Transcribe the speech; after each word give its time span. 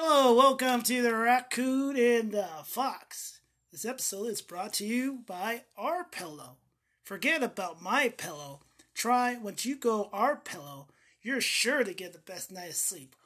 Hello, 0.00 0.32
welcome 0.32 0.82
to 0.82 1.02
the 1.02 1.12
Raccoon 1.12 1.96
and 1.96 2.30
the 2.30 2.46
Fox. 2.64 3.40
This 3.72 3.84
episode 3.84 4.26
is 4.26 4.40
brought 4.40 4.74
to 4.74 4.86
you 4.86 5.24
by 5.26 5.62
Our 5.76 6.04
Pillow. 6.04 6.58
Forget 7.02 7.42
about 7.42 7.82
my 7.82 8.10
pillow. 8.10 8.60
Try 8.94 9.36
once 9.36 9.66
you 9.66 9.74
go 9.74 10.08
Our 10.12 10.36
Pillow, 10.36 10.86
you're 11.20 11.40
sure 11.40 11.82
to 11.82 11.92
get 11.92 12.12
the 12.12 12.20
best 12.20 12.52
night's 12.52 12.78
sleep. 12.78 13.16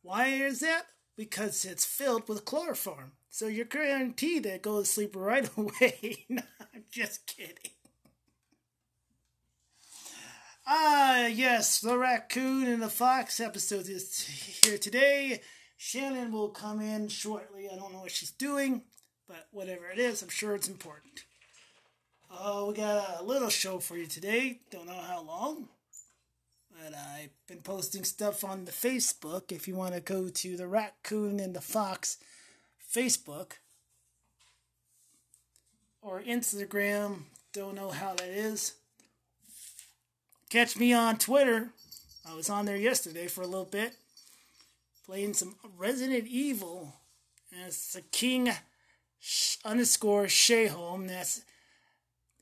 Why 0.00 0.28
is 0.28 0.60
that? 0.60 0.84
Because 1.14 1.66
it's 1.66 1.84
filled 1.84 2.26
with 2.26 2.46
chloroform, 2.46 3.12
so 3.28 3.46
you're 3.46 3.66
guaranteed 3.66 4.44
to 4.44 4.56
go 4.56 4.80
to 4.80 4.86
sleep 4.86 5.14
right 5.14 5.50
away. 5.58 6.24
no, 6.30 6.40
I'm 6.74 6.84
just 6.90 7.26
kidding. 7.26 7.72
Ah, 10.66 11.26
yes, 11.26 11.80
the 11.80 11.98
raccoon 11.98 12.66
and 12.66 12.80
the 12.82 12.88
fox 12.88 13.40
episode 13.40 13.90
is 13.90 14.22
here 14.64 14.78
today. 14.78 15.42
Shannon 15.76 16.32
will 16.32 16.48
come 16.48 16.80
in 16.80 17.08
shortly. 17.08 17.68
I 17.70 17.76
don't 17.76 17.92
know 17.92 18.00
what 18.00 18.10
she's 18.10 18.30
doing, 18.30 18.82
but 19.28 19.48
whatever 19.50 19.88
it 19.88 19.98
is, 19.98 20.22
I'm 20.22 20.28
sure 20.28 20.54
it's 20.54 20.68
important. 20.68 21.24
Oh, 22.30 22.68
we 22.68 22.74
got 22.74 23.20
a 23.20 23.24
little 23.24 23.48
show 23.50 23.78
for 23.78 23.96
you 23.96 24.06
today. 24.06 24.60
Don't 24.70 24.86
know 24.86 24.92
how 24.94 25.22
long, 25.22 25.68
but 26.70 26.94
I've 26.94 27.30
been 27.46 27.60
posting 27.62 28.04
stuff 28.04 28.44
on 28.44 28.64
the 28.64 28.72
Facebook. 28.72 29.52
If 29.52 29.68
you 29.68 29.76
want 29.76 29.94
to 29.94 30.00
go 30.00 30.28
to 30.28 30.56
the 30.56 30.66
raccoon 30.66 31.38
and 31.38 31.54
the 31.54 31.60
fox 31.60 32.18
Facebook 32.92 33.52
or 36.02 36.22
Instagram, 36.22 37.24
don't 37.52 37.76
know 37.76 37.90
how 37.90 38.14
that 38.14 38.28
is. 38.28 38.74
Catch 40.50 40.76
me 40.76 40.92
on 40.92 41.18
Twitter. 41.18 41.70
I 42.28 42.34
was 42.34 42.50
on 42.50 42.64
there 42.64 42.76
yesterday 42.76 43.26
for 43.26 43.42
a 43.42 43.46
little 43.46 43.64
bit, 43.64 43.94
playing 45.04 45.34
some 45.34 45.56
Resident 45.76 46.26
Evil. 46.26 46.94
And 47.52 47.66
it's 47.66 47.92
the 47.92 48.00
King 48.00 48.50
underscore 49.64 50.24
Sjaholm. 50.24 51.08
That's 51.08 51.42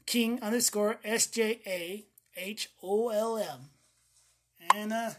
King 0.07 0.41
underscore 0.43 0.99
S 1.05 1.27
J 1.27 1.61
A 1.67 2.05
H 2.37 2.71
O 2.83 3.09
L 3.09 3.37
M. 3.37 3.71
And 4.75 4.93
uh, 4.93 5.11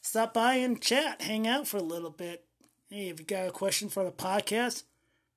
stop 0.00 0.34
by 0.34 0.54
and 0.54 0.80
chat, 0.80 1.22
hang 1.22 1.46
out 1.46 1.66
for 1.66 1.78
a 1.78 1.82
little 1.82 2.10
bit. 2.10 2.44
Hey, 2.90 3.08
if 3.08 3.20
you 3.20 3.26
got 3.26 3.48
a 3.48 3.52
question 3.52 3.88
for 3.88 4.04
the 4.04 4.10
podcast, 4.10 4.82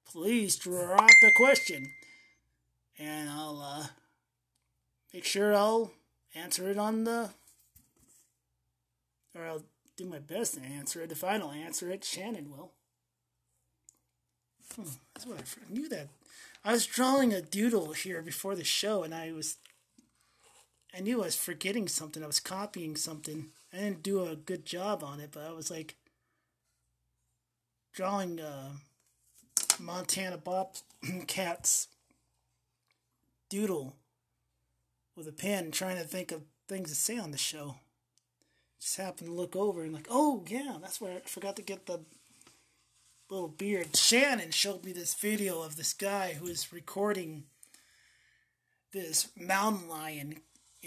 please 0.06 0.56
drop 0.56 1.00
a 1.02 1.32
question. 1.38 1.92
And 2.98 3.30
I'll 3.30 3.62
uh, 3.62 3.88
make 5.14 5.26
sure 5.26 5.54
I'll 5.54 5.92
answer 6.34 6.70
it 6.70 6.78
on 6.78 7.04
the 7.06 7.30
or 9.34 9.46
I'll 9.46 9.64
do 9.98 10.06
my 10.06 10.20
best 10.20 10.56
to 10.56 10.62
answer 10.62 11.02
it. 11.02 11.12
If 11.12 11.24
I 11.24 11.38
don't 11.38 11.56
answer 11.56 11.90
it, 11.90 12.04
Shannon 12.04 12.52
will. 12.52 12.72
Hmm, 14.76 14.84
that's 15.14 15.26
what 15.26 15.40
I 15.40 15.74
knew 15.74 15.88
that. 15.90 16.10
I 16.64 16.72
was 16.72 16.86
drawing 16.86 17.34
a 17.34 17.42
doodle 17.42 17.94
here 17.94 18.22
before 18.22 18.56
the 18.56 18.64
show, 18.64 19.04
and 19.04 19.14
I 19.14 19.32
was. 19.32 19.58
I 20.96 21.02
knew 21.02 21.22
I 21.22 21.26
was 21.26 21.36
forgetting 21.36 21.88
something. 21.88 22.24
I 22.24 22.28
was 22.28 22.40
copying 22.40 22.96
something. 22.96 23.48
I 23.74 23.78
didn't 23.78 24.04
do 24.04 24.26
a 24.26 24.36
good 24.36 24.66
job 24.66 25.04
on 25.04 25.20
it, 25.20 25.32
but 25.34 25.44
I 25.44 25.52
was 25.52 25.70
like 25.70 25.96
drawing 27.94 28.40
uh, 28.40 28.72
Montana 29.80 30.38
Bobcats 30.38 31.88
doodle 33.50 33.96
with 35.16 35.28
a 35.28 35.32
pen 35.32 35.72
trying 35.72 35.98
to 35.98 36.04
think 36.04 36.32
of 36.32 36.44
things 36.68 36.90
to 36.90 36.96
say 36.96 37.18
on 37.18 37.32
the 37.32 37.38
show. 37.38 37.76
Just 38.86 38.98
happened 38.98 39.30
to 39.30 39.34
look 39.34 39.56
over 39.56 39.82
and 39.82 39.92
like, 39.92 40.06
oh 40.12 40.44
yeah, 40.48 40.76
that's 40.80 41.02
where 41.02 41.14
I 41.14 41.22
forgot 41.22 41.56
to 41.56 41.64
get 41.64 41.88
the 41.88 42.02
little 43.32 43.48
beard. 43.48 43.98
Shannon 43.98 44.52
showed 44.52 44.86
me 44.86 44.92
this 44.92 45.16
video 45.16 45.64
of 45.64 45.76
this 45.76 45.92
guy 45.92 46.34
who 46.34 46.46
is 46.46 46.72
recording 46.72 47.46
this 48.94 49.30
mountain 49.36 49.90
lion 49.90 50.36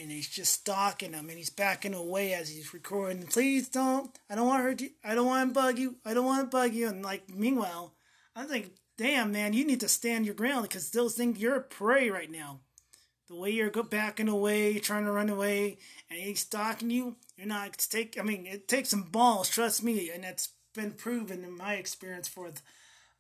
and 0.01 0.13
he's 0.13 0.29
just 0.29 0.53
stalking 0.53 1.13
him 1.13 1.29
and 1.29 1.39
he's 1.39 1.51
backing 1.51 1.93
away 1.93 2.35
as 2.35 2.49
he's 2.49 2.73
recording. 2.73 3.27
Please 3.27 3.69
don't. 3.69 4.17
I 4.31 4.37
don't 4.37 4.47
want 4.47 4.61
to 4.61 4.63
hurt 4.63 4.81
you. 4.81 4.91
I 5.03 5.17
don't 5.17 5.27
want 5.27 5.51
to 5.51 5.61
bug 5.61 5.77
you. 5.77 5.97
I 6.05 6.15
don't 6.15 6.25
want 6.25 6.49
to 6.49 6.57
bug 6.57 6.75
you. 6.75 6.87
And 6.87 7.03
like, 7.03 7.29
meanwhile, 7.29 7.95
I 8.37 8.45
think, 8.45 8.71
damn 8.97 9.33
man, 9.33 9.55
you 9.55 9.67
need 9.67 9.81
to 9.81 9.89
stand 9.89 10.25
your 10.25 10.37
ground 10.37 10.63
because 10.63 10.93
those 10.93 11.17
things 11.17 11.41
you're 11.41 11.57
a 11.57 11.63
prey 11.63 12.11
right 12.11 12.31
now 12.31 12.61
the 13.29 13.37
way 13.37 13.51
you're 13.51 13.71
backing 13.71 14.29
away, 14.29 14.79
trying 14.79 15.05
to 15.05 15.13
run 15.13 15.29
away, 15.29 15.79
and 16.11 16.19
he's 16.19 16.41
stalking 16.41 16.91
you, 16.91 17.17
you're 17.37 17.47
not 17.47 17.79
take. 17.91 18.19
I 18.19 18.23
mean, 18.23 18.47
it 18.47 18.69
takes 18.69 18.89
some 18.89 19.03
balls, 19.03 19.49
trust 19.49 19.83
me, 19.83 20.11
and 20.11 20.25
that's 20.25 20.49
been 20.75 20.93
proven 20.93 21.45
in 21.45 21.57
my 21.57 21.75
experience 21.75 22.27
for 22.27 22.51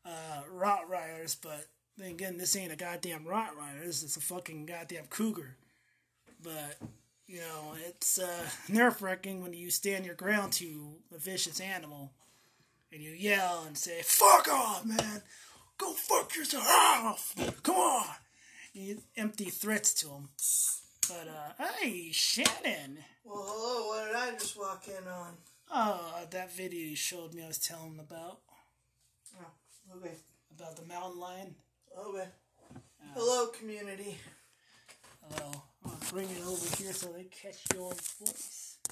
uh, 0.04 0.42
Rottweilers. 0.52 1.36
But 1.40 1.66
then 1.96 2.10
again, 2.10 2.38
this 2.38 2.56
ain't 2.56 2.72
a 2.72 2.76
goddamn 2.76 3.24
Rottweiler. 3.24 3.84
This 3.84 4.02
is 4.02 4.16
a 4.16 4.20
fucking 4.20 4.66
goddamn 4.66 5.06
cougar. 5.10 5.56
But 6.42 6.78
you 7.26 7.40
know, 7.40 7.74
it's 7.86 8.18
uh, 8.18 8.48
nerve 8.68 9.02
wracking 9.02 9.42
when 9.42 9.52
you 9.52 9.70
stand 9.70 10.06
your 10.06 10.14
ground 10.14 10.54
to 10.54 10.94
a 11.14 11.18
vicious 11.18 11.60
animal, 11.60 12.12
and 12.90 13.02
you 13.02 13.10
yell 13.10 13.64
and 13.66 13.76
say, 13.76 14.00
"Fuck 14.02 14.48
off, 14.48 14.86
man! 14.86 15.22
Go 15.76 15.92
fuck 15.92 16.34
yourself! 16.34 17.34
Come 17.62 17.76
on!" 17.76 18.06
Empty 19.16 19.50
threats 19.50 19.94
to 19.94 20.08
him. 20.08 20.28
But 21.08 21.28
uh, 21.28 21.64
hey, 21.80 22.10
Shannon. 22.12 22.98
Well, 23.24 23.44
hello. 23.46 23.88
What 23.88 24.06
did 24.06 24.16
I 24.16 24.38
just 24.38 24.58
walk 24.58 24.84
in 24.88 25.08
on? 25.08 25.34
Oh, 25.72 26.26
that 26.30 26.52
video 26.54 26.88
you 26.90 26.96
showed 26.96 27.34
me. 27.34 27.42
I 27.44 27.48
was 27.48 27.58
telling 27.58 27.98
about. 27.98 28.38
Oh, 29.40 29.96
okay. 29.96 30.14
About 30.56 30.76
the 30.76 30.86
mountain 30.86 31.20
lion. 31.20 31.54
Okay. 31.98 32.28
Uh, 32.74 32.78
hello, 33.14 33.46
community. 33.48 34.16
Hello. 35.22 35.62
I'm 35.84 35.90
gonna 35.90 36.04
bring 36.10 36.28
it 36.30 36.42
over 36.46 36.76
here 36.76 36.92
so 36.92 37.08
they 37.08 37.24
catch 37.24 37.64
your 37.74 37.92
voice. 37.92 38.76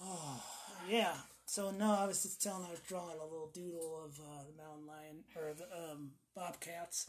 Oh, 0.00 0.40
yeah. 0.88 1.16
So 1.48 1.70
no, 1.70 1.96
I 1.98 2.06
was 2.06 2.22
just 2.22 2.42
telling 2.42 2.66
I 2.66 2.72
was 2.72 2.80
drawing 2.80 3.18
a 3.18 3.24
little 3.24 3.50
doodle 3.54 4.02
of 4.04 4.20
uh, 4.20 4.42
the 4.44 4.62
mountain 4.62 4.86
lion 4.86 5.24
or 5.34 5.54
the 5.54 5.64
um, 5.64 6.10
bobcats. 6.36 7.06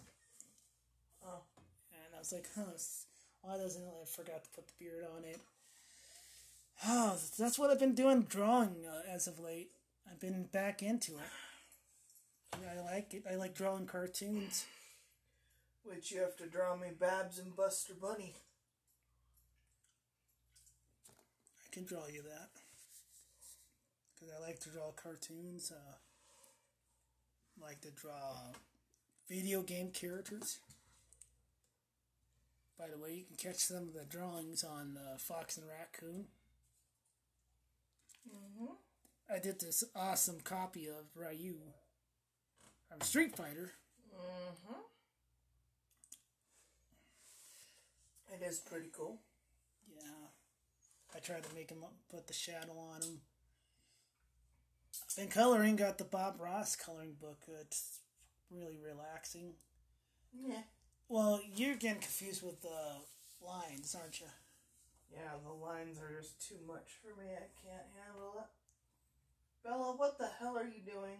Oh, 1.27 1.41
and 1.91 2.15
I 2.15 2.19
was 2.19 2.31
like, 2.31 2.47
huh, 2.55 2.71
why 3.41 3.57
doesn't 3.57 3.83
it? 3.83 3.93
I 4.01 4.05
forgot 4.05 4.45
to 4.45 4.49
put 4.51 4.67
the 4.67 4.73
beard 4.79 5.03
on 5.13 5.25
it. 5.25 5.41
Oh, 6.87 7.17
that's 7.37 7.59
what 7.59 7.69
I've 7.69 7.81
been 7.81 7.95
doing 7.95 8.21
drawing 8.21 8.85
uh, 8.89 9.01
as 9.13 9.27
of 9.27 9.41
late. 9.41 9.71
I've 10.09 10.21
been 10.21 10.45
back 10.53 10.81
into 10.81 11.15
it. 11.15 12.63
I 12.65 12.79
like 12.79 13.13
it. 13.13 13.25
I 13.29 13.35
like 13.35 13.53
drawing 13.53 13.87
cartoons. 13.87 14.65
Which 15.83 16.13
you 16.13 16.21
have 16.21 16.37
to 16.37 16.47
draw 16.47 16.77
me 16.77 16.87
Babs 16.97 17.39
and 17.39 17.57
Buster 17.57 17.93
Bunny. 17.93 18.35
I 21.61 21.75
can 21.75 21.83
draw 21.83 22.07
you 22.07 22.21
that 22.21 22.58
because 24.19 24.33
I 24.35 24.45
like 24.45 24.59
to 24.61 24.69
draw 24.69 24.91
cartoons. 24.91 25.71
Uh, 25.71 25.95
like 27.61 27.81
to 27.81 27.91
draw 27.91 28.53
video 29.27 29.61
game 29.61 29.91
characters. 29.91 30.59
By 32.77 32.87
the 32.87 32.97
way, 32.97 33.13
you 33.13 33.23
can 33.25 33.35
catch 33.35 33.59
some 33.59 33.89
of 33.89 33.93
the 33.93 34.05
drawings 34.05 34.63
on 34.63 34.97
uh, 34.97 35.17
Fox 35.17 35.57
and 35.57 35.67
Raccoon. 35.67 36.25
Mm-hmm. 38.27 38.73
I 39.33 39.39
did 39.39 39.59
this 39.59 39.83
awesome 39.95 40.39
copy 40.41 40.87
of 40.87 41.05
Ryu 41.15 41.55
from 42.89 43.01
Street 43.01 43.35
Fighter. 43.35 43.73
Mm-hmm. 44.15 44.79
It 48.33 48.47
is 48.47 48.59
pretty 48.59 48.89
cool. 48.95 49.19
Yeah. 49.93 50.29
I 51.13 51.19
tried 51.19 51.43
to 51.43 51.55
make 51.55 51.71
him 51.71 51.79
put 52.09 52.27
the 52.27 52.33
shadow 52.33 52.77
on 52.93 53.01
him. 53.01 53.19
And 55.19 55.29
coloring 55.29 55.75
got 55.75 55.97
the 55.97 56.05
Bob 56.05 56.39
Ross 56.39 56.77
coloring 56.77 57.15
book. 57.19 57.41
It's 57.59 57.99
really 58.49 58.77
relaxing. 58.81 59.51
Yeah. 60.33 60.61
Well, 61.09 61.41
you're 61.55 61.75
getting 61.75 61.99
confused 61.99 62.41
with 62.41 62.61
the 62.61 63.01
lines, 63.45 63.97
aren't 63.99 64.21
you? 64.21 64.27
Yeah, 65.11 65.31
the 65.43 65.51
lines 65.51 65.99
are 65.99 66.21
just 66.21 66.47
too 66.47 66.55
much 66.65 66.87
for 67.01 67.21
me. 67.21 67.27
I 67.31 67.49
can't 67.61 67.87
handle 68.01 68.35
it. 68.39 68.47
Bella, 69.67 69.93
what 69.97 70.17
the 70.17 70.29
hell 70.39 70.57
are 70.57 70.63
you 70.63 70.81
doing? 70.85 71.17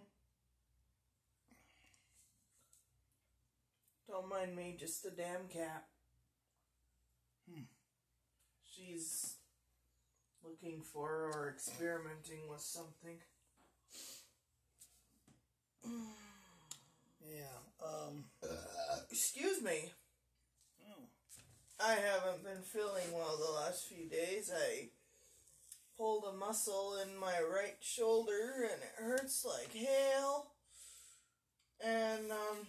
Don't 4.08 4.30
mind 4.30 4.56
me, 4.56 4.78
just 4.80 5.06
a 5.06 5.12
damn 5.12 5.50
cat. 5.50 5.88
Hmm. 7.52 7.64
She's 8.64 9.36
looking 10.42 10.84
for 10.84 11.32
or 11.34 11.54
experimenting 11.54 12.48
with 12.50 12.62
something. 12.62 13.18
Yeah. 15.86 17.58
Um. 17.84 18.26
Excuse 19.12 19.62
me. 19.62 19.92
I 21.82 21.94
haven't 21.94 22.44
been 22.44 22.62
feeling 22.62 23.14
well 23.14 23.38
the 23.38 23.54
last 23.54 23.88
few 23.88 24.10
days. 24.10 24.52
I 24.54 24.90
pulled 25.98 26.26
a 26.26 26.38
muscle 26.38 26.98
in 27.02 27.18
my 27.18 27.36
right 27.54 27.78
shoulder 27.80 28.68
and 28.70 28.82
it 28.82 28.92
hurts 28.98 29.46
like 29.46 29.74
hell. 29.74 30.52
And 31.82 32.30
um, 32.32 32.68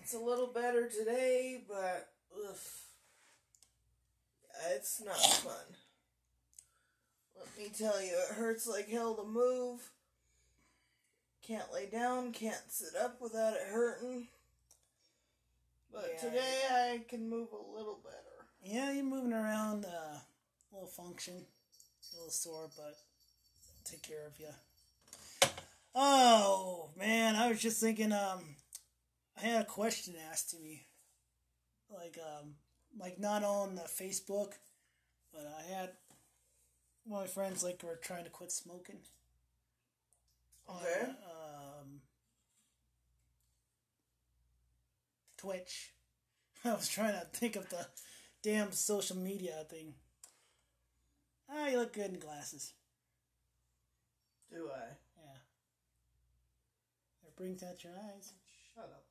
it's 0.00 0.14
a 0.14 0.18
little 0.18 0.46
better 0.46 0.88
today, 0.88 1.60
but 1.68 2.08
ugh, 2.34 2.56
it's 4.74 5.02
not 5.04 5.16
fun. 5.16 5.76
Let 7.38 7.58
me 7.58 7.70
tell 7.76 8.02
you, 8.02 8.12
it 8.12 8.34
hurts 8.34 8.66
like 8.66 8.88
hell 8.88 9.14
to 9.16 9.24
move. 9.24 9.90
Can't 11.46 11.70
lay 11.74 11.86
down, 11.86 12.32
can't 12.32 12.62
sit 12.70 12.96
up 12.96 13.20
without 13.20 13.52
it 13.52 13.68
hurting. 13.68 14.28
But 15.92 16.12
Yeah. 16.14 16.20
today 16.20 16.66
I 16.70 17.04
can 17.06 17.28
move 17.28 17.52
a 17.52 17.56
little 17.58 17.96
better. 17.96 18.46
Yeah, 18.62 18.90
you're 18.92 19.04
moving 19.04 19.34
around, 19.34 19.84
uh, 19.84 20.20
a 20.20 20.26
little 20.72 20.88
function, 20.88 21.46
a 22.12 22.16
little 22.16 22.30
sore, 22.30 22.70
but 22.74 22.96
take 23.84 24.02
care 24.02 24.26
of 24.26 24.40
you. 24.40 24.54
Oh 25.94 26.90
man, 26.96 27.36
I 27.36 27.48
was 27.48 27.60
just 27.60 27.78
thinking. 27.78 28.12
Um, 28.12 28.56
I 29.36 29.40
had 29.40 29.62
a 29.62 29.66
question 29.66 30.16
asked 30.16 30.50
to 30.50 30.58
me, 30.58 30.86
like 31.90 32.18
um, 32.18 32.56
like 32.96 33.18
not 33.18 33.44
on 33.44 33.74
the 33.74 33.82
Facebook, 33.82 34.54
but 35.30 35.46
I 35.46 35.62
had 35.62 35.96
one 37.04 37.22
of 37.22 37.28
my 37.28 37.32
friends 37.32 37.62
like 37.62 37.82
were 37.82 37.96
trying 37.96 38.24
to 38.24 38.30
quit 38.30 38.50
smoking. 38.50 39.00
On, 40.68 40.76
Okay. 40.76 41.00
um, 41.24 42.00
Twitch. 45.36 45.92
I 46.64 46.72
was 46.72 46.88
trying 46.88 47.12
to 47.14 47.26
think 47.32 47.56
of 47.56 47.68
the 47.68 47.86
damn 48.42 48.72
social 48.72 49.16
media 49.16 49.64
thing. 49.68 49.94
Ah, 51.50 51.68
you 51.68 51.78
look 51.78 51.92
good 51.92 52.12
in 52.12 52.18
glasses. 52.18 52.72
Do 54.50 54.68
I? 54.74 54.86
Yeah. 55.16 55.38
It 57.26 57.36
brings 57.36 57.62
out 57.62 57.84
your 57.84 57.92
eyes. 57.92 58.32
Shut 58.74 58.84
up. 58.84 59.04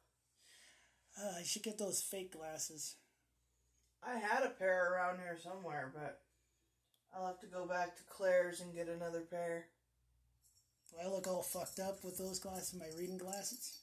Uh, 1.21 1.39
you 1.39 1.45
should 1.45 1.63
get 1.63 1.77
those 1.77 2.01
fake 2.01 2.33
glasses. 2.33 2.95
I 4.05 4.17
had 4.17 4.43
a 4.43 4.49
pair 4.49 4.91
around 4.93 5.19
here 5.19 5.37
somewhere, 5.41 5.91
but 5.93 6.21
I'll 7.15 7.27
have 7.27 7.39
to 7.41 7.47
go 7.47 7.65
back 7.67 7.95
to 7.95 8.03
Claire's 8.09 8.61
and 8.61 8.73
get 8.73 8.87
another 8.89 9.21
pair. 9.21 9.67
Do 10.93 10.99
I 11.03 11.09
look 11.09 11.27
all 11.27 11.41
fucked 11.41 11.79
up 11.79 12.03
with 12.03 12.17
those 12.17 12.39
glasses, 12.39 12.79
my 12.79 12.85
reading 12.97 13.17
glasses? 13.17 13.77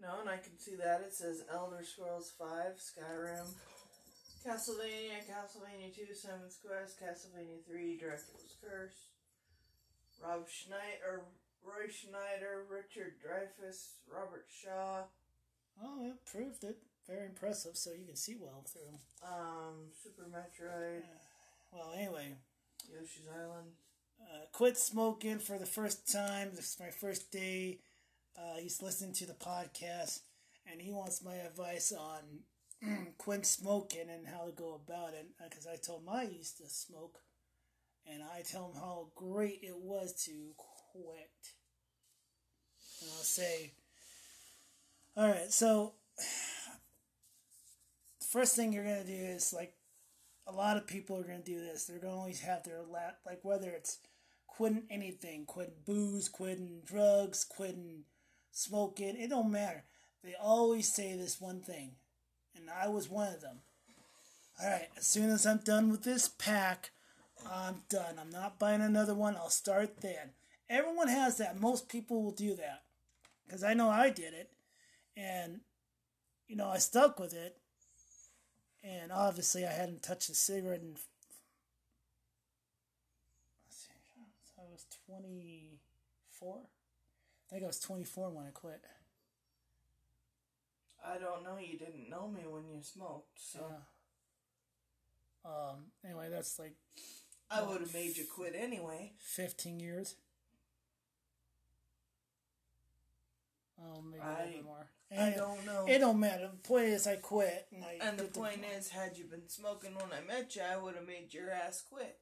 No, 0.00 0.20
and 0.20 0.28
I 0.30 0.36
can 0.38 0.58
see 0.58 0.76
that. 0.76 1.02
It 1.02 1.12
says 1.12 1.42
Elder 1.52 1.82
Scrolls 1.84 2.32
5, 2.38 2.48
Skyrim, 2.78 3.46
Castlevania, 4.46 5.20
Castlevania 5.26 5.94
2, 5.94 6.14
Simon's 6.14 6.58
Quest, 6.64 7.00
Castlevania 7.02 7.58
3, 7.68 7.98
Dracula's 7.98 8.56
Curse, 8.62 9.10
Rob 10.24 10.48
Schneider, 10.48 11.22
Roy 11.64 11.90
Schneider, 11.90 12.64
Richard 12.70 13.14
Dreyfuss, 13.20 13.88
Robert 14.10 14.46
Shaw, 14.48 15.02
Oh, 15.82 16.04
it 16.06 16.24
proved 16.24 16.64
it. 16.64 16.76
Very 17.06 17.26
impressive, 17.26 17.76
so 17.76 17.90
you 17.92 18.04
can 18.04 18.16
see 18.16 18.34
well 18.40 18.64
through 18.66 18.82
them. 18.86 18.98
um, 19.22 19.74
Super 20.02 20.26
Metroid, 20.28 21.02
Well, 21.72 21.92
anyway, 21.96 22.34
Yoshi's 22.90 23.28
Island. 23.32 23.72
Uh, 24.20 24.46
quit 24.52 24.76
smoking 24.76 25.38
for 25.38 25.58
the 25.58 25.66
first 25.66 26.10
time. 26.10 26.50
This 26.54 26.74
is 26.74 26.80
my 26.80 26.90
first 26.90 27.30
day. 27.30 27.78
Uh, 28.36 28.58
he's 28.60 28.82
listening 28.82 29.14
to 29.14 29.26
the 29.26 29.34
podcast, 29.34 30.20
and 30.70 30.80
he 30.80 30.90
wants 30.90 31.24
my 31.24 31.34
advice 31.34 31.92
on 31.92 32.20
quit 33.18 33.46
smoking 33.46 34.08
and 34.10 34.26
how 34.26 34.44
to 34.44 34.52
go 34.52 34.74
about 34.74 35.14
it. 35.14 35.26
Because 35.42 35.66
I 35.66 35.76
told 35.76 36.02
him 36.02 36.10
I 36.10 36.24
used 36.24 36.58
to 36.58 36.68
smoke, 36.68 37.20
and 38.06 38.22
I 38.22 38.42
tell 38.42 38.66
him 38.66 38.80
how 38.80 39.08
great 39.14 39.60
it 39.62 39.76
was 39.76 40.12
to 40.24 40.32
quit. 40.56 41.54
And 43.00 43.10
I'll 43.10 43.24
say, 43.24 43.72
all 45.16 45.28
right, 45.28 45.52
so 45.52 45.94
first 48.30 48.56
thing 48.56 48.72
you're 48.72 48.84
gonna 48.84 49.04
do 49.04 49.12
is 49.12 49.52
like 49.52 49.74
a 50.48 50.52
lot 50.52 50.76
of 50.76 50.86
people 50.86 51.16
are 51.16 51.24
going 51.24 51.42
to 51.42 51.44
do 51.44 51.60
this. 51.60 51.84
They're 51.84 51.98
going 51.98 52.14
to 52.14 52.18
always 52.18 52.40
have 52.40 52.64
their 52.64 52.80
la 52.90 52.98
like 53.26 53.40
whether 53.42 53.70
it's 53.70 53.98
quitting 54.46 54.84
anything, 54.90 55.44
quitting 55.44 55.74
booze, 55.86 56.28
quitting 56.28 56.80
drugs, 56.84 57.44
quitting 57.44 58.04
smoking, 58.50 59.16
it 59.16 59.30
don't 59.30 59.52
matter. 59.52 59.84
They 60.24 60.34
always 60.40 60.92
say 60.92 61.14
this 61.14 61.40
one 61.40 61.60
thing, 61.60 61.92
and 62.56 62.68
I 62.68 62.88
was 62.88 63.08
one 63.08 63.32
of 63.32 63.40
them. 63.40 63.60
All 64.60 64.68
right, 64.68 64.88
as 64.96 65.06
soon 65.06 65.30
as 65.30 65.46
I'm 65.46 65.58
done 65.58 65.90
with 65.90 66.02
this 66.02 66.26
pack, 66.26 66.90
I'm 67.48 67.82
done. 67.88 68.18
I'm 68.20 68.30
not 68.30 68.58
buying 68.58 68.80
another 68.80 69.14
one. 69.14 69.36
I'll 69.36 69.50
start 69.50 70.00
then. 70.00 70.32
Everyone 70.68 71.08
has 71.08 71.38
that. 71.38 71.60
Most 71.60 71.88
people 71.88 72.22
will 72.22 72.32
do 72.32 72.56
that 72.56 72.82
because 73.46 73.62
I 73.62 73.74
know 73.74 73.88
I 73.88 74.10
did 74.10 74.34
it, 74.34 74.50
and 75.16 75.60
you 76.48 76.56
know 76.56 76.68
I 76.68 76.78
stuck 76.78 77.20
with 77.20 77.32
it 77.32 77.57
and 78.82 79.10
obviously 79.12 79.66
I 79.66 79.72
hadn't 79.72 80.02
touched 80.02 80.28
a 80.30 80.34
cigarette 80.34 80.80
in. 80.80 80.92
Let's 83.66 83.76
see, 83.86 83.92
so 84.44 84.62
I 84.62 84.64
was 84.72 84.86
twenty 85.06 85.78
four. 86.30 86.58
I 87.48 87.50
think 87.50 87.64
I 87.64 87.66
was 87.66 87.80
twenty 87.80 88.04
four 88.04 88.30
when 88.30 88.46
I 88.46 88.50
quit. 88.50 88.80
I 91.06 91.16
don't 91.18 91.42
know, 91.44 91.56
you 91.58 91.78
didn't 91.78 92.10
know 92.10 92.28
me 92.28 92.42
when 92.46 92.68
you 92.68 92.82
smoked, 92.82 93.38
so 93.40 93.60
Yeah. 95.44 95.50
Um. 95.50 95.92
Anyway, 96.04 96.28
that's 96.30 96.58
like 96.58 96.74
I 97.50 97.62
would 97.62 97.80
have 97.80 97.94
made 97.94 98.16
you 98.16 98.24
quit 98.24 98.54
anyway. 98.56 99.12
fifteen 99.18 99.80
years. 99.80 100.16
Oh, 103.80 104.02
maybe 104.02 104.20
a 104.20 104.24
I- 104.26 104.38
little 104.44 104.52
bit 104.52 104.64
more. 104.64 104.86
I 105.16 105.30
don't 105.30 105.64
know. 105.64 105.86
It 105.88 105.98
don't 106.00 106.20
matter. 106.20 106.48
The 106.52 106.68
point 106.68 106.86
is, 106.88 107.06
I 107.06 107.16
quit, 107.16 107.66
and 107.74 107.82
I. 107.84 107.98
And 108.06 108.18
the 108.18 108.24
point 108.24 108.60
is, 108.76 108.90
had 108.90 109.16
you 109.16 109.24
been 109.24 109.48
smoking 109.48 109.94
when 109.94 110.04
I 110.12 110.20
met 110.26 110.54
you, 110.54 110.62
I 110.62 110.76
would 110.76 110.94
have 110.96 111.06
made 111.06 111.32
your 111.32 111.50
ass 111.50 111.82
quit. 111.90 112.18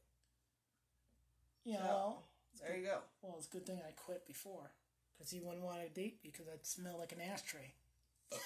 you 1.65 1.75
So, 1.75 1.81
know, 1.83 2.19
there 2.63 2.77
you 2.77 2.85
go. 2.87 2.99
well, 3.23 3.35
it's 3.39 3.49
a 3.49 3.51
good 3.51 3.67
thing 3.67 3.81
I 3.87 3.91
quit 3.93 4.25
before, 4.27 4.71
because 5.17 5.31
he 5.33 5.41
wouldn't 5.41 5.65
want 5.65 5.81
to 5.83 5.89
date 6.01 6.23
because 6.23 6.47
I'd 6.53 6.65
smell 6.65 6.97
like 6.99 7.11
an 7.13 7.21
ashtray. 7.21 7.73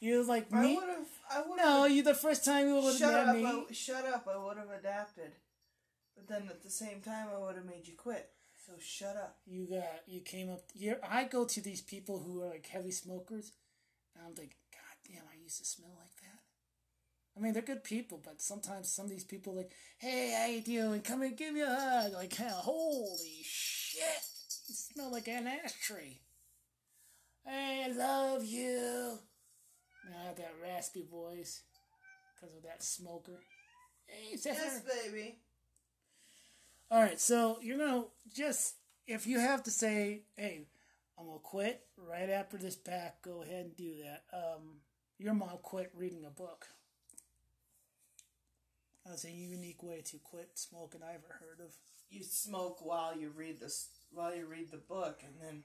you 0.00 0.18
was 0.18 0.28
like 0.28 0.52
me. 0.52 0.72
I 0.72 0.74
would 0.74 0.88
have. 0.88 1.06
I 1.30 1.42
would 1.48 1.56
No, 1.56 1.84
you 1.86 2.02
the 2.02 2.14
first 2.14 2.44
time 2.44 2.68
you 2.68 2.74
would 2.74 2.96
Shut 2.98 3.14
have 3.14 3.28
up! 3.28 3.36
me. 3.36 3.46
I, 3.46 3.64
shut 3.72 4.04
up! 4.04 4.28
I 4.30 4.36
would 4.36 4.58
have 4.58 4.70
adapted, 4.70 5.32
but 6.14 6.28
then 6.28 6.48
at 6.50 6.62
the 6.62 6.70
same 6.70 7.00
time, 7.00 7.28
I 7.34 7.38
would 7.38 7.56
have 7.56 7.64
made 7.64 7.86
you 7.86 7.94
quit. 7.96 8.28
So 8.66 8.72
shut 8.80 9.16
up. 9.16 9.36
You 9.46 9.66
got 9.66 10.02
you 10.06 10.20
came 10.20 10.50
up. 10.50 10.62
You 10.74 10.96
I 11.06 11.24
go 11.24 11.44
to 11.44 11.60
these 11.60 11.82
people 11.82 12.20
who 12.20 12.42
are 12.42 12.48
like 12.48 12.66
heavy 12.66 12.92
smokers, 12.92 13.52
and 14.14 14.24
I'm 14.24 14.34
like, 14.34 14.56
God 14.72 14.96
damn, 15.06 15.24
I 15.30 15.42
used 15.42 15.58
to 15.58 15.66
smell 15.66 15.92
like 15.98 16.16
that. 16.22 16.40
I 17.36 17.40
mean, 17.40 17.52
they're 17.52 17.62
good 17.62 17.84
people, 17.84 18.22
but 18.24 18.40
sometimes 18.40 18.90
some 18.90 19.06
of 19.06 19.10
these 19.10 19.24
people 19.24 19.54
like, 19.54 19.72
Hey, 19.98 20.34
how 20.38 20.46
you 20.46 20.62
doing? 20.62 21.02
Come 21.02 21.22
and 21.22 21.36
give 21.36 21.52
me 21.52 21.60
a 21.60 21.66
hug. 21.66 22.12
Like, 22.14 22.34
holy 22.38 23.42
shit, 23.42 24.22
you 24.68 24.74
smell 24.74 25.12
like 25.12 25.28
an 25.28 25.46
ashtray. 25.46 26.20
Hey, 27.44 27.84
I 27.86 27.92
love 27.92 28.44
you. 28.46 29.18
Now 30.08 30.16
I 30.22 30.26
have 30.28 30.36
that 30.36 30.54
raspy 30.62 31.04
voice 31.10 31.62
because 32.34 32.56
of 32.56 32.62
that 32.62 32.82
smoker. 32.82 33.40
Hey. 34.06 34.38
Yes, 34.42 34.82
baby. 34.82 35.38
All 36.90 37.00
right, 37.02 37.20
so 37.20 37.58
you're 37.62 37.78
gonna 37.78 38.04
just 38.32 38.76
if 39.06 39.26
you 39.26 39.38
have 39.38 39.62
to 39.64 39.70
say, 39.70 40.24
"Hey, 40.36 40.68
I'm 41.18 41.26
gonna 41.26 41.38
quit 41.38 41.86
right 41.96 42.28
after 42.28 42.56
this 42.56 42.76
pack," 42.76 43.22
go 43.22 43.42
ahead 43.42 43.66
and 43.66 43.76
do 43.76 44.02
that. 44.02 44.24
Um, 44.32 44.82
your 45.18 45.34
mom 45.34 45.58
quit 45.62 45.90
reading 45.94 46.24
a 46.24 46.30
book. 46.30 46.68
That's 49.04 49.24
a 49.24 49.30
unique 49.30 49.82
way 49.82 50.02
to 50.02 50.18
quit 50.18 50.58
smoking 50.58 51.02
I've 51.02 51.24
ever 51.24 51.34
heard 51.34 51.60
of. 51.60 51.76
You 52.10 52.22
smoke 52.22 52.84
while 52.84 53.16
you 53.16 53.30
read 53.30 53.60
this, 53.60 53.88
while 54.10 54.34
you 54.34 54.46
read 54.46 54.70
the 54.70 54.78
book, 54.78 55.22
and 55.22 55.34
then 55.40 55.64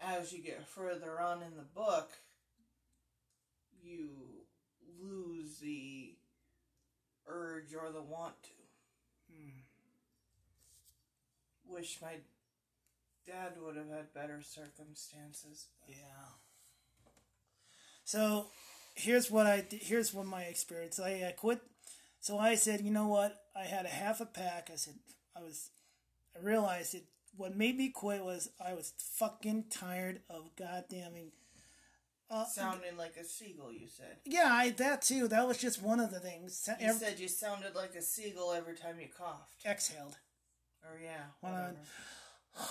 as 0.00 0.32
you 0.32 0.42
get 0.42 0.66
further 0.66 1.20
on 1.20 1.42
in 1.42 1.56
the 1.56 1.62
book, 1.62 2.12
you 3.82 4.46
lose 5.00 5.58
the 5.58 6.16
urge 7.26 7.74
or 7.74 7.90
the 7.90 8.02
want 8.02 8.42
to. 8.44 8.61
Wish 11.72 11.98
my 12.02 12.16
dad 13.26 13.52
would 13.60 13.76
have 13.76 13.88
had 13.88 14.12
better 14.14 14.40
circumstances. 14.42 15.66
Yeah. 15.88 15.96
So 18.04 18.46
here's 18.94 19.30
what 19.30 19.46
I 19.46 19.60
did- 19.62 19.82
here's 19.82 20.12
what 20.12 20.26
my 20.26 20.42
experience. 20.42 20.98
I, 21.00 21.24
I 21.28 21.32
quit. 21.36 21.60
So 22.20 22.38
I 22.38 22.54
said, 22.56 22.80
you 22.82 22.90
know 22.90 23.08
what? 23.08 23.44
I 23.56 23.64
had 23.64 23.86
a 23.86 23.90
half 23.90 24.20
a 24.20 24.26
pack. 24.26 24.70
I 24.72 24.76
said 24.76 24.94
I 25.36 25.40
was. 25.42 25.70
I 26.36 26.40
realized 26.44 26.94
it. 26.94 27.04
What 27.36 27.56
made 27.56 27.76
me 27.78 27.88
quit 27.88 28.22
was 28.22 28.50
I 28.64 28.74
was 28.74 28.92
fucking 29.18 29.64
tired 29.70 30.20
of 30.28 30.54
goddamning 30.56 31.32
Uh, 32.30 32.44
Sounding 32.46 32.96
like 32.96 33.16
a 33.18 33.24
seagull, 33.24 33.72
you 33.72 33.88
said. 33.88 34.16
yeah, 34.24 34.48
I, 34.50 34.70
that 34.70 35.02
too. 35.02 35.28
That 35.28 35.46
was 35.46 35.58
just 35.58 35.82
one 35.82 36.00
of 36.00 36.10
the 36.10 36.20
things. 36.20 36.68
You 36.80 36.88
ev- 36.88 36.96
said 36.96 37.18
you 37.18 37.28
sounded 37.28 37.74
like 37.74 37.94
a 37.94 38.02
seagull 38.02 38.52
every 38.52 38.74
time 38.76 38.98
you 39.00 39.08
coughed. 39.08 39.64
exhaled. 39.66 40.16
Or 40.84 40.98
yeah. 41.02 41.24
When 41.40 41.52
I- 41.52 41.60
whatever. 41.60 41.78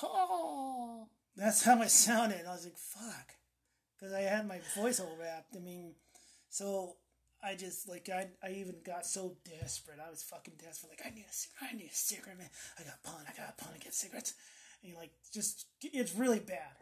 Oh, 0.04 1.08
that's 1.36 1.64
how 1.64 1.80
I 1.82 1.88
sounded. 1.88 2.46
I 2.46 2.52
was 2.52 2.66
like, 2.66 2.78
fuck. 2.78 3.34
Because 3.98 4.14
I 4.14 4.22
had 4.22 4.48
my 4.48 4.60
voice 4.76 5.00
all 5.00 5.16
wrapped. 5.20 5.56
I 5.56 5.60
mean, 5.60 5.94
so 6.50 6.98
I 7.44 7.56
just, 7.56 7.88
like, 7.90 8.10
I, 8.10 8.28
I 8.44 8.52
even 8.52 8.76
got 8.86 9.06
so 9.06 9.38
desperate. 9.60 9.98
I 10.06 10.10
was 10.10 10.22
fucking 10.24 10.56
desperate. 10.64 10.92
Like, 10.92 11.02
I 11.06 11.16
need 11.16 11.26
a 11.30 11.34
cigarette. 11.34 11.72
I 11.74 11.76
need 11.78 11.90
a 11.92 11.96
cigarette, 11.96 12.38
man. 12.38 12.50
I 12.80 12.84
got 12.84 12.94
a 13.04 13.08
pawn. 13.08 13.22
I 13.28 13.36
got 13.38 13.56
a 13.58 13.64
pawn 13.64 13.74
to 13.74 13.80
get 13.80 13.94
cigarettes. 13.94 14.34
And, 14.84 14.94
like, 14.96 15.12
just, 15.34 15.66
it's 15.82 16.16
really 16.16 16.40
bad. 16.40 16.76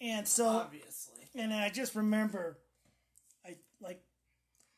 And 0.00 0.26
so, 0.26 0.46
Obviously. 0.46 1.28
and 1.34 1.52
I 1.52 1.68
just 1.68 1.94
remember, 1.94 2.58
I, 3.44 3.56
like, 3.80 4.02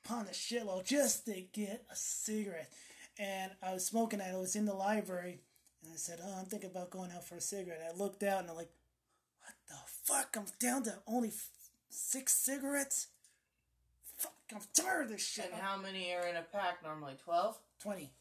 pawned 0.04 0.28
a 0.28 0.32
shitload 0.32 0.84
just 0.84 1.26
to 1.26 1.40
get 1.52 1.84
a 1.90 1.96
cigarette. 1.96 2.72
And 3.18 3.52
I 3.62 3.74
was 3.74 3.84
smoking. 3.86 4.20
And 4.20 4.34
I 4.34 4.38
was 4.38 4.56
in 4.56 4.64
the 4.64 4.74
library. 4.74 5.40
And 5.82 5.92
I 5.92 5.96
said, 5.96 6.20
"Oh, 6.22 6.34
I'm 6.38 6.46
thinking 6.46 6.70
about 6.70 6.90
going 6.90 7.10
out 7.12 7.24
for 7.24 7.36
a 7.36 7.40
cigarette." 7.40 7.80
And 7.82 7.88
I 7.94 8.02
looked 8.02 8.22
out 8.22 8.40
and 8.40 8.50
I'm 8.50 8.56
like, 8.56 8.70
"What 9.40 9.54
the 9.68 9.74
fuck? 10.04 10.36
I'm 10.36 10.46
down 10.60 10.82
to 10.84 10.98
only 11.06 11.28
f- 11.28 11.48
six 11.90 12.32
cigarettes. 12.34 13.08
Fuck! 14.16 14.34
I'm 14.54 14.60
tired 14.72 15.04
of 15.04 15.08
this 15.10 15.26
shit." 15.26 15.46
And 15.52 15.60
how 15.60 15.76
many 15.76 16.12
are 16.14 16.26
in 16.26 16.36
a 16.36 16.42
pack 16.42 16.82
normally? 16.82 17.14
12? 17.24 17.58
Twenty. 17.80 18.12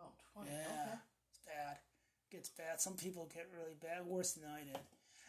Oh, 0.00 0.12
20. 0.34 0.50
Yeah, 0.50 0.56
Okay. 0.58 0.98
it's 1.30 1.38
bad. 1.46 1.76
gets 2.30 2.48
bad. 2.48 2.80
Some 2.80 2.94
people 2.94 3.28
get 3.32 3.48
really 3.54 3.74
bad, 3.80 4.06
worse 4.06 4.32
than 4.32 4.50
I 4.50 4.64
did. 4.64 4.78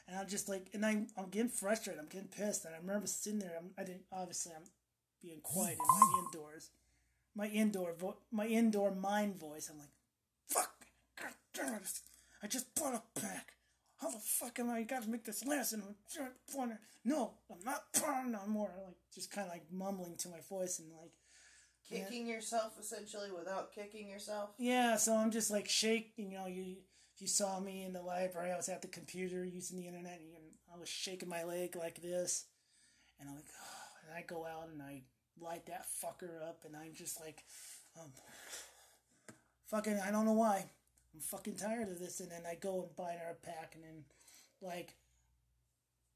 And 0.08 0.18
I'm 0.18 0.28
just 0.28 0.48
like, 0.48 0.68
and 0.74 0.86
I'm, 0.86 1.08
I'm 1.18 1.30
getting 1.30 1.50
frustrated. 1.50 2.00
I'm 2.00 2.08
getting 2.08 2.28
pissed. 2.30 2.64
And 2.66 2.74
I 2.74 2.78
remember 2.78 3.08
sitting 3.08 3.40
there. 3.40 3.56
I'm, 3.58 3.72
I 3.78 3.84
didn't. 3.84 4.06
Obviously, 4.12 4.54
I'm 4.56 4.64
being 5.22 5.40
quiet 5.44 5.74
in 5.74 5.78
my 6.00 6.20
indoors. 6.26 6.70
My 7.36 7.48
indoor, 7.48 7.94
vo- 7.94 8.18
my 8.32 8.46
indoor 8.48 8.92
mind 8.92 9.36
voice. 9.40 9.70
I'm 9.70 9.78
like, 9.80 9.90
fuck. 10.48 10.86
God 11.22 11.34
damn 11.54 11.74
it. 11.76 12.00
I 12.46 12.48
just 12.48 12.76
bought 12.76 12.94
a 12.94 13.20
pack. 13.20 13.54
How 13.98 14.12
the 14.12 14.20
fuck 14.20 14.60
am 14.60 14.70
I? 14.70 14.78
You 14.78 14.86
gotta 14.86 15.10
make 15.10 15.26
this 15.26 15.44
last. 15.48 15.74
And 15.74 15.82
I'm 15.82 15.96
trying 16.54 16.70
to. 16.70 16.78
No, 17.04 17.32
I'm 17.52 17.66
not 17.66 17.92
pouring 17.92 18.34
no 18.34 18.46
more. 18.48 18.70
Like 18.86 18.98
just 19.12 19.32
kind 19.32 19.48
of 19.48 19.52
like 19.52 19.64
mumbling 19.72 20.16
to 20.18 20.30
my 20.30 20.42
voice 20.48 20.78
and 20.78 20.90
like. 21.02 21.12
Kicking 21.90 22.28
yourself 22.28 22.74
essentially 22.80 23.32
without 23.36 23.74
kicking 23.74 24.08
yourself? 24.08 24.52
Yeah, 24.60 24.96
so 24.98 25.16
I'm 25.16 25.32
just 25.32 25.50
like 25.50 25.68
shaking. 25.68 26.32
You 26.32 26.38
know, 26.38 26.46
you 26.46 26.76
if 27.16 27.22
you 27.22 27.28
saw 27.28 27.60
me 27.60 27.84
in 27.84 27.94
the 27.94 28.02
library, 28.02 28.52
I 28.52 28.58
was 28.58 28.70
at 28.70 28.84
the 28.84 28.90
computer 28.90 29.44
using 29.44 29.80
the 29.80 29.88
internet, 29.88 30.20
and 30.20 30.30
I 30.72 30.78
was 30.78 30.88
shaking 30.88 31.30
my 31.30 31.44
leg 31.46 31.76
like 31.76 32.00
this, 32.00 32.46
and 33.20 33.28
I'm 33.28 33.36
like, 33.36 33.46
oh, 33.60 34.08
and 34.08 34.16
I 34.16 34.22
go 34.22 34.46
out 34.46 34.70
and 34.72 34.84
I 34.84 35.02
light 35.42 35.66
that 35.66 35.88
fucker 36.04 36.48
up, 36.48 36.60
and 36.64 36.76
I'm 36.76 36.94
just 36.94 37.20
like, 37.20 37.44
um, 38.00 38.12
fucking, 39.68 40.00
I 40.00 40.12
don't 40.12 40.26
know 40.26 40.34
why, 40.34 40.66
I'm 41.16 41.22
fucking 41.22 41.56
tired 41.56 41.88
of 41.88 41.98
this, 42.00 42.20
and 42.20 42.30
then 42.30 42.42
I 42.46 42.56
go 42.56 42.82
and 42.84 42.96
buy 42.98 43.14
another 43.14 43.38
pack, 43.42 43.72
and 43.76 43.84
then 43.86 44.04
like, 44.62 44.96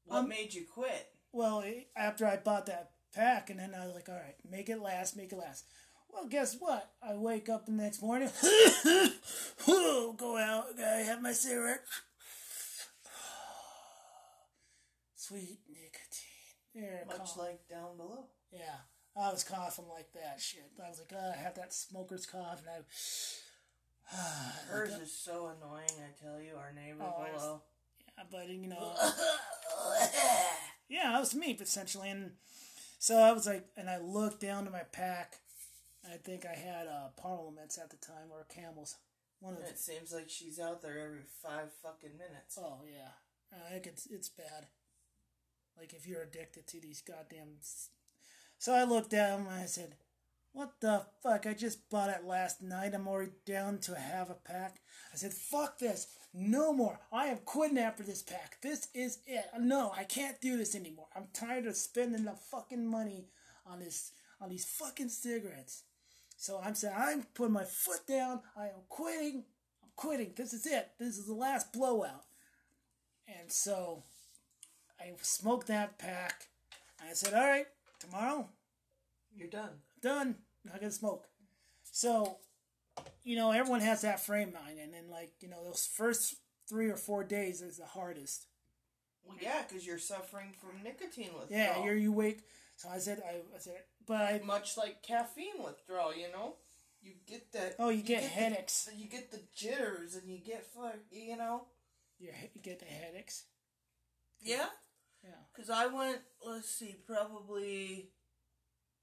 What 0.04 0.18
Um, 0.18 0.28
made 0.28 0.52
you 0.52 0.66
quit? 0.66 1.14
well, 1.32 1.62
eh, 1.62 1.84
after 1.96 2.26
I 2.26 2.36
bought 2.36 2.66
that 2.66 2.90
pack, 3.14 3.48
and 3.48 3.58
then 3.58 3.74
I 3.74 3.86
was 3.86 3.94
like, 3.94 4.08
all 4.10 4.14
right, 4.16 4.36
make 4.48 4.68
it 4.68 4.78
last, 4.80 5.16
make 5.16 5.32
it 5.32 5.38
last. 5.38 5.64
Well, 6.10 6.26
guess 6.26 6.56
what? 6.58 6.90
I 7.02 7.14
wake 7.14 7.48
up 7.48 7.64
the 7.66 7.72
next 7.72 8.02
morning, 8.02 8.30
go 9.66 10.36
out, 10.36 10.66
I 10.78 11.02
have 11.06 11.22
my 11.22 11.32
cigarette. 11.32 11.84
Sweet 15.14 15.60
nicotine. 15.68 16.26
There, 16.74 17.04
Much 17.06 17.16
cough. 17.18 17.38
like 17.38 17.68
down 17.68 17.96
below. 17.96 18.26
yeah. 18.52 18.80
I 19.16 19.30
was 19.32 19.42
coughing 19.44 19.88
like 19.88 20.12
that 20.12 20.40
shit. 20.40 20.70
I 20.84 20.88
was 20.88 21.00
like, 21.00 21.12
oh, 21.20 21.32
I 21.34 21.36
have 21.36 21.54
that 21.56 21.72
smoker's 21.74 22.26
cough, 22.26 22.60
and 22.60 22.68
I. 22.70 22.78
Hers 24.68 24.92
is 24.94 25.12
so 25.12 25.50
annoying, 25.56 25.88
I 25.98 26.22
tell 26.24 26.40
you. 26.40 26.52
Our 26.58 26.72
neighbor 26.72 27.02
Oh, 27.04 27.24
below. 27.32 27.62
Yeah, 28.18 28.24
but 28.30 28.48
you 28.48 28.66
know, 28.68 28.94
yeah, 30.88 31.12
that 31.12 31.20
was 31.20 31.34
me 31.34 31.56
essentially, 31.60 32.10
and 32.10 32.32
so 32.98 33.16
I 33.18 33.32
was 33.32 33.46
like, 33.46 33.66
and 33.76 33.88
I 33.88 33.98
looked 33.98 34.40
down 34.40 34.64
to 34.64 34.70
my 34.70 34.82
pack. 34.92 35.36
I 36.04 36.16
think 36.16 36.44
I 36.46 36.54
had 36.58 36.86
uh, 36.86 37.08
Parliaments 37.16 37.78
at 37.78 37.90
the 37.90 37.96
time 37.96 38.30
or 38.32 38.46
Camels. 38.52 38.96
One 39.40 39.54
of 39.54 39.60
And 39.60 39.68
the, 39.68 39.72
it 39.72 39.78
seems 39.78 40.12
like 40.12 40.28
she's 40.28 40.58
out 40.58 40.82
there 40.82 40.98
every 40.98 41.22
five 41.42 41.70
fucking 41.82 42.18
minutes. 42.18 42.58
oh 42.60 42.80
yeah, 42.86 43.12
I 43.66 43.72
think 43.72 43.86
it's 43.86 44.06
it's 44.06 44.28
bad. 44.28 44.66
Like 45.78 45.94
if 45.94 46.06
you're 46.06 46.22
addicted 46.22 46.66
to 46.68 46.80
these 46.80 47.00
goddamn. 47.00 47.56
So 48.58 48.74
I 48.74 48.84
looked 48.84 49.10
down 49.10 49.40
and 49.40 49.48
I 49.50 49.64
said, 49.64 49.94
"What 50.52 50.80
the 50.80 51.06
fuck? 51.22 51.46
I 51.46 51.54
just 51.54 51.88
bought 51.90 52.10
it 52.10 52.24
last 52.24 52.62
night. 52.62 52.94
I'm 52.94 53.08
already 53.08 53.32
down 53.44 53.78
to 53.80 53.94
half 53.94 54.30
a 54.30 54.34
pack." 54.34 54.80
I 55.12 55.16
said, 55.16 55.32
"Fuck 55.32 55.78
this! 55.78 56.08
No 56.32 56.72
more! 56.72 57.00
I 57.12 57.26
am 57.26 57.38
quitting 57.38 57.78
after 57.78 58.02
this 58.02 58.22
pack. 58.22 58.60
This 58.60 58.88
is 58.94 59.18
it. 59.26 59.46
No, 59.58 59.92
I 59.96 60.04
can't 60.04 60.40
do 60.40 60.56
this 60.56 60.74
anymore. 60.74 61.08
I'm 61.14 61.28
tired 61.32 61.66
of 61.66 61.76
spending 61.76 62.24
the 62.24 62.34
fucking 62.34 62.86
money 62.86 63.28
on 63.66 63.80
this 63.80 64.12
on 64.40 64.48
these 64.48 64.64
fucking 64.64 65.08
cigarettes." 65.08 65.84
So 66.36 66.58
I'm 66.58 66.74
saying 66.74 66.94
I'm 66.96 67.22
putting 67.34 67.52
my 67.52 67.64
foot 67.64 68.06
down. 68.06 68.40
I 68.56 68.68
am 68.68 68.84
quitting. 68.88 69.44
I'm 69.82 69.90
quitting. 69.94 70.32
This 70.34 70.54
is 70.54 70.64
it. 70.64 70.92
This 70.98 71.18
is 71.18 71.26
the 71.26 71.34
last 71.34 71.70
blowout. 71.72 72.24
And 73.28 73.52
so 73.52 74.04
I 74.98 75.12
smoked 75.20 75.66
that 75.68 75.98
pack. 75.98 76.48
And 76.98 77.10
I 77.10 77.12
said, 77.12 77.34
all 77.34 77.46
right, 77.46 77.66
tomorrow, 77.98 78.48
You're 79.34 79.48
done. 79.48 79.82
Done. 80.00 80.36
Not 80.64 80.80
gonna 80.80 80.92
smoke. 80.92 81.26
So, 81.92 82.38
you 83.24 83.36
know, 83.36 83.52
everyone 83.52 83.80
has 83.80 84.02
that 84.02 84.20
frame 84.20 84.52
mind, 84.52 84.78
and 84.78 84.92
then 84.92 85.10
like 85.10 85.32
you 85.40 85.48
know, 85.48 85.64
those 85.64 85.86
first 85.86 86.36
three 86.68 86.88
or 86.90 86.96
four 86.96 87.24
days 87.24 87.62
is 87.62 87.78
the 87.78 87.86
hardest. 87.86 88.46
Well, 89.24 89.36
yeah, 89.40 89.62
because 89.68 89.86
you're 89.86 89.98
suffering 89.98 90.54
from 90.60 90.82
nicotine 90.82 91.30
withdrawal. 91.38 91.48
Yeah, 91.50 91.84
you're 91.84 91.96
you 91.96 92.12
wake. 92.12 92.42
So 92.76 92.88
I 92.88 92.98
said, 92.98 93.22
I, 93.26 93.36
I 93.54 93.58
said, 93.58 93.74
but 94.06 94.20
I 94.22 94.40
much 94.44 94.76
like 94.76 95.02
caffeine 95.02 95.62
withdrawal. 95.62 96.14
You 96.14 96.32
know, 96.32 96.54
you 97.02 97.12
get 97.26 97.52
that. 97.52 97.76
oh, 97.78 97.90
you 97.90 98.02
get 98.02 98.22
the- 98.22 98.28
headaches. 98.28 98.88
you 98.96 99.06
get 99.06 99.30
the 99.30 99.40
jitters, 99.54 100.14
and 100.14 100.28
you 100.30 100.38
get 100.38 100.64
fuck. 100.66 100.96
You 101.10 101.36
know. 101.36 101.64
You 102.18 102.30
you 102.54 102.60
get 102.60 102.78
the 102.80 102.86
headaches. 102.86 103.44
Yeah. 104.42 104.66
Yeah. 105.22 105.30
Because 105.52 105.70
I 105.70 105.86
went, 105.86 106.18
let's 106.46 106.68
see, 106.70 106.96
probably 107.06 108.10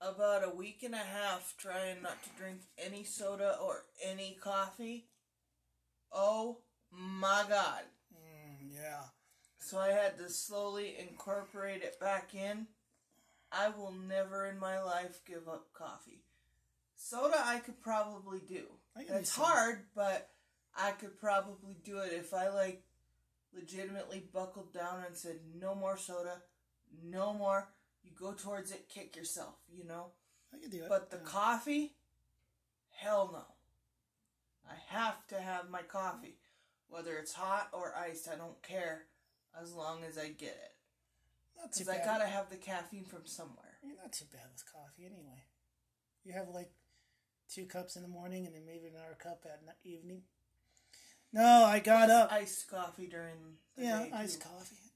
about 0.02 0.44
a 0.46 0.56
week 0.56 0.84
and 0.84 0.94
a 0.94 0.98
half 0.98 1.56
trying 1.58 2.02
not 2.02 2.22
to 2.24 2.30
drink 2.38 2.62
any 2.78 3.04
soda 3.04 3.58
or 3.62 3.86
any 4.04 4.38
coffee. 4.42 5.08
Oh 6.12 6.60
my 6.92 7.44
god. 7.50 7.84
Mm, 8.14 8.70
yeah. 8.74 9.04
So 9.60 9.80
I 9.80 9.90
had 9.90 10.18
to 10.20 10.30
slowly 10.30 10.96
incorporate 11.00 11.82
it 11.82 12.00
back 12.00 12.34
in. 12.34 12.68
I 13.52 13.70
will 13.70 13.92
never 13.92 14.46
in 14.46 14.60
my 14.60 14.82
life 14.82 15.22
give 15.26 15.48
up 15.48 15.74
coffee. 15.74 16.24
Soda 16.96 17.42
I 17.44 17.60
could 17.60 17.82
probably 17.82 18.40
do. 18.48 18.64
It's 18.96 19.36
hard, 19.36 19.84
but 19.96 20.30
I 20.76 20.92
could 20.92 21.20
probably 21.20 21.76
do 21.84 22.00
it 22.00 22.14
if 22.14 22.34
I 22.34 22.50
like 22.50 22.84
legitimately 23.54 24.24
buckled 24.34 24.74
down 24.74 25.04
and 25.06 25.16
said 25.16 25.40
no 25.60 25.76
more 25.76 25.98
soda, 25.98 26.42
no 27.04 27.34
more. 27.34 27.70
You 28.04 28.12
go 28.18 28.34
towards 28.34 28.72
it, 28.72 28.90
kick 28.90 29.16
yourself, 29.16 29.56
you 29.72 29.84
know? 29.86 30.12
I 30.54 30.58
can 30.60 30.70
do 30.70 30.84
it. 30.84 30.90
But 30.90 31.10
the 31.10 31.18
Yeah. 31.18 31.24
coffee, 31.24 31.96
hell 32.92 33.30
no. 33.32 33.56
I 34.70 34.76
have 34.88 35.26
to 35.28 35.40
have 35.42 35.70
my 35.70 35.82
coffee. 35.84 36.40
Whether 36.90 37.18
it's 37.18 37.34
hot 37.34 37.70
or 37.74 37.96
iced, 37.96 38.28
I 38.30 38.36
don't 38.36 38.62
care 38.64 39.08
as 39.60 39.74
long 39.74 40.04
as 40.04 40.18
I 40.18 40.30
get 40.30 40.56
it. 40.56 40.74
not 41.58 41.74
too 41.74 41.86
Because 41.86 41.90
I 42.02 42.06
gotta 42.06 42.28
have 42.28 42.50
the 42.50 42.58
caffeine 42.58 43.04
from 43.06 43.26
somewhere. 43.26 43.80
You're 43.82 43.96
not 43.98 44.14
too 44.14 44.26
bad 44.32 44.48
with 44.54 44.72
coffee 44.72 45.06
anyway. 45.06 45.44
You 46.24 46.34
have 46.34 46.50
like 46.50 46.72
two 47.50 47.66
cups 47.66 47.96
in 47.96 48.04
the 48.04 48.08
morning 48.08 48.46
and 48.46 48.54
then 48.56 48.66
maybe 48.66 48.88
another 48.88 49.16
cup 49.16 49.46
at 49.46 49.62
evening. 49.84 50.24
No, 51.34 51.64
I 51.66 51.80
got 51.80 52.10
up. 52.10 52.32
Iced 52.32 52.68
coffee 52.70 53.08
during 53.08 53.58
the 53.76 53.84
yeah, 53.84 54.04
day. 54.04 54.12
iced 54.14 54.42
too. 54.42 54.48
coffee. 54.50 54.87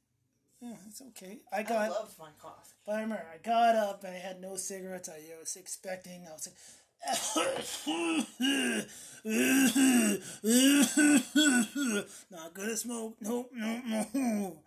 Yeah, 0.61 0.75
it's 0.87 1.01
okay. 1.01 1.39
I 1.51 1.59
I 1.59 1.63
got. 1.63 1.89
love 1.89 2.15
my 2.19 2.29
coffee. 2.39 2.75
but 2.85 2.95
I 2.95 3.01
remember 3.01 3.25
I 3.33 3.37
got 3.37 3.75
up. 3.75 4.03
And 4.03 4.15
I 4.15 4.19
had 4.19 4.41
no 4.41 4.55
cigarettes. 4.57 5.09
I 5.09 5.19
was 5.39 5.55
expecting. 5.55 6.27
I 6.27 6.33
was 6.33 6.47
like, 6.47 6.57
not 12.31 12.53
gonna 12.53 12.77
smoke. 12.77 13.15
Nope, 13.21 13.49
nope, 13.53 14.07
no. 14.13 14.57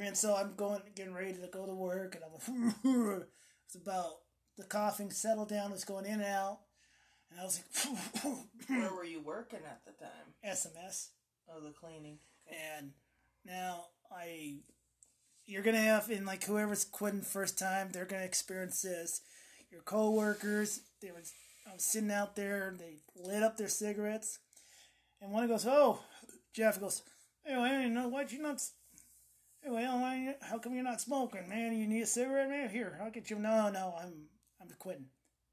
And 0.00 0.16
so 0.16 0.34
I'm 0.36 0.54
going, 0.54 0.80
getting 0.94 1.14
ready 1.14 1.32
to 1.32 1.48
go 1.50 1.66
to 1.66 1.74
work, 1.74 2.14
and 2.16 2.24
I'm. 2.24 2.74
it's 3.66 3.74
about 3.74 4.18
the 4.56 4.64
coughing 4.64 5.10
settled 5.10 5.48
down. 5.48 5.70
It 5.70 5.74
was 5.74 5.84
going 5.84 6.06
in 6.06 6.14
and 6.14 6.24
out, 6.24 6.60
and 7.30 7.40
I 7.40 7.44
was 7.44 7.60
like, 8.24 8.24
Where 8.68 8.94
were 8.94 9.04
you 9.04 9.20
working 9.20 9.60
at 9.64 9.84
the 9.84 9.92
time? 9.92 10.34
SMS. 10.46 11.08
Oh, 11.48 11.60
the 11.60 11.70
cleaning. 11.70 12.18
And 12.76 12.92
now 13.44 13.86
I 14.10 14.56
you're 15.46 15.62
gonna 15.62 15.78
have 15.78 16.10
in 16.10 16.24
like 16.24 16.44
whoever's 16.44 16.84
quitting 16.84 17.22
first 17.22 17.58
time, 17.58 17.90
they're 17.90 18.04
gonna 18.04 18.24
experience 18.24 18.82
this. 18.82 19.20
Your 19.70 19.82
coworkers, 19.82 20.80
they 21.00 21.10
was 21.10 21.32
I 21.66 21.74
was 21.74 21.84
sitting 21.84 22.10
out 22.10 22.36
there, 22.36 22.74
they 22.78 22.96
lit 23.16 23.42
up 23.42 23.56
their 23.56 23.68
cigarettes, 23.68 24.38
and 25.20 25.32
one 25.32 25.46
goes, 25.46 25.66
"Oh," 25.66 26.02
Jeff 26.52 26.80
goes, 26.80 27.02
"Hey, 27.44 27.56
well, 27.56 27.80
you 27.80 27.88
know 27.88 28.08
what? 28.08 28.32
You 28.32 28.42
not? 28.42 28.60
Hey, 29.62 29.70
well, 29.70 30.34
how 30.42 30.58
come 30.58 30.74
you're 30.74 30.82
not 30.82 31.00
smoking, 31.00 31.48
man? 31.48 31.76
You 31.76 31.86
need 31.86 32.02
a 32.02 32.06
cigarette, 32.06 32.48
man? 32.48 32.68
Here, 32.70 32.98
I'll 33.00 33.10
get 33.10 33.30
you. 33.30 33.38
No, 33.38 33.70
no, 33.70 33.94
I'm 33.98 34.28
I'm 34.60 34.68
quitting." 34.78 35.10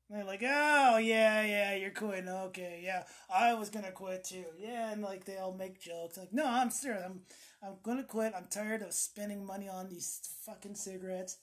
They're 0.09 0.23
like, 0.23 0.41
"Oh, 0.43 0.97
yeah, 0.97 1.43
yeah, 1.43 1.75
you're 1.75 1.91
quitting. 1.91 2.29
Okay, 2.29 2.81
yeah, 2.83 3.03
I 3.29 3.53
was 3.53 3.69
gonna 3.69 3.91
quit 3.91 4.23
too. 4.23 4.45
Yeah," 4.57 4.91
and 4.91 5.01
like 5.03 5.25
they 5.25 5.37
all 5.37 5.53
make 5.53 5.79
jokes, 5.79 6.17
like, 6.17 6.33
"No, 6.33 6.45
I'm 6.47 6.71
serious. 6.71 7.03
I'm 7.05 7.21
I'm 7.61 7.75
gonna 7.83 8.03
quit. 8.03 8.33
I'm 8.35 8.47
tired 8.49 8.81
of 8.81 8.93
spending 8.93 9.45
money 9.45 9.69
on 9.69 9.89
these 9.89 10.19
fucking 10.45 10.75
cigarettes." 10.75 11.37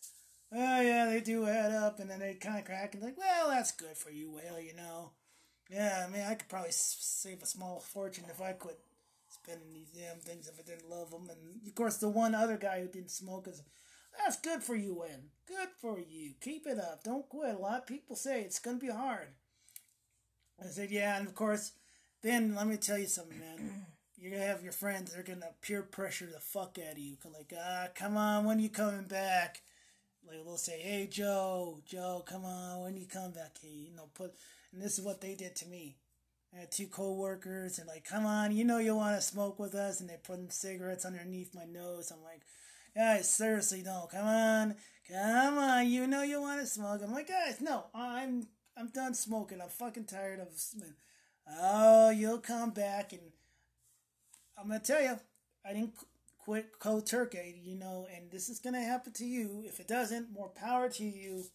oh 0.52 0.80
yeah, 0.80 1.06
they 1.06 1.20
do 1.20 1.46
add 1.46 1.72
up, 1.72 1.98
and 2.00 2.10
then 2.10 2.20
they 2.20 2.34
kind 2.34 2.58
of 2.58 2.64
crack 2.64 2.94
and 2.94 3.02
like, 3.02 3.18
well, 3.18 3.48
that's 3.48 3.72
good 3.72 3.96
for 3.96 4.10
you, 4.10 4.30
whale, 4.30 4.60
you 4.60 4.74
know. 4.74 5.10
Yeah, 5.70 6.04
I 6.06 6.12
mean, 6.12 6.22
I 6.22 6.34
could 6.34 6.48
probably 6.48 6.70
save 6.72 7.42
a 7.42 7.46
small 7.46 7.80
fortune 7.80 8.24
if 8.30 8.40
I 8.40 8.52
quit 8.52 8.78
spending 9.28 9.72
these 9.72 9.90
damn 9.90 10.18
things 10.18 10.48
if 10.48 10.58
I 10.58 10.62
didn't 10.62 10.88
love 10.88 11.10
them. 11.10 11.28
And 11.28 11.66
of 11.66 11.74
course, 11.74 11.96
the 11.96 12.08
one 12.08 12.34
other 12.34 12.56
guy 12.56 12.80
who 12.80 12.86
didn't 12.86 13.10
smoke 13.10 13.48
is, 13.48 13.62
that's 14.18 14.40
good 14.40 14.62
for 14.62 14.74
you, 14.74 14.94
Win. 14.94 15.30
Good 15.46 15.68
for 15.80 15.98
you. 15.98 16.32
Keep 16.40 16.66
it 16.66 16.78
up. 16.78 17.04
Don't 17.04 17.28
quit. 17.28 17.54
A 17.54 17.58
lot 17.58 17.80
of 17.80 17.86
people 17.86 18.16
say 18.16 18.42
it's 18.42 18.58
gonna 18.58 18.78
be 18.78 18.90
hard. 18.90 19.28
I 20.60 20.66
said, 20.68 20.90
yeah, 20.90 21.18
and 21.18 21.26
of 21.26 21.34
course, 21.34 21.72
then 22.22 22.54
let 22.54 22.66
me 22.66 22.76
tell 22.76 22.98
you 22.98 23.06
something, 23.06 23.38
man. 23.38 23.86
You're 24.16 24.32
gonna 24.32 24.44
have 24.44 24.62
your 24.62 24.72
friends. 24.72 25.12
They're 25.12 25.22
gonna 25.22 25.50
peer 25.60 25.82
pressure 25.82 26.26
the 26.26 26.40
fuck 26.40 26.78
out 26.78 26.92
of 26.92 26.98
you. 26.98 27.16
Like, 27.24 27.52
ah, 27.58 27.88
come 27.94 28.16
on, 28.16 28.44
when 28.44 28.58
are 28.58 28.62
you 28.62 28.70
coming 28.70 29.04
back? 29.04 29.62
like 30.26 30.44
they'll 30.44 30.56
say, 30.56 30.80
"Hey 30.80 31.06
Joe, 31.06 31.80
Joe, 31.86 32.24
come 32.26 32.44
on, 32.44 32.82
when 32.82 32.96
you 32.96 33.06
come 33.06 33.32
back 33.32 33.58
here, 33.60 33.70
you 33.72 33.94
know, 33.94 34.08
put." 34.14 34.34
And 34.72 34.82
this 34.82 34.98
is 34.98 35.04
what 35.04 35.20
they 35.20 35.34
did 35.34 35.54
to 35.56 35.66
me. 35.66 35.96
I 36.54 36.60
had 36.60 36.72
two 36.72 36.86
coworkers, 36.88 37.78
and 37.78 37.88
like, 37.88 38.04
"Come 38.04 38.26
on, 38.26 38.52
you 38.52 38.64
know, 38.64 38.78
you 38.78 38.94
want 38.96 39.16
to 39.16 39.22
smoke 39.22 39.58
with 39.58 39.74
us," 39.74 40.00
and 40.00 40.08
they 40.08 40.16
put 40.22 40.52
cigarettes 40.52 41.04
underneath 41.04 41.54
my 41.54 41.64
nose. 41.64 42.10
I'm 42.10 42.22
like, 42.22 42.42
"Guys, 42.96 43.30
seriously, 43.30 43.82
no, 43.82 44.08
come 44.10 44.26
on, 44.26 44.76
come 45.08 45.58
on, 45.58 45.86
you 45.86 46.06
know, 46.06 46.22
you 46.22 46.40
want 46.40 46.60
to 46.60 46.66
smoke." 46.66 47.02
I'm 47.02 47.12
like, 47.12 47.28
"Guys, 47.28 47.60
no, 47.60 47.84
I'm 47.94 48.48
I'm 48.76 48.88
done 48.88 49.14
smoking. 49.14 49.60
I'm 49.60 49.68
fucking 49.68 50.06
tired 50.06 50.40
of." 50.40 50.48
smoking. 50.58 50.94
Oh, 51.48 52.10
you'll 52.10 52.38
come 52.38 52.70
back, 52.70 53.12
and 53.12 53.22
I'm 54.58 54.68
gonna 54.68 54.80
tell 54.80 55.02
you, 55.02 55.20
I 55.64 55.72
didn't 55.72 55.94
quit 56.46 56.78
cold 56.78 57.04
turkey, 57.04 57.60
you 57.64 57.74
know, 57.74 58.06
and 58.14 58.30
this 58.30 58.48
is 58.48 58.60
going 58.60 58.74
to 58.74 58.80
happen 58.80 59.12
to 59.12 59.24
you. 59.24 59.64
If 59.66 59.80
it 59.80 59.88
doesn't, 59.88 60.32
more 60.32 60.48
power 60.48 60.88
to 60.90 61.04
you. 61.04 61.46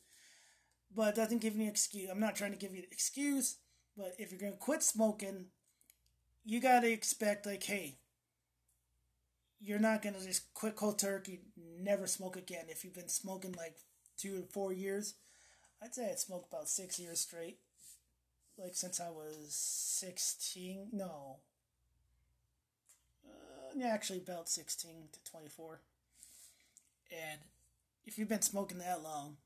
But 0.93 1.09
it 1.09 1.15
doesn't 1.15 1.41
give 1.41 1.55
me 1.55 1.69
excuse. 1.69 2.09
I'm 2.09 2.19
not 2.19 2.35
trying 2.35 2.51
to 2.51 2.57
give 2.57 2.73
you 2.73 2.79
an 2.79 2.89
excuse, 2.91 3.55
but 3.95 4.13
if 4.19 4.31
you're 4.31 4.39
going 4.39 4.51
to 4.51 4.57
quit 4.57 4.83
smoking, 4.83 5.45
you 6.43 6.59
got 6.59 6.81
to 6.81 6.91
expect, 6.91 7.45
like, 7.45 7.63
hey, 7.63 7.99
you're 9.63 9.79
not 9.79 10.01
to 10.15 10.25
just 10.25 10.53
quit 10.53 10.75
cold 10.75 10.99
turkey, 10.99 11.41
never 11.79 12.07
smoke 12.07 12.35
again. 12.35 12.65
If 12.67 12.83
you've 12.83 12.95
been 12.95 13.09
smoking 13.09 13.53
like 13.53 13.75
two 14.17 14.39
or 14.39 14.45
four 14.51 14.73
years, 14.73 15.15
I'd 15.81 15.93
say 15.93 16.09
I'd 16.09 16.19
smoked 16.19 16.51
about 16.51 16.69
six 16.69 16.99
years 16.99 17.19
straight. 17.19 17.59
Like 18.57 18.75
since 18.75 18.99
I 18.99 19.09
was 19.09 19.53
16. 19.53 20.89
No, 20.91 21.37
uh, 23.25 23.87
actually 23.87 24.19
about 24.19 24.49
16 24.49 24.91
to 25.11 25.31
24. 25.31 25.79
And 27.11 27.39
if 28.05 28.17
you've 28.17 28.29
been 28.29 28.41
smoking 28.41 28.79
that 28.79 29.03
long, 29.03 29.37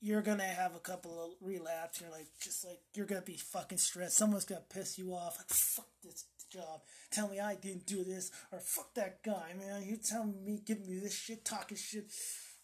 you're 0.00 0.22
gonna 0.22 0.42
have 0.42 0.74
a 0.74 0.80
couple 0.80 1.22
of 1.22 1.30
relapse. 1.40 2.00
You're 2.00 2.10
like, 2.10 2.26
just 2.40 2.64
like 2.64 2.80
you're 2.94 3.06
gonna 3.06 3.22
be 3.22 3.36
fucking 3.36 3.78
stressed. 3.78 4.16
Someone's 4.16 4.44
gonna 4.44 4.62
piss 4.72 4.98
you 4.98 5.14
off. 5.14 5.38
Like, 5.38 5.48
fuck 5.48 5.88
this 6.02 6.24
job. 6.52 6.80
Tell 7.10 7.28
me 7.28 7.40
I 7.40 7.54
didn't 7.54 7.86
do 7.86 8.04
this, 8.04 8.30
or 8.52 8.60
fuck 8.60 8.94
that 8.94 9.22
guy, 9.22 9.54
man. 9.58 9.82
You 9.84 9.96
telling 9.96 10.44
me, 10.44 10.60
give 10.64 10.86
me 10.86 10.98
this 10.98 11.14
shit, 11.14 11.44
talking 11.44 11.76
shit. 11.76 12.04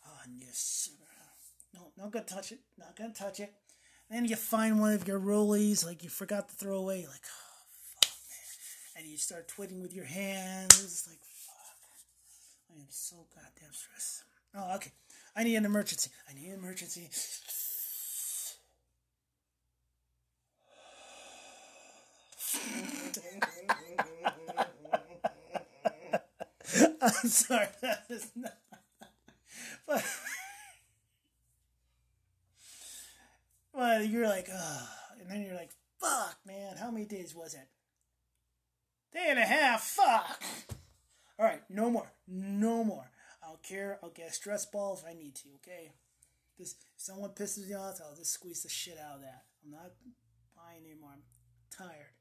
Oh, 0.06 0.20
yes, 0.36 0.58
sir. 0.58 0.92
no, 1.74 1.92
not 1.96 2.12
gonna 2.12 2.24
touch 2.24 2.52
it. 2.52 2.60
Not 2.78 2.96
gonna 2.96 3.14
touch 3.14 3.40
it. 3.40 3.52
then 4.10 4.24
you 4.24 4.36
find 4.36 4.80
one 4.80 4.94
of 4.94 5.08
your 5.08 5.20
rollies, 5.20 5.84
like 5.84 6.02
you 6.02 6.10
forgot 6.10 6.48
to 6.48 6.54
throw 6.54 6.78
away. 6.78 7.06
Like, 7.08 7.24
oh, 7.24 7.64
fuck, 7.94 8.10
man. 8.96 9.02
and 9.02 9.10
you 9.10 9.16
start 9.16 9.48
twiddling 9.48 9.82
with 9.82 9.94
your 9.94 10.04
hands. 10.04 11.06
Like, 11.08 11.20
fuck. 11.20 12.76
I 12.76 12.80
am 12.80 12.86
so 12.90 13.16
goddamn 13.34 13.72
stressed. 13.72 14.24
Oh, 14.54 14.74
okay. 14.76 14.92
I 15.36 15.44
need 15.44 15.56
an 15.56 15.64
emergency. 15.64 16.10
I 16.28 16.34
need 16.34 16.48
an 16.48 16.58
emergency. 16.58 17.08
I'm 27.02 27.28
sorry, 27.28 27.68
that 27.82 28.04
is 28.08 28.30
not. 28.34 28.52
But, 29.86 30.04
but 33.74 34.08
you're 34.08 34.28
like, 34.28 34.48
oh, 34.52 34.88
and 35.20 35.30
then 35.30 35.42
you're 35.42 35.54
like, 35.54 35.70
fuck, 36.00 36.36
man, 36.46 36.76
how 36.76 36.90
many 36.90 37.06
days 37.06 37.34
was 37.34 37.54
it? 37.54 37.68
Day 39.12 39.26
and 39.28 39.38
a 39.38 39.44
half, 39.44 39.82
fuck. 39.82 40.42
All 41.38 41.46
right, 41.46 41.62
no 41.70 41.90
more, 41.90 42.12
no 42.26 42.84
more. 42.84 43.10
I'll 43.48 43.60
care. 43.62 43.98
I'll 44.02 44.10
get 44.10 44.28
a 44.28 44.32
stress 44.32 44.66
balls 44.66 45.02
if 45.02 45.08
I 45.08 45.14
need 45.14 45.34
to. 45.36 45.48
Okay. 45.56 45.92
This 46.58 46.74
if 46.96 47.02
someone 47.02 47.30
pisses 47.30 47.66
me 47.66 47.74
off, 47.74 48.00
I'll 48.04 48.16
just 48.16 48.32
squeeze 48.32 48.62
the 48.62 48.68
shit 48.68 48.98
out 48.98 49.16
of 49.16 49.22
that. 49.22 49.44
I'm 49.64 49.70
not 49.70 49.92
buying 50.54 50.84
anymore. 50.84 51.10
I'm 51.14 51.22
tired. 51.70 52.12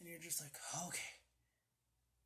And 0.00 0.08
you're 0.08 0.20
just 0.20 0.40
like, 0.40 0.52
okay. 0.86 1.00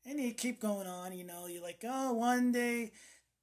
And 0.08 0.20
you 0.20 0.32
keep 0.32 0.60
going 0.60 0.86
on, 0.86 1.12
you 1.12 1.24
know, 1.24 1.46
you're 1.46 1.62
like, 1.62 1.84
oh, 1.84 2.12
one 2.12 2.52
day, 2.52 2.92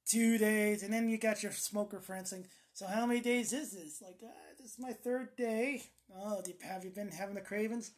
two 0.06 0.38
days, 0.38 0.82
and 0.82 0.92
then 0.92 1.08
you 1.08 1.18
got 1.18 1.42
your 1.42 1.52
smoker 1.52 2.00
friends 2.00 2.30
saying, 2.30 2.46
so 2.72 2.86
how 2.86 3.04
many 3.04 3.20
days 3.20 3.52
is 3.52 3.72
this? 3.72 4.02
Like, 4.02 4.20
uh, 4.24 4.32
this 4.58 4.72
is 4.72 4.78
my 4.78 4.92
third 4.92 5.36
day. 5.36 5.82
Oh, 6.16 6.42
have 6.62 6.84
you 6.84 6.90
been 6.90 7.10
having 7.10 7.34
the 7.34 7.42
cravings? 7.42 7.92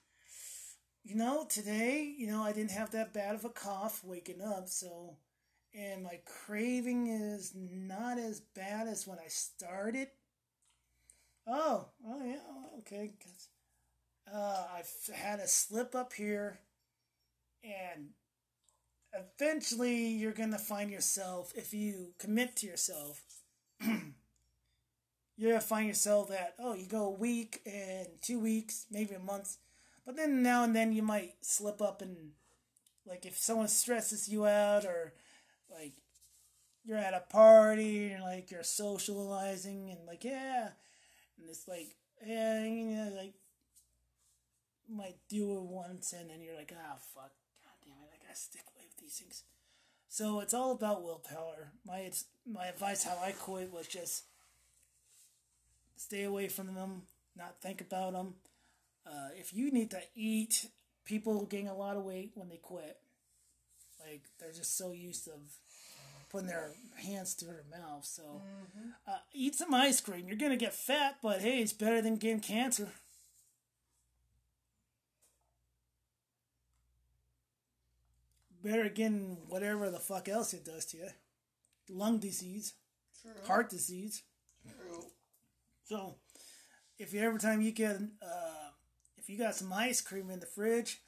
you 1.07 1.15
know, 1.15 1.47
today, 1.49 2.13
you 2.19 2.27
know, 2.27 2.43
I 2.43 2.53
didn't 2.53 2.73
have 2.73 2.91
that 2.91 3.15
bad 3.15 3.37
of 3.37 3.45
a 3.45 3.49
cough 3.49 4.03
waking 4.03 4.43
up, 4.43 4.69
so, 4.69 5.19
and 5.73 6.03
my 6.03 6.19
craving 6.27 7.07
is 7.07 7.53
not 7.55 8.19
as 8.19 8.41
bad 8.41 8.89
as 8.89 9.07
when 9.07 9.19
I 9.19 9.29
started. 9.29 10.09
Oh, 11.47 11.91
oh 12.05 12.25
yeah, 12.25 12.79
okay. 12.81 13.13
Uh, 14.33 14.65
I've 14.75 15.15
had 15.15 15.39
a 15.39 15.47
slip 15.47 15.95
up 15.95 16.13
here, 16.13 16.59
and 17.63 18.09
eventually 19.19 20.09
you're 20.09 20.33
gonna 20.33 20.59
find 20.59 20.91
yourself 20.91 21.53
if 21.55 21.73
you 21.73 22.15
commit 22.19 22.57
to 22.57 22.67
yourself. 22.67 23.23
you're 25.37 25.51
gonna 25.53 25.61
find 25.61 25.87
yourself 25.87 26.29
that 26.29 26.55
oh, 26.59 26.75
you 26.75 26.87
go 26.87 27.07
a 27.07 27.11
week 27.11 27.61
and 27.67 28.09
two 28.23 28.41
weeks, 28.41 28.87
maybe 28.91 29.15
a 29.15 29.19
month 29.19 29.57
but 30.07 30.17
then 30.17 30.41
now 30.43 30.63
and 30.63 30.75
then 30.75 30.93
you 30.93 31.03
might 31.03 31.35
slip 31.41 31.83
up 31.83 32.01
and 32.01 32.31
like 33.05 33.27
if 33.27 33.37
someone 33.37 33.69
stresses 33.69 34.29
you 34.29 34.47
out 34.47 34.85
or 34.85 35.13
like 35.69 35.95
you're 36.85 36.97
at 36.97 37.13
a 37.13 37.33
party 37.33 38.13
and 38.13 38.23
like 38.23 38.51
you're 38.51 38.63
socializing 38.63 39.91
and 39.91 40.07
like 40.07 40.23
yeah 40.23 40.69
and 41.39 41.49
it's 41.49 41.67
like 41.67 41.97
yeah 42.25 42.63
you 42.65 42.85
know 42.85 43.13
like 43.17 43.35
might 44.89 45.17
do 45.29 45.59
it 45.59 45.65
once 45.65 46.13
and 46.13 46.31
then 46.31 46.41
you're 46.41 46.57
like 46.57 46.73
ah 46.73 46.93
oh, 46.95 46.99
fuck 47.13 47.33
god 47.65 47.75
damn 47.85 47.95
it 47.95 48.11
I 48.15 48.23
gotta 48.23 48.39
stick 48.39 48.63
these 49.07 49.19
things 49.19 49.43
so 50.09 50.41
it's 50.41 50.55
all 50.55 50.73
about 50.73 51.03
willpower 51.03 51.71
my 51.87 52.11
my 52.47 52.67
advice 52.67 53.05
how 53.05 53.19
I 53.23 53.33
quit 53.33 53.73
was 53.73 53.87
just 53.87 54.25
stay 55.97 56.25
away 56.25 56.49
from 56.49 56.75
them 56.75 57.03
not 57.37 57.61
think 57.61 57.81
about 57.81 58.13
them 58.13 58.35
uh, 59.07 59.29
if 59.39 59.55
you 59.55 59.71
need 59.71 59.91
to 59.93 60.01
eat, 60.15 60.69
people 61.05 61.45
gain 61.45 61.69
a 61.69 61.77
lot 61.77 61.97
of 61.97 62.05
weight 62.05 62.33
when 62.35 62.49
they 62.49 62.57
quit. 62.57 62.99
Like 64.01 64.23
they're 64.39 64.53
just 64.53 64.77
so 64.77 64.93
used 64.93 65.25
to 65.25 65.33
putting 66.31 66.49
their 66.49 66.73
hands 66.97 67.35
to 67.37 67.45
their 67.45 67.65
mouth. 67.71 68.05
So 68.05 68.23
mm-hmm. 68.23 68.89
uh, 69.07 69.19
eat 69.33 69.55
some 69.55 69.73
ice 69.73 70.01
cream. 70.01 70.27
You're 70.27 70.37
gonna 70.37 70.57
get 70.57 70.75
fat, 70.75 71.17
but 71.23 71.41
hey, 71.41 71.61
it's 71.61 71.73
better 71.73 72.03
than 72.03 72.17
getting 72.17 72.41
cancer. 72.41 72.89
Better 78.67 78.89
getting 78.89 79.39
whatever 79.49 79.91
the 79.91 80.01
fuck 80.01 80.29
else 80.29 80.53
it 80.53 80.65
does 80.65 80.87
to 80.87 80.97
you. 80.97 81.09
Lung 81.89 82.19
disease, 82.19 82.73
True. 83.23 83.31
heart 83.47 83.71
disease. 83.71 84.25
True. 84.65 85.05
So, 85.85 86.17
if 86.99 87.15
you 87.15 87.21
every 87.21 87.39
time 87.39 87.61
you 87.61 87.71
get 87.71 87.95
uh, 87.95 88.71
if 89.17 89.31
you 89.31 89.39
got 89.39 89.55
some 89.55 89.73
ice 89.73 90.01
cream 90.01 90.31
in 90.31 90.41
the 90.41 90.47
fridge, 90.47 91.01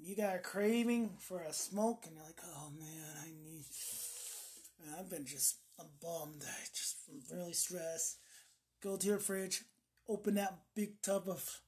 you 0.00 0.16
got 0.16 0.34
a 0.34 0.40
craving 0.40 1.10
for 1.20 1.38
a 1.42 1.52
smoke, 1.52 2.02
and 2.04 2.16
you're 2.16 2.24
like, 2.24 2.40
oh 2.44 2.70
man, 2.76 3.06
I 3.22 3.26
need, 3.26 3.62
I've 4.98 5.08
been 5.08 5.24
just 5.24 5.58
I'm 5.78 5.86
bummed. 6.02 6.42
I 6.44 6.64
just 6.74 6.96
I'm 7.08 7.38
really 7.38 7.52
stressed. 7.52 8.16
Go 8.82 8.96
to 8.96 9.06
your 9.06 9.20
fridge, 9.20 9.62
open 10.08 10.34
that 10.34 10.58
big 10.74 11.00
tub 11.00 11.28
of 11.28 11.60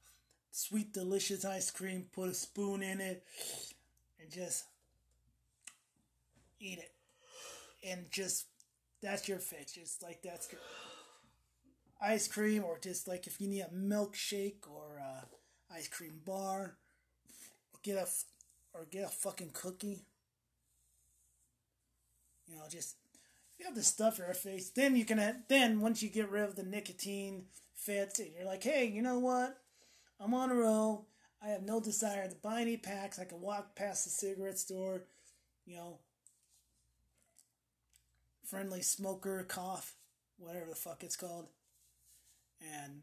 sweet, 0.51 0.91
delicious 0.91 1.45
ice 1.45 1.71
cream, 1.71 2.07
put 2.11 2.27
a 2.27 2.33
spoon 2.33 2.83
in 2.83 2.99
it, 2.99 3.23
and 4.19 4.29
just 4.29 4.65
eat 6.59 6.79
it. 6.79 6.91
And 7.87 8.05
just 8.11 8.45
that's 9.01 9.27
your 9.27 9.39
fix. 9.39 9.73
Just 9.73 10.03
like 10.03 10.21
that's 10.23 10.51
your 10.51 10.61
ice 12.01 12.27
cream, 12.27 12.63
or 12.63 12.79
just 12.79 13.07
like 13.07 13.27
if 13.27 13.39
you 13.39 13.47
need 13.47 13.61
a 13.61 13.75
milkshake 13.75 14.67
or 14.69 14.97
a 14.99 15.25
ice 15.73 15.87
cream 15.87 16.19
bar, 16.25 16.77
get 17.83 17.97
a 17.97 18.07
or 18.73 18.85
get 18.89 19.05
a 19.05 19.09
fucking 19.09 19.51
cookie. 19.53 20.05
You 22.47 22.57
know, 22.57 22.63
just 22.69 22.95
you 23.59 23.65
have 23.65 23.75
to 23.75 23.83
stuff 23.83 24.19
your 24.19 24.33
face. 24.33 24.69
Then 24.69 24.95
you 24.95 25.05
can. 25.05 25.43
Then 25.47 25.81
once 25.81 26.01
you 26.01 26.09
get 26.09 26.29
rid 26.29 26.43
of 26.43 26.55
the 26.55 26.63
nicotine 26.63 27.45
fits, 27.75 28.19
and 28.19 28.29
you're 28.35 28.45
like, 28.45 28.63
hey, 28.63 28.85
you 28.85 29.01
know 29.01 29.19
what? 29.19 29.57
I'm 30.19 30.33
on 30.33 30.51
a 30.51 30.55
roll. 30.55 31.07
I 31.41 31.49
have 31.49 31.63
no 31.63 31.79
desire 31.79 32.27
to 32.27 32.35
buy 32.35 32.61
any 32.61 32.77
packs. 32.77 33.19
I 33.19 33.25
can 33.25 33.41
walk 33.41 33.75
past 33.75 34.05
the 34.05 34.09
cigarette 34.09 34.57
store, 34.57 35.03
you 35.65 35.75
know, 35.75 35.99
friendly 38.49 38.81
smoker 38.81 39.43
cough, 39.43 39.95
whatever 40.37 40.67
the 40.69 40.75
fuck 40.75 41.03
it's 41.03 41.15
called. 41.15 41.47
And 42.61 43.01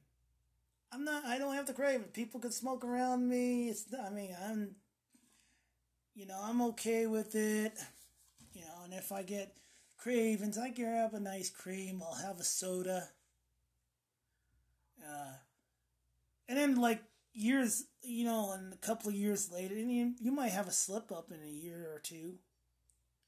I'm 0.92 1.04
not, 1.04 1.24
I 1.24 1.38
don't 1.38 1.54
have 1.54 1.66
to 1.66 1.72
crave. 1.72 2.12
People 2.12 2.40
can 2.40 2.52
smoke 2.52 2.84
around 2.84 3.28
me. 3.28 3.68
It's, 3.68 3.86
I 3.94 4.10
mean, 4.10 4.34
I'm, 4.44 4.76
you 6.14 6.26
know, 6.26 6.40
I'm 6.42 6.62
okay 6.62 7.06
with 7.06 7.34
it. 7.34 7.72
You 8.54 8.62
know, 8.62 8.84
and 8.84 8.94
if 8.94 9.12
I 9.12 9.22
get 9.22 9.54
cravings, 9.98 10.58
I 10.58 10.70
grab 10.70 11.14
an 11.14 11.26
ice 11.26 11.50
cream, 11.50 12.02
I'll 12.02 12.26
have 12.26 12.38
a 12.38 12.44
soda. 12.44 13.08
Uh, 15.02 15.32
and 16.48 16.58
then 16.58 16.76
like 16.76 17.02
years, 17.32 17.84
you 18.02 18.24
know, 18.24 18.52
and 18.52 18.72
a 18.72 18.76
couple 18.76 19.08
of 19.08 19.16
years 19.16 19.50
later, 19.52 19.74
and 19.74 19.90
you, 19.90 20.14
you 20.20 20.32
might 20.32 20.52
have 20.52 20.68
a 20.68 20.72
slip 20.72 21.10
up 21.10 21.30
in 21.30 21.42
a 21.42 21.50
year 21.50 21.90
or 21.92 21.98
two. 21.98 22.34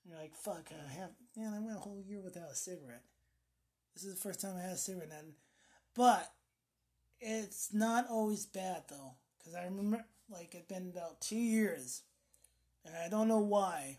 You're 0.05 0.19
like, 0.19 0.35
fuck, 0.35 0.71
I 0.71 0.93
have, 0.93 1.11
man, 1.37 1.53
I 1.55 1.61
went 1.61 1.77
a 1.77 1.81
whole 1.81 2.03
year 2.07 2.21
without 2.21 2.51
a 2.51 2.55
cigarette. 2.55 3.05
This 3.95 4.05
is 4.05 4.15
the 4.15 4.21
first 4.21 4.41
time 4.41 4.57
I 4.57 4.63
had 4.63 4.73
a 4.73 4.77
cigarette, 4.77 5.11
and 5.17 5.33
but 5.95 6.33
it's 7.21 7.73
not 7.73 8.09
always 8.11 8.47
bad 8.47 8.85
though, 8.89 9.15
because 9.39 9.55
I 9.55 9.65
remember 9.65 10.05
like 10.31 10.55
it's 10.55 10.67
been 10.67 10.91
about 10.93 11.21
two 11.21 11.37
years, 11.37 12.03
and 12.85 12.95
I 12.97 13.09
don't 13.09 13.29
know 13.29 13.41
why, 13.41 13.99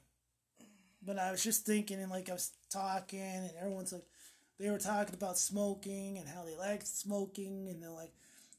but 1.04 1.18
I 1.18 1.32
was 1.32 1.44
just 1.44 1.66
thinking, 1.66 2.02
and 2.02 2.12
like 2.12 2.30
I 2.30 2.34
was 2.34 2.52
talking, 2.70 3.20
and 3.20 3.52
everyone's 3.60 3.94
like, 3.94 4.06
they 4.60 4.70
were 4.70 4.80
talking 4.80 5.16
about 5.16 5.38
smoking 5.38 6.18
and 6.18 6.28
how 6.28 6.44
they 6.44 6.56
liked 6.56 6.88
smoking, 6.88 7.70
and 7.70 7.82
they're 7.82 7.90
like, 7.90 8.14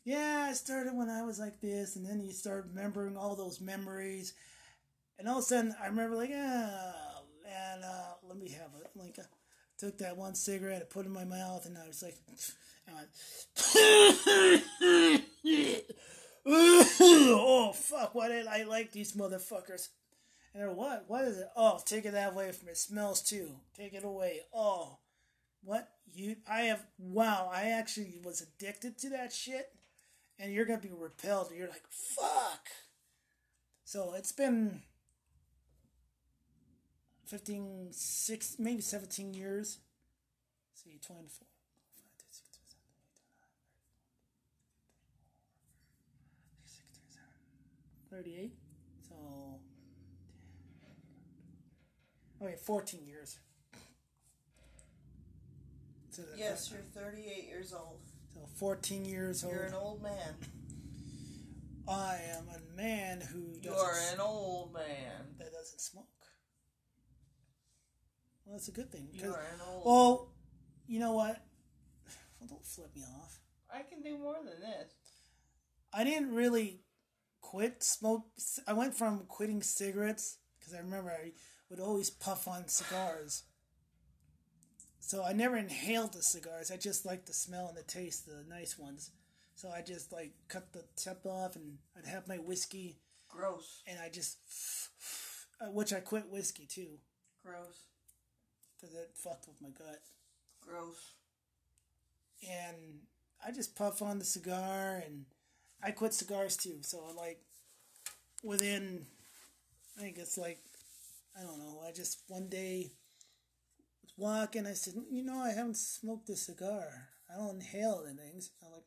yeah, 0.05 0.47
I 0.49 0.55
started 0.55 0.95
when 0.95 1.11
I 1.11 1.23
was 1.23 1.39
like 1.39 1.61
this, 1.61 1.97
and 1.97 2.07
then 2.07 2.21
you 2.21 2.33
start 2.33 2.67
remembering 2.69 3.17
all 3.17 3.37
those 3.37 3.61
memories, 3.61 4.35
and 5.19 5.29
all 5.29 5.39
of 5.39 5.45
a 5.45 5.47
sudden 5.47 5.75
I 5.81 5.87
remember 5.87 6.17
like, 6.17 6.31
ah, 6.35 7.08
man, 7.49 7.85
uh, 7.85 8.15
let 8.29 8.39
me 8.39 8.51
have 8.51 8.71
it. 8.81 8.91
Like, 8.95 9.19
I 9.19 9.25
took 9.79 9.99
that 9.99 10.17
one 10.17 10.35
cigarette, 10.35 10.91
put 10.91 11.05
it 11.05 11.09
in 11.09 11.15
my 11.15 11.25
mouth, 11.25 11.67
and 11.67 11.79
I 11.79 11.87
was 11.87 12.03
like, 12.03 12.17
I 12.29 13.05
oh 17.01 17.73
fuck, 17.75 18.15
why 18.15 18.29
did 18.29 18.47
I 18.47 18.65
like 18.65 18.93
these 18.93 19.13
motherfuckers? 19.13 19.89
And 20.55 20.63
they're 20.63 20.73
what? 20.73 21.05
What 21.07 21.25
is 21.25 21.39
it? 21.39 21.49
Oh, 21.55 21.81
take 21.85 22.07
it 22.07 22.13
that 22.13 22.33
away 22.33 22.53
from 22.53 22.69
it. 22.69 22.79
Smells 22.79 23.23
too. 23.23 23.57
Take 23.77 23.93
it 23.93 24.05
away. 24.05 24.41
Oh, 24.55 24.99
what 25.63 25.89
you? 26.07 26.37
I 26.49 26.63
have. 26.63 26.87
Wow, 26.99 27.51
I 27.53 27.71
actually 27.71 28.21
was 28.25 28.41
addicted 28.41 28.97
to 28.99 29.11
that 29.11 29.33
shit 29.33 29.71
and 30.39 30.53
you're 30.53 30.65
gonna 30.65 30.79
be 30.79 30.93
repelled. 30.97 31.53
You're 31.55 31.69
like, 31.69 31.87
fuck. 31.91 32.69
So 33.85 34.15
it's 34.17 34.33
been 34.33 34.83
15, 37.29 37.89
6, 37.93 38.57
maybe 38.59 38.81
17 38.81 39.35
years. 39.35 39.79
Let's 40.71 40.83
see, 40.83 40.99
24. 41.07 41.47
38. 48.11 48.53
So, 49.07 49.15
oh, 49.15 49.61
okay, 52.43 52.57
14 52.65 53.07
years. 53.07 53.39
So 56.11 56.23
Yes, 56.35 56.73
you're 56.73 56.81
38 57.05 57.47
years 57.47 57.75
old. 57.75 58.01
So 58.35 58.41
14 58.57 59.05
years 59.05 59.45
old. 59.45 59.53
You're 59.53 59.65
an 59.65 59.75
old 59.75 60.03
man. 60.03 60.35
I 61.87 62.19
am 62.31 62.45
a 62.49 62.77
man 62.77 63.21
who 63.21 63.59
You 63.61 63.73
are 63.73 63.95
an 64.13 64.21
old 64.21 64.73
man. 64.73 65.37
that 65.39 65.53
doesn't 65.53 65.81
smoke. 65.81 66.07
Well, 68.49 68.57
that's 68.57 68.69
a 68.69 68.73
good 68.73 68.91
thing. 68.91 69.09
You 69.13 69.29
are 69.29 69.41
an 69.41 69.61
old. 69.69 69.83
well, 69.85 70.33
you 70.87 70.99
know 71.01 71.13
what? 71.13 71.37
Well, 72.41 72.49
don't 72.49 72.65
flip 72.65 72.95
me 72.95 73.03
off. 73.03 73.41
I 73.69 73.83
can 73.83 74.01
do 74.01 74.17
more 74.17 74.37
than 74.37 74.61
this. 74.61 74.93
I 75.93 76.05
didn't 76.05 76.33
really 76.33 76.83
quit 77.41 77.83
smoke. 77.83 78.27
I 78.67 78.75
went 78.75 78.95
from 78.95 79.25
quitting 79.27 79.61
cigarettes 79.61 80.39
because 80.59 80.73
I 80.73 80.79
remember 80.79 81.11
I 81.11 81.33
would 81.69 81.81
always 81.81 82.11
puff 82.11 82.47
on 82.47 82.69
cigars. 82.69 83.43
So 85.01 85.25
I 85.25 85.33
never 85.33 85.57
inhaled 85.57 86.13
the 86.13 86.23
cigars. 86.23 86.71
I 86.71 86.77
just 86.77 87.05
liked 87.05 87.27
the 87.27 87.35
smell 87.35 87.67
and 87.67 87.77
the 87.77 87.83
taste, 87.83 88.29
of 88.29 88.35
the 88.35 88.45
nice 88.49 88.79
ones. 88.79 89.11
So 89.57 89.69
I 89.69 89.83
just 89.83 90.13
like 90.13 90.35
cut 90.47 90.73
the 90.73 90.85
tip 90.95 91.27
off 91.27 91.57
and 91.57 91.79
I'd 91.99 92.07
have 92.07 92.29
my 92.29 92.37
whiskey 92.37 93.01
Gross. 93.29 93.83
and 93.87 93.99
I 94.01 94.11
just, 94.11 94.39
uh, 95.61 95.73
which 95.73 95.93
I 95.93 95.99
quit 95.99 96.31
whiskey 96.31 96.67
too 96.67 96.99
Gross. 97.45 97.88
Because 98.81 98.95
it 98.95 99.11
fucked 99.15 99.49
with 99.49 99.61
my 99.61 99.71
gut. 99.71 100.01
Gross. 100.61 101.15
and 102.43 103.01
I 103.45 103.51
just 103.53 103.77
puff 103.77 104.03
on 104.03 104.19
the 104.19 104.25
cigar 104.25 105.03
and 105.05 105.25
I 105.83 105.91
quit 105.93 106.15
cigars 106.15 106.57
too. 106.57 106.79
So 106.83 106.99
like 107.17 107.41
within 108.43 109.07
I 109.97 110.03
think 110.03 110.19
it's 110.19 110.39
like 110.39 110.59
I 111.39 111.43
don't 111.43 111.59
know, 111.59 111.81
I 111.87 111.93
just 111.93 112.23
one 112.29 112.49
day 112.49 112.91
was 114.03 114.13
walking, 114.17 114.67
I 114.67 114.73
said, 114.75 114.95
you 115.11 115.23
know, 115.25 115.39
I 115.39 115.51
haven't 115.53 115.77
smoked 115.77 116.29
a 116.31 116.37
cigar. 116.37 117.09
I 117.33 117.37
don't 117.39 117.57
inhale 117.57 118.03
the 118.05 118.15
things. 118.15 118.51
I 118.63 118.71
like 118.73 118.85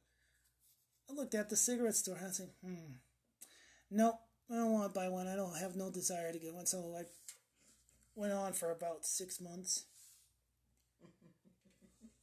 I 1.09 1.13
looked 1.13 1.35
at 1.35 1.49
the 1.49 1.57
cigarette 1.57 1.95
store 1.95 2.17
and 2.17 2.27
I 2.27 2.31
said, 2.31 2.49
hmm. 2.63 2.93
Nope, 3.89 4.15
I 4.49 4.55
don't 4.55 4.71
want 4.71 4.93
to 4.93 4.99
buy 4.99 5.09
one. 5.09 5.27
I 5.27 5.35
don't 5.35 5.57
have 5.57 5.75
no 5.75 5.91
desire 5.91 6.31
to 6.31 6.39
get 6.39 6.53
one. 6.53 6.65
So 6.65 6.95
I 6.97 7.03
went 8.15 8.33
on 8.33 8.53
for 8.53 8.71
about 8.71 9.05
six 9.05 9.39
months. 9.39 9.85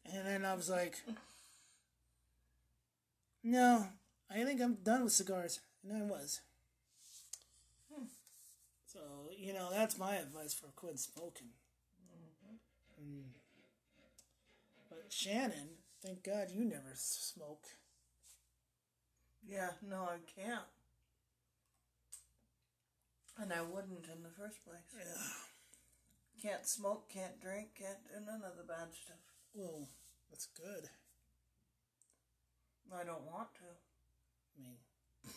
And 0.05 0.27
then 0.27 0.44
I 0.44 0.55
was 0.55 0.70
like, 0.70 0.96
no, 3.42 3.87
I 4.31 4.44
think 4.44 4.61
I'm 4.61 4.74
done 4.74 5.05
with 5.05 5.12
cigars. 5.12 5.61
And 5.85 6.03
I 6.03 6.07
was. 6.07 6.40
So, 8.87 9.01
you 9.37 9.53
know, 9.53 9.68
that's 9.70 9.98
my 9.98 10.16
advice 10.16 10.55
for 10.55 10.68
quitting 10.74 10.96
smoking. 10.96 11.48
Mm. 13.01 13.24
But 14.88 15.05
Shannon, 15.11 15.68
thank 16.03 16.24
God 16.24 16.48
you 16.51 16.64
never 16.64 16.92
smoke. 16.94 17.64
Yeah, 19.46 19.70
no, 19.87 20.03
I 20.03 20.18
can't. 20.40 20.64
And 23.40 23.53
I 23.53 23.62
wouldn't 23.62 24.07
in 24.07 24.22
the 24.22 24.31
first 24.37 24.64
place. 24.64 24.81
Yeah. 24.96 25.48
Can't 26.40 26.66
smoke, 26.66 27.09
can't 27.09 27.40
drink, 27.40 27.70
can't 27.79 28.05
do 28.05 28.20
none 28.24 28.42
of 28.48 28.57
the 28.57 28.62
bad 28.62 28.88
stuff. 28.92 29.16
Well, 29.55 29.88
that's 30.31 30.46
good. 30.46 30.88
I 32.94 33.05
don't 33.05 33.27
want 33.27 33.53
to. 33.55 33.66
I 34.57 34.62
mean, 34.62 34.77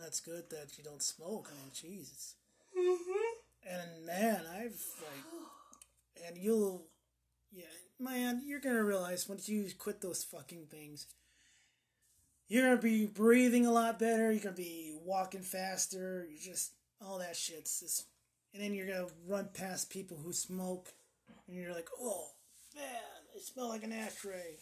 that's 0.00 0.20
good 0.20 0.50
that 0.50 0.76
you 0.76 0.84
don't 0.84 1.02
smoke. 1.02 1.48
I 1.50 1.54
mean, 1.54 1.70
Jesus. 1.72 2.34
Mm-hmm. 2.76 3.72
And 3.72 4.06
man, 4.06 4.42
I've 4.52 4.82
like, 5.00 6.26
and 6.26 6.36
you'll, 6.36 6.86
yeah, 7.52 7.64
man, 7.98 8.42
you're 8.44 8.60
gonna 8.60 8.84
realize 8.84 9.28
once 9.28 9.48
you 9.48 9.66
quit 9.78 10.00
those 10.00 10.24
fucking 10.24 10.66
things, 10.70 11.06
you're 12.48 12.64
gonna 12.64 12.82
be 12.82 13.06
breathing 13.06 13.66
a 13.66 13.72
lot 13.72 13.98
better. 13.98 14.30
You're 14.30 14.42
gonna 14.42 14.56
be 14.56 14.94
walking 15.04 15.42
faster. 15.42 16.26
You 16.30 16.38
just 16.38 16.72
all 17.00 17.18
that 17.18 17.36
shit's 17.36 17.80
just, 17.80 18.06
and 18.54 18.62
then 18.62 18.72
you're 18.74 18.86
gonna 18.86 19.08
run 19.26 19.48
past 19.52 19.90
people 19.90 20.16
who 20.16 20.32
smoke, 20.32 20.94
and 21.46 21.56
you're 21.56 21.74
like, 21.74 21.88
oh 22.00 22.28
man, 22.74 22.84
they 23.34 23.40
smell 23.40 23.68
like 23.68 23.82
an 23.82 23.92
ashtray. 23.92 24.58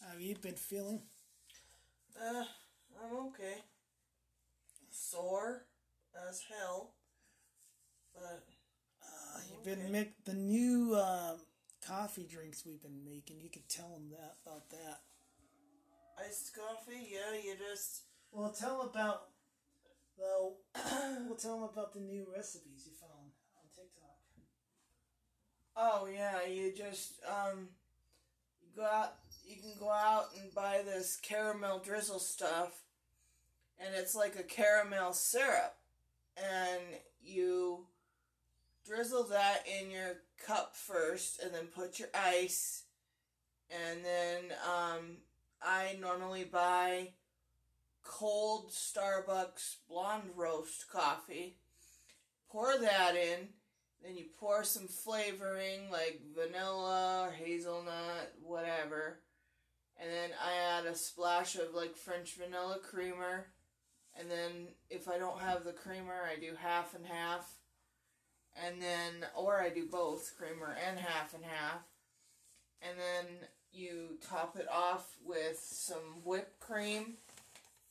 How 0.00 0.12
have 0.12 0.20
you 0.20 0.36
been 0.36 0.54
feeling? 0.54 1.02
Uh, 2.16 2.44
I'm 3.02 3.16
okay. 3.26 3.62
sore 4.90 5.66
as 6.28 6.42
hell. 6.48 6.92
But 8.14 8.44
Uh, 9.02 9.40
you've 9.50 9.64
been 9.64 9.90
make 9.92 10.24
the 10.24 10.34
new 10.34 10.94
uh, 10.94 11.34
coffee 11.86 12.24
drinks 12.24 12.64
we've 12.64 12.82
been 12.82 13.04
making. 13.04 13.40
You 13.40 13.50
could 13.50 13.68
tell 13.68 13.88
them 13.90 14.10
that 14.10 14.36
about 14.44 14.70
that. 14.70 15.00
Iced 16.18 16.54
coffee, 16.54 17.08
yeah, 17.12 17.34
you 17.42 17.56
just 17.56 18.02
Well, 18.32 18.50
tell 18.52 18.82
'em 18.82 18.88
about 18.88 19.30
the. 20.16 20.54
we'll 21.26 21.36
tell 21.36 21.60
them 21.60 21.68
about 21.72 21.92
the 21.94 22.00
new 22.00 22.26
recipes 22.34 22.86
you 22.86 22.92
found 22.92 23.32
on 23.56 23.68
TikTok. 23.74 24.18
Oh 25.76 26.06
yeah, 26.06 26.44
you 26.44 26.72
just 26.72 27.14
um 27.24 27.68
you 28.60 28.68
go 28.74 28.84
out 28.84 29.14
you 29.44 29.56
can 29.56 29.74
go 29.78 29.90
out 29.90 30.26
and 30.40 30.52
buy 30.54 30.82
this 30.84 31.16
caramel 31.22 31.78
drizzle 31.78 32.18
stuff 32.18 32.82
and 33.78 33.94
it's 33.94 34.14
like 34.14 34.36
a 34.36 34.42
caramel 34.42 35.12
syrup 35.12 35.76
and 36.36 36.82
you 37.22 37.86
drizzle 38.84 39.24
that 39.24 39.64
in 39.80 39.90
your 39.90 40.16
cup 40.44 40.74
first 40.74 41.40
and 41.42 41.54
then 41.54 41.66
put 41.66 41.98
your 41.98 42.08
ice 42.14 42.84
and 43.70 44.04
then 44.04 44.52
um 44.66 45.18
I 45.66 45.96
normally 46.00 46.44
buy 46.44 47.14
cold 48.04 48.70
Starbucks 48.70 49.76
blonde 49.88 50.30
roast 50.36 50.88
coffee. 50.90 51.58
Pour 52.48 52.78
that 52.78 53.16
in 53.16 53.48
then 54.06 54.16
you 54.16 54.26
pour 54.38 54.62
some 54.62 54.86
flavoring 54.86 55.90
like 55.90 56.20
vanilla 56.34 57.26
or 57.26 57.32
hazelnut, 57.32 58.34
whatever. 58.40 59.20
And 60.00 60.10
then 60.10 60.30
I 60.40 60.78
add 60.78 60.86
a 60.86 60.94
splash 60.94 61.56
of 61.56 61.74
like 61.74 61.96
French 61.96 62.36
vanilla 62.36 62.78
creamer. 62.82 63.46
And 64.18 64.30
then 64.30 64.68
if 64.90 65.08
I 65.08 65.18
don't 65.18 65.40
have 65.40 65.64
the 65.64 65.72
creamer, 65.72 66.22
I 66.30 66.38
do 66.38 66.52
half 66.56 66.94
and 66.94 67.06
half. 67.06 67.52
And 68.64 68.80
then, 68.80 69.28
or 69.36 69.60
I 69.60 69.68
do 69.68 69.86
both 69.86 70.34
creamer 70.38 70.76
and 70.88 70.98
half 70.98 71.34
and 71.34 71.44
half. 71.44 71.82
And 72.80 72.96
then 72.98 73.48
you 73.76 74.18
top 74.28 74.56
it 74.56 74.68
off 74.72 75.16
with 75.24 75.58
some 75.58 76.22
whipped 76.24 76.58
cream. 76.60 77.14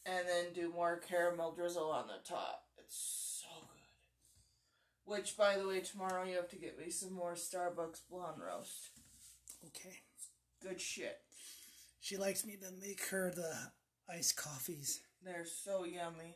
And 0.07 0.27
then 0.27 0.53
do 0.53 0.71
more 0.71 0.97
caramel 0.97 1.53
drizzle 1.53 1.89
on 1.89 2.05
the 2.05 2.29
top. 2.29 2.65
It's 2.77 3.41
so 3.41 3.61
good. 3.61 5.15
Which, 5.17 5.35
by 5.35 5.57
the 5.57 5.67
way, 5.67 5.79
tomorrow 5.79 6.25
you 6.25 6.35
have 6.35 6.49
to 6.49 6.57
get 6.57 6.77
me 6.77 6.91
some 6.91 7.11
more 7.11 7.33
Starbucks 7.33 8.01
blonde 8.07 8.39
roast. 8.39 8.89
Okay. 9.65 10.01
Good 10.61 10.79
shit. 10.79 11.17
She 12.01 12.17
likes 12.17 12.45
me 12.45 12.55
to 12.57 12.71
make 12.79 13.03
her 13.07 13.31
the 13.31 13.51
iced 14.07 14.35
coffees. 14.35 15.01
They're 15.23 15.45
so 15.45 15.85
yummy. 15.85 16.35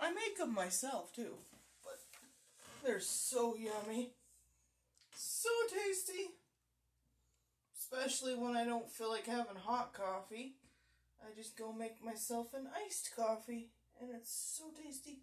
I 0.00 0.12
make 0.12 0.38
them 0.38 0.54
myself 0.54 1.12
too, 1.12 1.34
but 1.82 1.98
they're 2.84 3.00
so 3.00 3.56
yummy. 3.56 4.10
So 5.14 5.48
tasty. 5.68 6.30
Especially 7.90 8.34
when 8.34 8.56
I 8.56 8.64
don't 8.64 8.90
feel 8.90 9.10
like 9.10 9.26
having 9.26 9.56
hot 9.56 9.92
coffee. 9.92 10.54
I 11.22 11.34
just 11.34 11.56
go 11.56 11.72
make 11.72 12.04
myself 12.04 12.54
an 12.54 12.68
iced 12.84 13.14
coffee, 13.16 13.70
and 14.00 14.10
it's 14.14 14.30
so 14.56 14.64
tasty. 14.82 15.20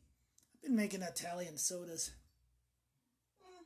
I've 0.54 0.62
been 0.64 0.76
making 0.76 1.02
Italian 1.02 1.58
sodas. 1.58 2.12
Hmm. 3.44 3.64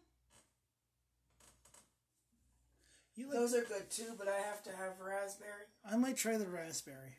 You 3.16 3.28
like, 3.28 3.36
Those 3.36 3.56
are 3.56 3.64
good 3.64 3.90
too, 3.90 4.14
but 4.18 4.28
I 4.28 4.38
have 4.38 4.62
to 4.64 4.70
have 4.72 5.00
raspberry. 5.00 5.68
I 5.90 5.96
might 5.96 6.18
try 6.18 6.38
the 6.38 6.48
raspberry. 6.48 7.18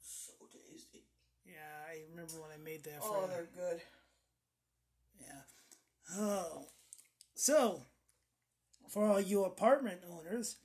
So 0.00 0.32
tasty. 0.50 1.04
Yeah, 1.46 1.52
I 1.90 2.00
remember 2.10 2.34
when 2.40 2.50
I 2.52 2.62
made 2.62 2.84
that. 2.84 3.02
For 3.02 3.16
Oh, 3.16 3.20
for 3.22 3.28
they're 3.28 3.48
good. 3.54 3.80
Yeah. 5.20 6.16
Oh. 6.18 6.66
So, 7.34 7.82
for 8.88 9.06
all 9.06 9.20
you 9.20 9.44
apartment 9.44 10.00
owners, 10.10 10.56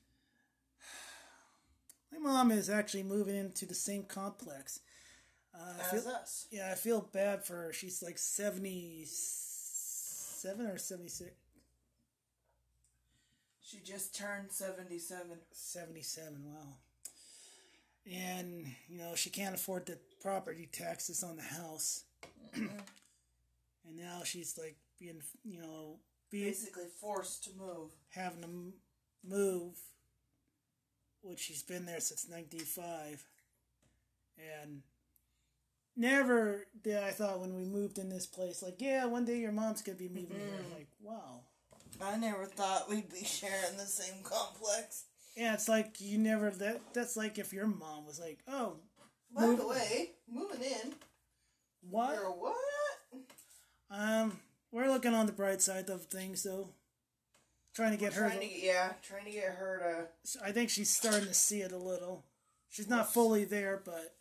my 2.14 2.20
mom 2.20 2.52
is 2.52 2.70
actually 2.70 3.04
moving 3.04 3.36
into 3.36 3.66
the 3.66 3.74
same 3.76 4.04
complex. 4.04 4.80
Uh, 5.54 5.74
I 5.78 5.82
As 5.96 6.04
feel, 6.04 6.12
us. 6.12 6.48
yeah, 6.52 6.70
I 6.72 6.76
feel 6.76 7.02
bad 7.14 7.46
for 7.46 7.56
her. 7.56 7.74
She's 7.74 8.02
like 8.02 8.18
77 8.18 10.66
or 10.66 10.78
76. 10.78 11.32
She 13.62 13.80
just 13.80 14.16
turned 14.16 14.52
77. 14.52 15.28
77, 15.52 16.44
wow. 16.46 16.76
And, 18.12 18.68
you 18.90 18.98
know, 18.98 19.16
she 19.16 19.30
can't 19.30 19.56
afford 19.56 19.86
the 19.86 19.98
property 20.22 20.68
taxes 20.72 21.24
on 21.24 21.38
the 21.38 21.44
house. 21.44 22.04
and 22.54 22.70
now 23.96 24.22
she's 24.26 24.58
like 24.58 24.76
being, 25.00 25.22
you 25.44 25.62
know, 25.62 26.00
being, 26.30 26.46
Basically 26.50 26.88
forced 27.00 27.46
to 27.46 27.52
move. 27.58 27.92
having 28.10 28.42
to 28.42 28.74
move, 29.24 29.78
which 31.24 31.40
she's 31.40 31.64
been 31.64 31.86
there 31.86 32.00
since 32.00 32.28
95. 32.30 33.26
And 34.62 34.82
never 35.96 36.68
did 36.84 36.98
I 36.98 37.12
thought 37.12 37.40
when 37.40 37.56
we 37.56 37.64
moved 37.66 37.98
in 37.98 38.10
this 38.10 38.26
place, 38.26 38.62
like, 38.62 38.76
yeah, 38.80 39.06
one 39.06 39.26
day 39.26 39.38
your 39.40 39.52
mom's 39.52 39.82
going 39.82 39.98
to 39.98 40.04
be 40.04 40.10
moving 40.10 40.38
here. 40.38 40.60
I'm 40.60 40.74
like, 40.74 40.88
wow. 41.02 41.42
I 42.02 42.18
never 42.18 42.46
thought 42.46 42.90
we'd 42.90 43.10
be 43.10 43.24
sharing 43.24 43.78
the 43.78 43.86
same 43.86 44.24
complex. 44.24 45.06
Yeah, 45.36 45.54
it's 45.54 45.70
like 45.70 45.96
you 46.00 46.18
never, 46.18 46.50
that 46.52 46.82
that's 46.94 47.16
like 47.18 47.38
if 47.40 47.54
your 47.54 47.68
mom 47.68 48.06
was 48.06 48.20
like, 48.20 48.40
oh, 48.48 48.78
By 49.36 49.46
Move- 49.48 49.60
the 49.60 49.68
way, 49.68 50.12
moving 50.30 50.62
in. 50.62 50.94
what? 51.90 52.18
What? 52.38 52.56
Um, 53.90 54.40
we're 54.72 54.90
looking 54.90 55.14
on 55.14 55.28
the 55.28 55.32
bright 55.32 55.62
side 55.62 55.90
of 55.90 56.06
things, 56.06 56.44
though. 56.44 56.70
Trying 57.74 57.92
to 57.92 57.98
get 57.98 58.14
her. 58.14 58.28
Trying 58.28 58.40
to 58.42 58.48
get, 58.48 58.64
yeah, 58.64 58.94
trying 59.02 59.26
to 59.26 59.32
get 59.32 59.56
her 59.56 60.10
to. 60.24 60.46
I 60.46 60.52
think 60.52 60.70
she's 60.70 60.92
starting 60.92 61.28
to 61.28 61.34
see 61.34 61.62
it 61.62 61.72
a 61.72 61.78
little. 61.78 62.24
She's 62.70 62.90
not 62.90 63.12
fully 63.12 63.46
there, 63.46 63.82
but 63.84 64.16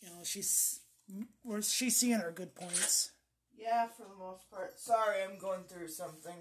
you 0.00 0.08
know, 0.08 0.22
she's 0.24 0.80
we're 1.44 1.62
she's 1.62 1.96
seeing 1.96 2.18
her 2.20 2.30
good 2.30 2.54
points. 2.54 3.10
Yeah, 3.56 3.88
for 3.96 4.04
the 4.04 4.18
most 4.18 4.48
part. 4.50 4.78
Sorry, 4.78 5.22
I'm 5.24 5.38
going 5.38 5.64
through 5.68 5.88
something. 5.88 6.36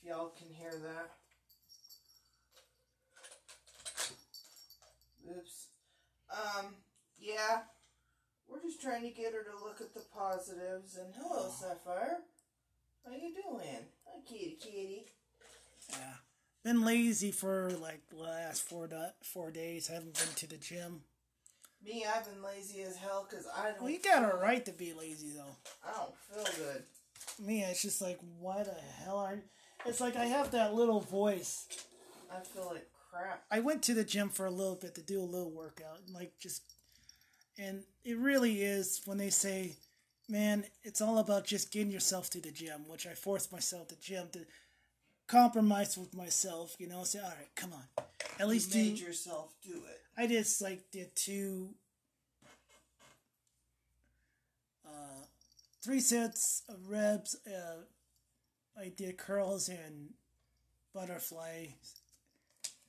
If 0.00 0.08
y'all 0.08 0.28
can 0.28 0.48
hear 0.54 0.70
that. 0.70 1.10
Oops. 5.28 5.66
Um, 6.30 6.66
yeah. 7.18 7.62
We're 8.48 8.62
just 8.62 8.80
trying 8.80 9.02
to 9.02 9.10
get 9.10 9.32
her 9.32 9.42
to 9.42 9.64
look 9.64 9.80
at 9.80 9.92
the 9.92 10.04
positives. 10.14 10.96
And 10.96 11.12
hello, 11.18 11.50
Sapphire. 11.50 12.18
How 13.04 13.12
you 13.12 13.34
doing? 13.34 13.86
Hi, 14.04 14.20
kitty, 14.28 14.56
kitty. 14.60 15.06
Yeah, 15.90 16.14
been 16.64 16.84
lazy 16.84 17.30
for 17.30 17.70
like 17.80 18.06
the 18.08 18.16
last 18.16 18.62
four 18.62 18.86
da- 18.86 19.12
four 19.22 19.50
days. 19.50 19.88
Haven't 19.88 20.14
been 20.14 20.34
to 20.36 20.46
the 20.48 20.56
gym. 20.56 21.02
Me, 21.84 22.04
I've 22.04 22.24
been 22.24 22.42
lazy 22.42 22.82
as 22.82 22.96
hell 22.96 23.26
because 23.28 23.46
I 23.56 23.70
don't. 23.70 23.82
Well, 23.82 23.90
you 23.90 24.00
got 24.00 24.24
a 24.24 24.36
right 24.36 24.64
to 24.64 24.72
be 24.72 24.92
lazy 24.92 25.30
though. 25.30 25.56
I 25.84 25.92
don't 25.92 26.16
feel 26.46 26.64
good. 26.64 26.82
Me, 27.38 27.62
it's 27.62 27.82
just 27.82 28.00
like, 28.00 28.18
why 28.40 28.62
the 28.62 28.74
hell 29.04 29.18
are? 29.18 29.38
It's 29.84 30.00
like 30.00 30.16
I 30.16 30.24
have 30.26 30.50
that 30.52 30.74
little 30.74 31.00
voice. 31.00 31.66
I 32.30 32.40
feel 32.40 32.66
like 32.72 32.88
crap. 33.10 33.44
I 33.50 33.60
went 33.60 33.82
to 33.84 33.94
the 33.94 34.04
gym 34.04 34.30
for 34.30 34.46
a 34.46 34.50
little 34.50 34.74
bit 34.74 34.94
to 34.96 35.02
do 35.02 35.20
a 35.20 35.22
little 35.22 35.50
workout, 35.50 36.00
and 36.04 36.14
like 36.14 36.32
just, 36.40 36.62
and 37.58 37.84
it 38.04 38.16
really 38.18 38.62
is 38.62 39.02
when 39.04 39.18
they 39.18 39.30
say, 39.30 39.76
"Man, 40.28 40.64
it's 40.82 41.00
all 41.00 41.18
about 41.18 41.44
just 41.44 41.70
getting 41.70 41.92
yourself 41.92 42.30
to 42.30 42.40
the 42.40 42.50
gym," 42.50 42.88
which 42.88 43.06
I 43.06 43.14
forced 43.14 43.52
myself 43.52 43.88
to 43.88 44.00
gym 44.00 44.28
to 44.32 44.40
compromise 45.26 45.96
with 45.98 46.14
myself. 46.14 46.76
You 46.78 46.88
know, 46.88 47.04
say, 47.04 47.20
"All 47.20 47.28
right, 47.28 47.54
come 47.54 47.72
on, 47.72 48.04
at 48.38 48.48
least 48.48 48.74
you 48.74 48.82
do." 48.84 48.90
made 48.90 49.00
yourself 49.00 49.54
do 49.62 49.74
it. 49.74 50.02
I 50.16 50.26
just 50.26 50.60
like 50.60 50.90
did 50.90 51.14
two, 51.14 51.74
uh, 54.86 55.24
three 55.82 56.00
sets 56.00 56.62
of 56.68 56.88
reps. 56.88 57.36
Uh, 57.46 57.82
I 58.78 58.88
did 58.88 59.16
curls 59.18 59.68
and 59.68 60.10
butterfly, 60.94 61.66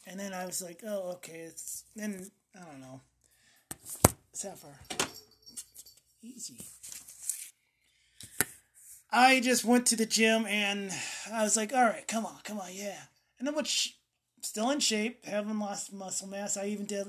and 0.06 0.20
then 0.20 0.34
I 0.34 0.46
was 0.46 0.62
like, 0.62 0.82
"Oh, 0.86 1.12
okay." 1.16 1.40
It's 1.40 1.84
then 1.96 2.30
I 2.56 2.66
don't 2.66 2.82
know. 2.82 3.02
Sapphire, 4.34 4.80
easy. 6.22 6.58
I 9.12 9.40
just 9.40 9.64
went 9.64 9.86
to 9.88 9.96
the 9.96 10.06
gym 10.06 10.46
and 10.46 10.92
I 11.32 11.44
was 11.44 11.56
like, 11.56 11.74
"All 11.74 11.84
right, 11.84 12.08
come 12.08 12.26
on, 12.26 12.38
come 12.44 12.60
on, 12.60 12.74
yeah." 12.74 13.00
And 13.40 13.54
what? 13.56 13.68
Sh- 13.68 13.92
still 14.42 14.70
in 14.72 14.80
shape, 14.80 15.26
haven't 15.26 15.60
lost 15.60 15.94
muscle 15.94 16.28
mass. 16.28 16.58
I 16.58 16.66
even 16.68 16.86
did 16.86 17.08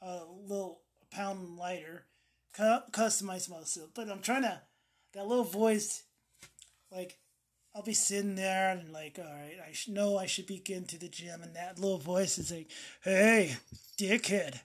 a 0.00 0.22
little 0.46 0.80
pound 1.10 1.56
lighter, 1.56 2.06
cu- 2.52 2.90
customized 2.92 3.50
myself. 3.50 3.90
But 3.94 4.10
I'm 4.10 4.20
trying 4.20 4.42
to 4.42 4.60
that 5.14 5.26
little 5.26 5.44
voice, 5.44 6.04
like 6.90 7.18
I'll 7.74 7.82
be 7.82 7.94
sitting 7.94 8.36
there 8.36 8.70
and 8.70 8.92
like, 8.92 9.18
all 9.18 9.24
right, 9.24 9.56
I 9.68 9.72
sh- 9.72 9.88
know 9.88 10.16
I 10.16 10.26
should 10.26 10.46
be 10.46 10.58
getting 10.58 10.86
to 10.86 10.98
the 10.98 11.08
gym, 11.08 11.42
and 11.42 11.56
that 11.56 11.78
little 11.78 11.98
voice 11.98 12.38
is 12.38 12.52
like, 12.52 12.70
hey, 13.02 13.56
dickhead, 13.98 14.60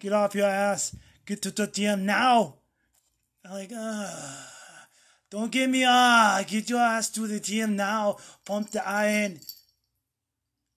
get 0.00 0.12
off 0.12 0.34
your 0.34 0.46
ass, 0.46 0.96
get 1.26 1.42
to 1.42 1.50
the 1.50 1.66
gym 1.68 2.04
now. 2.06 2.56
I'm 3.44 3.52
like, 3.52 3.70
uh, 3.76 4.42
don't 5.30 5.50
get 5.50 5.68
me 5.68 5.84
ah, 5.86 6.42
get 6.46 6.70
your 6.70 6.80
ass 6.80 7.10
to 7.10 7.26
the 7.26 7.40
gym 7.40 7.76
now. 7.76 8.16
Pump 8.44 8.70
the 8.70 8.86
iron. 8.86 9.40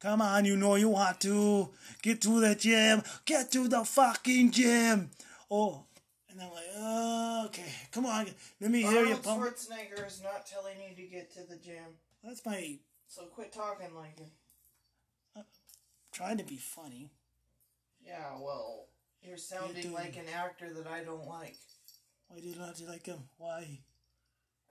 Come 0.01 0.21
on, 0.21 0.45
you 0.45 0.55
know 0.55 0.75
you 0.75 0.89
want 0.89 1.19
to. 1.21 1.69
Get 2.01 2.21
to 2.21 2.39
the 2.39 2.55
gym. 2.55 3.03
Get 3.25 3.51
to 3.51 3.67
the 3.67 3.83
fucking 3.83 4.51
gym. 4.51 5.09
Oh, 5.51 5.83
and 6.29 6.41
I'm 6.41 6.51
like, 6.51 6.63
oh, 6.77 7.43
okay, 7.47 7.73
come 7.91 8.05
on, 8.05 8.27
let 8.61 8.71
me 8.71 8.81
hear 8.81 9.05
you 9.05 9.15
pump. 9.17 9.41
Schwarzenegger 9.43 10.07
is 10.07 10.21
not 10.23 10.45
telling 10.45 10.75
you 10.87 10.95
to 10.95 11.01
get 11.11 11.33
to 11.33 11.43
the 11.43 11.57
gym. 11.57 11.83
That's 12.23 12.45
my 12.45 12.77
So 13.07 13.23
quit 13.23 13.51
talking 13.51 13.93
like 13.95 14.17
him. 14.19 14.31
trying 16.13 16.37
to 16.37 16.43
be 16.43 16.57
funny. 16.57 17.09
Yeah, 18.05 18.37
well, 18.39 18.85
you're 19.21 19.37
sounding 19.37 19.81
doing- 19.81 19.93
like 19.93 20.15
an 20.15 20.29
actor 20.33 20.73
that 20.73 20.87
I 20.87 21.03
don't 21.03 21.27
like. 21.27 21.57
Why 22.27 22.39
do 22.39 22.47
you 22.47 22.55
not 22.55 22.79
like 22.87 23.05
him? 23.05 23.27
Why? 23.37 23.79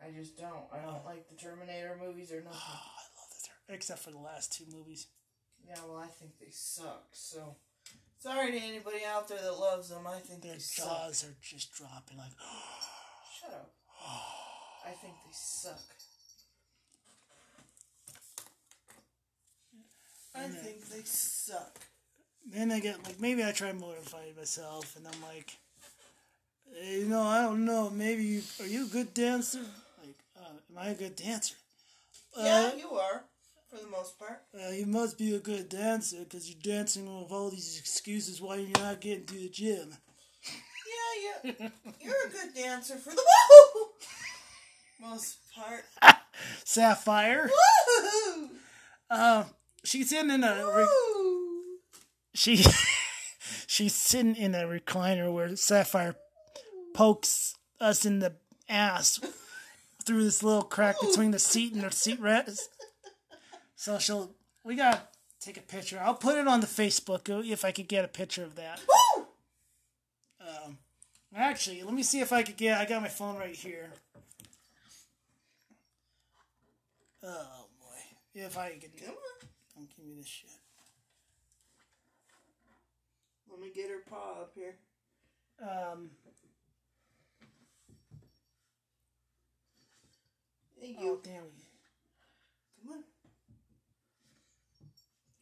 I 0.05 0.11
just 0.17 0.37
don't. 0.37 0.65
I 0.73 0.79
don't 0.85 1.05
like 1.05 1.29
the 1.29 1.35
Terminator 1.37 1.99
movies 2.01 2.31
or 2.33 2.37
Oh, 2.37 2.45
nothing. 2.45 2.61
I 2.63 2.75
love 3.19 3.31
the 3.31 3.49
ter- 3.49 3.75
except 3.75 3.99
for 4.01 4.11
the 4.11 4.19
last 4.19 4.53
two 4.53 4.65
movies. 4.73 5.07
Yeah, 5.67 5.75
well, 5.87 5.99
I 5.99 6.07
think 6.07 6.39
they 6.39 6.51
suck. 6.51 7.07
So, 7.13 7.57
sorry 8.19 8.53
to 8.53 8.59
anybody 8.59 9.01
out 9.07 9.29
there 9.29 9.43
that 9.43 9.53
loves 9.59 9.89
them. 9.91 10.07
I 10.07 10.19
think 10.21 10.43
Their 10.43 10.53
they 10.55 10.59
suck. 10.61 10.87
jaws 10.87 11.25
are 11.25 11.35
just 11.43 11.73
dropping 11.75 12.17
like. 12.19 12.31
Shut 13.41 13.51
up. 13.53 13.75
I 14.87 14.91
think 14.93 15.15
they 15.27 15.33
suck. 15.33 15.81
I 20.35 20.49
think 20.49 20.85
they 20.89 21.03
suck. 21.05 21.79
Then 22.47 22.71
I 22.71 22.79
get 22.81 23.03
like 23.05 23.21
maybe 23.21 23.45
I 23.45 23.51
try 23.53 23.73
mortifying 23.73 24.37
myself, 24.37 24.97
and 24.97 25.07
I'm 25.07 25.21
like, 25.23 25.57
"Eh, 26.81 26.99
you 26.99 27.07
know, 27.07 27.23
I 27.23 27.43
don't 27.43 27.65
know. 27.65 27.91
Maybe 27.91 28.23
you, 28.25 28.43
are 28.61 28.67
you 28.67 28.85
a 28.85 28.89
good 28.89 29.13
dancer? 29.13 29.65
Uh, 30.49 30.53
am 30.71 30.79
I 30.79 30.89
a 30.91 30.95
good 30.95 31.17
dancer? 31.17 31.55
Yeah, 32.37 32.71
Uh, 32.73 32.77
you 32.77 32.91
are, 32.93 33.25
for 33.71 33.77
the 33.79 33.87
most 33.89 34.19
part. 34.19 34.43
uh, 34.55 34.71
you 34.71 34.87
must 34.87 35.19
be 35.19 35.35
a 35.35 35.39
good 35.39 35.69
dancer 35.69 36.19
because 36.21 36.49
you're 36.49 36.61
dancing 36.63 37.05
with 37.23 37.31
all 37.33 37.51
these 37.51 37.79
excuses 37.79 38.41
why 38.41 38.57
you're 38.57 38.79
not 38.79 39.01
getting 39.01 39.27
to 39.27 39.35
the 39.35 39.49
gym. 39.49 39.97
Yeah, 41.23 41.43
yeah. 41.59 41.69
You're 42.01 42.27
a 42.27 42.31
good 42.31 42.55
dancer 42.55 42.97
for 42.97 43.11
the 43.11 43.23
most 45.01 45.37
part. 45.55 45.85
Sapphire, 46.65 47.51
Woohoo! 48.01 48.49
um, 49.11 49.45
she's 49.85 50.09
sitting 50.11 50.31
in 50.31 50.45
a 50.45 50.65
re- 50.67 50.85
Woo! 50.85 51.63
she 52.35 52.65
she's 53.67 53.95
sitting 53.95 54.37
in 54.37 54.55
a 54.55 54.63
recliner 54.65 55.33
where 55.33 55.57
Sapphire 55.57 56.15
pokes 56.95 57.55
us 57.81 58.07
in 58.07 58.21
the 58.21 58.37
ass 58.69 59.19
through 60.09 60.25
this 60.25 60.43
little 60.43 60.63
crack 60.63 60.97
between 61.03 61.33
the 61.33 61.39
seat 61.39 61.75
and 61.75 61.83
the 61.83 61.91
seat 61.91 62.19
rest. 62.19 62.71
So 63.77 63.99
she'll 63.99 64.35
we 64.65 64.75
gotta 64.75 65.03
take 65.39 65.59
a 65.59 65.61
picture. 65.61 66.01
I'll 66.03 66.15
put 66.15 66.39
it 66.39 66.49
on 66.49 66.61
the 66.61 66.67
Facebook 66.67 67.29
if 67.47 67.63
I 67.63 67.73
could 67.73 67.89
get 67.89 68.07
a 68.07 68.09
picture 68.09 68.43
of 68.43 68.57
that. 68.57 68.81
Woo! 68.89 69.27
Um, 70.41 70.79
actually, 71.37 71.83
let 71.83 71.93
me 71.93 72.03
see 72.03 72.21
if 72.21 72.33
I 72.33 72.43
could 72.43 72.57
get. 72.57 72.81
I 72.81 72.87
got 72.87 73.03
my 73.03 73.09
phone 73.09 73.37
right 73.37 73.55
here. 73.55 73.91
Oh 77.23 77.67
boy, 77.79 78.01
if 78.35 78.57
I 78.57 78.71
could. 78.71 78.97
Come 78.97 79.15
on. 79.15 79.49
Don't 79.77 79.95
give 79.95 80.07
me 80.07 80.15
this 80.17 80.27
shit. 80.27 80.49
Let 83.51 83.61
me 83.61 83.71
get 83.75 83.91
her 83.91 84.03
paw 84.09 84.41
up 84.41 84.53
here. 84.55 84.77
Um, 85.61 86.11
Thank 90.81 90.97
oh 91.01 91.03
you. 91.03 91.21
damn. 91.25 91.43
Come 92.83 92.93
on. 92.93 93.05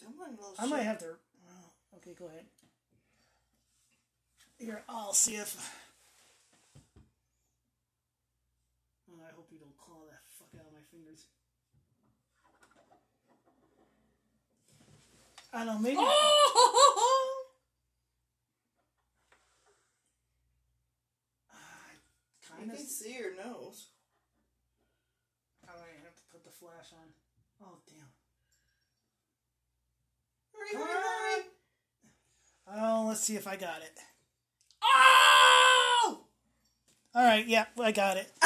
Come 0.03 0.15
on, 0.23 0.31
little 0.31 0.55
I 0.59 0.67
might 0.67 0.83
have 0.83 0.99
to. 0.99 1.17
Oh, 1.49 1.97
okay, 1.97 2.15
go 2.19 2.27
ahead. 2.27 2.45
Here, 4.59 4.83
I'll 4.89 5.13
see 5.13 5.37
if. 5.37 5.55
Oh, 9.11 9.21
I 9.21 9.35
hope 9.35 9.49
you 9.51 9.59
don't 9.59 9.77
claw 9.77 10.05
that 10.11 10.23
fuck 10.39 10.49
out 10.59 10.67
of 10.67 10.73
my 10.73 10.81
fingers. 10.91 11.27
I 15.53 15.65
don't 15.65 15.67
know, 15.67 15.79
maybe. 15.79 15.99
Oh! 22.59 22.73
Of. 22.73 22.77
can 22.77 22.87
see 22.87 23.13
her 23.13 23.35
nose. 23.37 23.89
I 25.69 25.73
might 25.77 26.01
have 26.03 26.17
to 26.17 26.23
put 26.33 26.45
the 26.45 26.46
flash 26.61 26.93
on. 26.93 27.09
Oh, 27.63 27.79
damn. 27.89 28.07
Hurry, 30.55 30.75
hurry, 30.85 31.03
hurry. 31.03 31.43
Oh, 32.69 33.05
let's 33.09 33.21
see 33.21 33.37
if 33.37 33.47
I 33.47 33.57
got 33.57 33.81
it. 33.83 33.99
Oh! 34.83 36.25
All 37.15 37.25
right, 37.25 37.47
yeah, 37.47 37.67
I 37.81 37.93
got 37.93 38.17
it. 38.17 38.31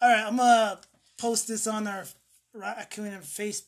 All 0.00 0.10
right, 0.12 0.26
I'm 0.26 0.36
gonna 0.36 0.78
post 1.18 1.48
this 1.48 1.66
on 1.66 1.86
our 1.86 2.04
raccoon 2.52 3.12
and 3.14 3.24
face 3.24 3.62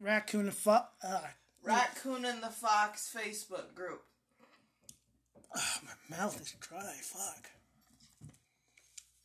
raccoon 0.00 0.42
and 0.46 0.54
fo- 0.54 0.86
uh, 1.04 1.20
Raccoon 1.62 2.24
and 2.24 2.42
the 2.42 2.48
Fox 2.48 3.12
Facebook 3.14 3.74
group. 3.74 4.02
ah, 5.56 5.80
my 5.84 6.16
mouth 6.16 6.40
is 6.40 6.52
dry. 6.60 6.94
Fuck. 7.02 7.50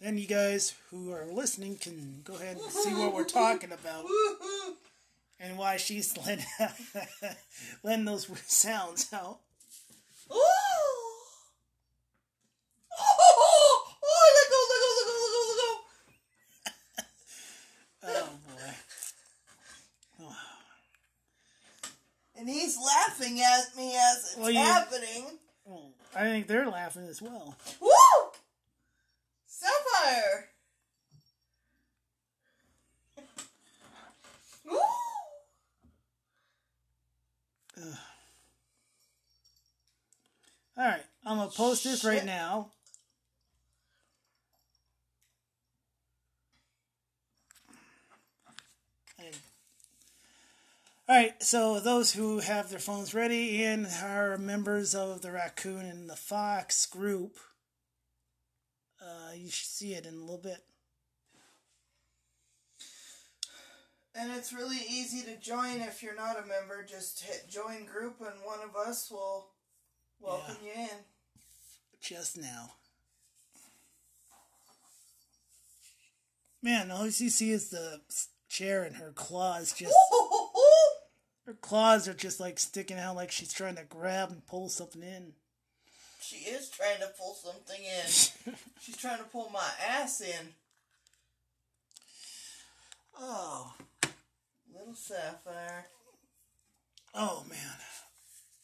Then 0.02 0.18
you 0.18 0.26
guys 0.28 0.74
who 0.90 1.12
are 1.12 1.26
listening 1.32 1.78
can 1.78 2.22
go 2.24 2.34
ahead 2.34 2.58
and 2.58 2.72
see 2.72 2.94
what 2.94 3.14
we're 3.14 3.24
talking 3.24 3.72
about 3.72 4.06
and 5.40 5.58
why 5.58 5.78
she's 5.78 6.18
letting, 6.26 6.46
letting 7.84 8.06
those 8.06 8.28
sounds 8.48 9.14
out. 9.14 9.38
Oh. 18.04 18.30
And 22.38 22.50
he's 22.50 22.76
laughing 22.76 23.40
at 23.40 23.76
me 23.78 23.96
as 23.96 24.18
it's 24.32 24.36
Well, 24.38 24.50
you- 24.50 24.58
happening. 24.58 25.26
Oh, 25.70 25.84
I 26.16 26.22
think 26.24 26.48
they're 26.48 26.68
laughing 26.68 27.06
as 27.08 27.22
well. 27.22 27.56
Woo! 27.80 27.90
All 40.78 40.88
right, 40.88 41.04
I'm 41.26 41.38
gonna 41.38 41.52
post 41.52 41.84
this 41.84 42.04
right 42.04 42.26
now. 42.26 42.72
And- 49.20 49.36
All 51.08 51.16
right, 51.16 51.44
so 51.44 51.80
those 51.80 52.14
who 52.14 52.40
have 52.40 52.70
their 52.70 52.80
phones 52.80 53.14
ready 53.14 53.64
and 53.64 53.86
are 53.86 54.38
members 54.38 54.96
of 54.96 55.22
the 55.22 55.32
Raccoon 55.32 55.86
and 55.86 56.10
the 56.10 56.16
Fox 56.16 56.86
group, 56.86 57.38
uh, 59.02 59.34
you 59.36 59.50
should 59.50 59.70
see 59.70 59.94
it 59.94 60.06
in 60.06 60.14
a 60.14 60.20
little 60.20 60.38
bit. 60.38 60.64
And 64.14 64.32
it's 64.34 64.52
really 64.52 64.80
easy 64.90 65.22
to 65.24 65.38
join 65.38 65.80
if 65.80 66.04
you're 66.04 66.16
not 66.16 66.38
a 66.38 66.46
member. 66.46 66.86
Just 66.88 67.24
hit 67.24 67.50
join 67.50 67.86
group 67.86 68.16
and 68.20 68.44
one 68.44 68.60
of 68.62 68.76
us 68.76 69.10
will 69.10 69.48
welcome 70.20 70.58
you 70.64 70.72
in. 70.76 70.90
Just 72.02 72.38
now. 72.38 72.72
Man, 76.62 76.92
all 76.92 77.06
you 77.06 77.12
see 77.12 77.52
is 77.52 77.70
the 77.70 78.02
chair 78.50 78.84
and 78.84 78.98
her 78.98 79.12
claws 79.12 79.74
just. 79.74 79.96
Her 81.48 81.58
claws 81.60 82.08
are 82.08 82.14
just 82.14 82.40
like 82.40 82.60
sticking 82.60 83.00
out 83.00 83.16
like 83.16 83.32
she's 83.32 83.52
trying 83.52 83.76
to 83.76 83.84
grab 83.84 84.30
and 84.30 84.46
pull 84.46 84.70
something 84.70 85.02
in. 85.02 85.34
She 86.22 86.38
is 86.50 86.70
trying 86.70 87.00
to 87.00 87.08
pull 87.20 87.34
something 87.34 87.82
in. 87.84 88.54
She's 88.82 88.98
trying 88.98 89.18
to 89.18 89.24
pull 89.26 89.50
my 89.52 89.68
ass 89.88 90.22
in. 90.22 90.48
Oh. 93.20 93.74
Little 94.74 94.94
Sapphire. 94.94 95.86
Oh 97.14 97.44
man. 97.50 97.58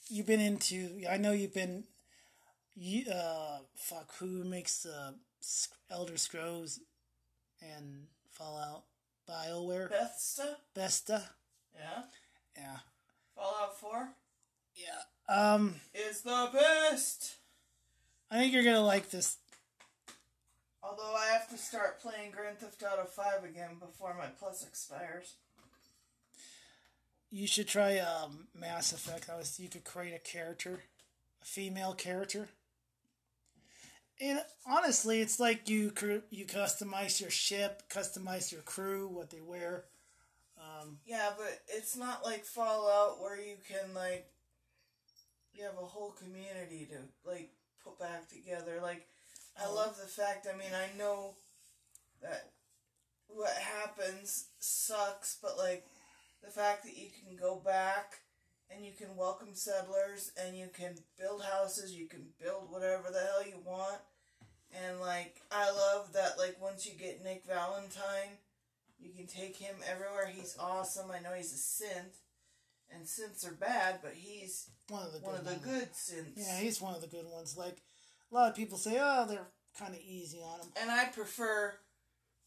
You've 0.10 0.26
been 0.28 0.40
into 0.40 1.02
I 1.10 1.18
know 1.18 1.32
you've 1.34 1.54
been 1.54 1.84
you 2.76 3.12
uh 3.12 3.60
fuck 3.76 4.16
who 4.20 4.44
makes 4.46 4.86
uh 4.86 5.12
S- 5.42 5.68
Elder 5.92 6.18
Scrolls 6.18 6.80
and 7.62 8.06
Fallout 8.32 8.84
BioWare 9.30 9.90
Bethesda? 9.90 10.58
Besta. 10.76 11.24
Yeah. 11.76 12.04
Yeah. 12.56 12.78
Fallout 13.36 13.78
4 13.80 14.10
Yeah. 14.76 15.36
Um 15.36 15.76
is 15.94 16.22
the 16.22 16.50
best. 16.54 17.36
I 18.30 18.40
think 18.40 18.54
you're 18.54 18.64
gonna 18.64 18.82
like 18.82 19.10
this. 19.10 19.38
Although 20.84 21.16
I 21.16 21.28
have 21.34 21.50
to 21.50 21.58
start 21.58 22.02
playing 22.02 22.32
Grand 22.32 22.60
Theft 22.60 22.84
Auto 22.84 23.06
5 23.06 23.44
again 23.44 23.78
before 23.80 24.16
my 24.18 24.28
plus 24.28 24.66
expires. 24.66 25.36
You 27.30 27.46
should 27.48 27.68
try 27.68 27.98
um, 28.00 28.48
Mass 28.58 28.94
Effect. 28.94 29.30
I 29.30 29.38
was 29.38 29.60
you 29.60 29.70
could 29.70 29.84
create 29.84 30.14
a 30.14 30.20
character, 30.20 30.84
a 31.42 31.46
female 31.46 31.94
character. 31.94 32.48
And 34.20 34.42
honestly, 34.66 35.22
it's 35.22 35.40
like 35.40 35.70
you 35.70 35.92
you 36.30 36.46
customize 36.46 37.22
your 37.22 37.30
ship, 37.30 37.84
customize 37.90 38.52
your 38.52 38.62
crew, 38.62 39.08
what 39.08 39.30
they 39.30 39.42
wear. 39.42 39.86
Um, 40.58 40.98
Yeah, 41.06 41.32
but 41.38 41.60
it's 41.68 41.96
not 41.96 42.26
like 42.26 42.44
Fallout 42.44 43.22
where 43.22 43.40
you 43.40 43.58
can 43.68 43.94
like 43.94 44.32
you 45.54 45.64
have 45.64 45.78
a 45.82 45.86
whole 45.86 46.12
community 46.12 46.88
to 46.92 47.30
like 47.30 47.52
put 47.88 48.00
back 48.00 48.28
together. 48.30 48.80
Like 48.82 49.08
I 49.60 49.66
Oh. 49.66 49.74
love 49.74 49.98
the 49.98 50.08
fact. 50.08 50.48
I 50.48 50.56
mean, 50.56 50.74
I 50.74 50.92
know 50.98 51.36
that 52.22 52.52
what 53.28 53.54
happens 53.54 54.46
sucks, 54.60 55.38
but 55.42 55.58
like 55.58 55.86
the 56.44 56.52
fact 56.52 56.84
that 56.84 56.98
you 56.98 57.10
can 57.10 57.36
go 57.36 57.56
back 57.56 58.20
and 58.70 58.86
you 58.86 58.92
can 58.94 59.16
welcome 59.16 59.56
settlers 59.56 60.32
and 60.38 60.58
you 60.58 60.68
can 60.68 60.96
build 61.18 61.44
houses, 61.44 61.94
you 61.94 62.08
can 62.08 62.34
build 62.42 62.72
whatever 62.72 63.10
the 63.12 63.20
hell 63.20 63.46
you 63.46 63.60
want. 63.66 64.02
And 64.72 65.00
like 65.00 65.42
I 65.52 65.72
love 65.72 66.14
that 66.14 66.38
like 66.38 66.62
once 66.62 66.86
you 66.86 66.94
get 66.94 67.24
Nick 67.24 67.46
Valentine, 67.46 68.38
you 69.00 69.12
can 69.12 69.28
take 69.28 69.58
him 69.58 69.76
everywhere. 69.90 70.28
He's 70.28 70.58
awesome. 70.60 71.12
I 71.12 71.20
know 71.20 71.34
he's 71.34 71.54
a 71.54 71.84
synth, 71.84 72.18
and 72.94 73.06
synths 73.06 73.48
are 73.48 73.54
bad, 73.54 74.00
but 74.02 74.14
he's 74.16 74.70
one 74.90 75.04
of 75.06 75.14
the 75.14 75.20
one 75.20 75.36
good 75.36 75.40
of 75.40 75.46
the 75.46 75.70
ones. 75.70 75.80
good 75.80 75.92
synths. 75.94 76.34
Yeah, 76.48 76.60
he's 76.60 76.82
one 76.82 76.96
of 76.96 77.02
the 77.02 77.08
good 77.08 77.26
ones. 77.32 77.58
Like 77.58 77.78
a 78.32 78.36
lot 78.36 78.50
of 78.50 78.56
people 78.56 78.78
say, 78.78 78.98
oh, 79.00 79.26
they're 79.28 79.48
kind 79.80 79.94
of 79.94 80.00
easy 80.08 80.40
on 80.44 80.60
him. 80.60 80.68
And 80.82 80.92
I 80.92 81.06
prefer, 81.06 81.74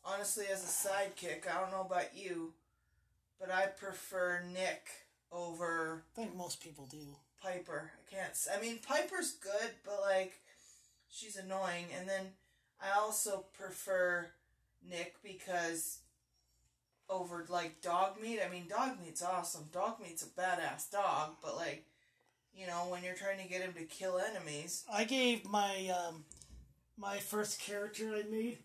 honestly, 0.05 0.47
as 0.53 0.62
a 0.62 0.88
sidekick. 0.88 1.49
I 1.51 1.61
don't 1.61 1.70
know 1.70 1.86
about 1.88 2.16
you, 2.16 2.55
but 3.38 3.51
I 3.51 3.66
prefer 3.66 4.43
Nick 4.53 4.88
over 5.32 6.05
I 6.12 6.20
think 6.20 6.36
most 6.36 6.62
people 6.62 6.86
do. 6.86 7.16
Piper. 7.43 7.91
I 7.95 8.14
can't. 8.14 8.32
I 8.55 8.61
mean, 8.61 8.80
Piper's 8.86 9.32
good, 9.32 9.70
but 9.84 10.01
like, 10.03 10.34
she's 11.09 11.36
annoying. 11.36 11.86
And 11.99 12.09
then 12.09 12.26
I 12.82 12.99
also 12.99 13.47
prefer 13.55 14.28
Nick 14.86 15.16
because 15.22 16.01
over 17.11 17.44
like 17.48 17.82
dog 17.82 18.20
meat. 18.22 18.40
I 18.44 18.50
mean, 18.50 18.66
dog 18.68 19.00
meat's 19.04 19.22
awesome. 19.22 19.68
Dog 19.72 20.00
meat's 20.00 20.22
a 20.22 20.40
badass 20.40 20.90
dog, 20.90 21.36
but 21.42 21.56
like, 21.56 21.84
you 22.54 22.66
know, 22.66 22.86
when 22.88 23.02
you're 23.02 23.14
trying 23.14 23.42
to 23.42 23.48
get 23.48 23.62
him 23.62 23.72
to 23.74 23.84
kill 23.84 24.18
enemies, 24.18 24.84
I 24.92 25.04
gave 25.04 25.46
my 25.48 25.88
um, 25.88 26.24
my 26.96 27.18
first 27.18 27.61
character 27.61 28.14
I 28.14 28.22
made 28.30 28.58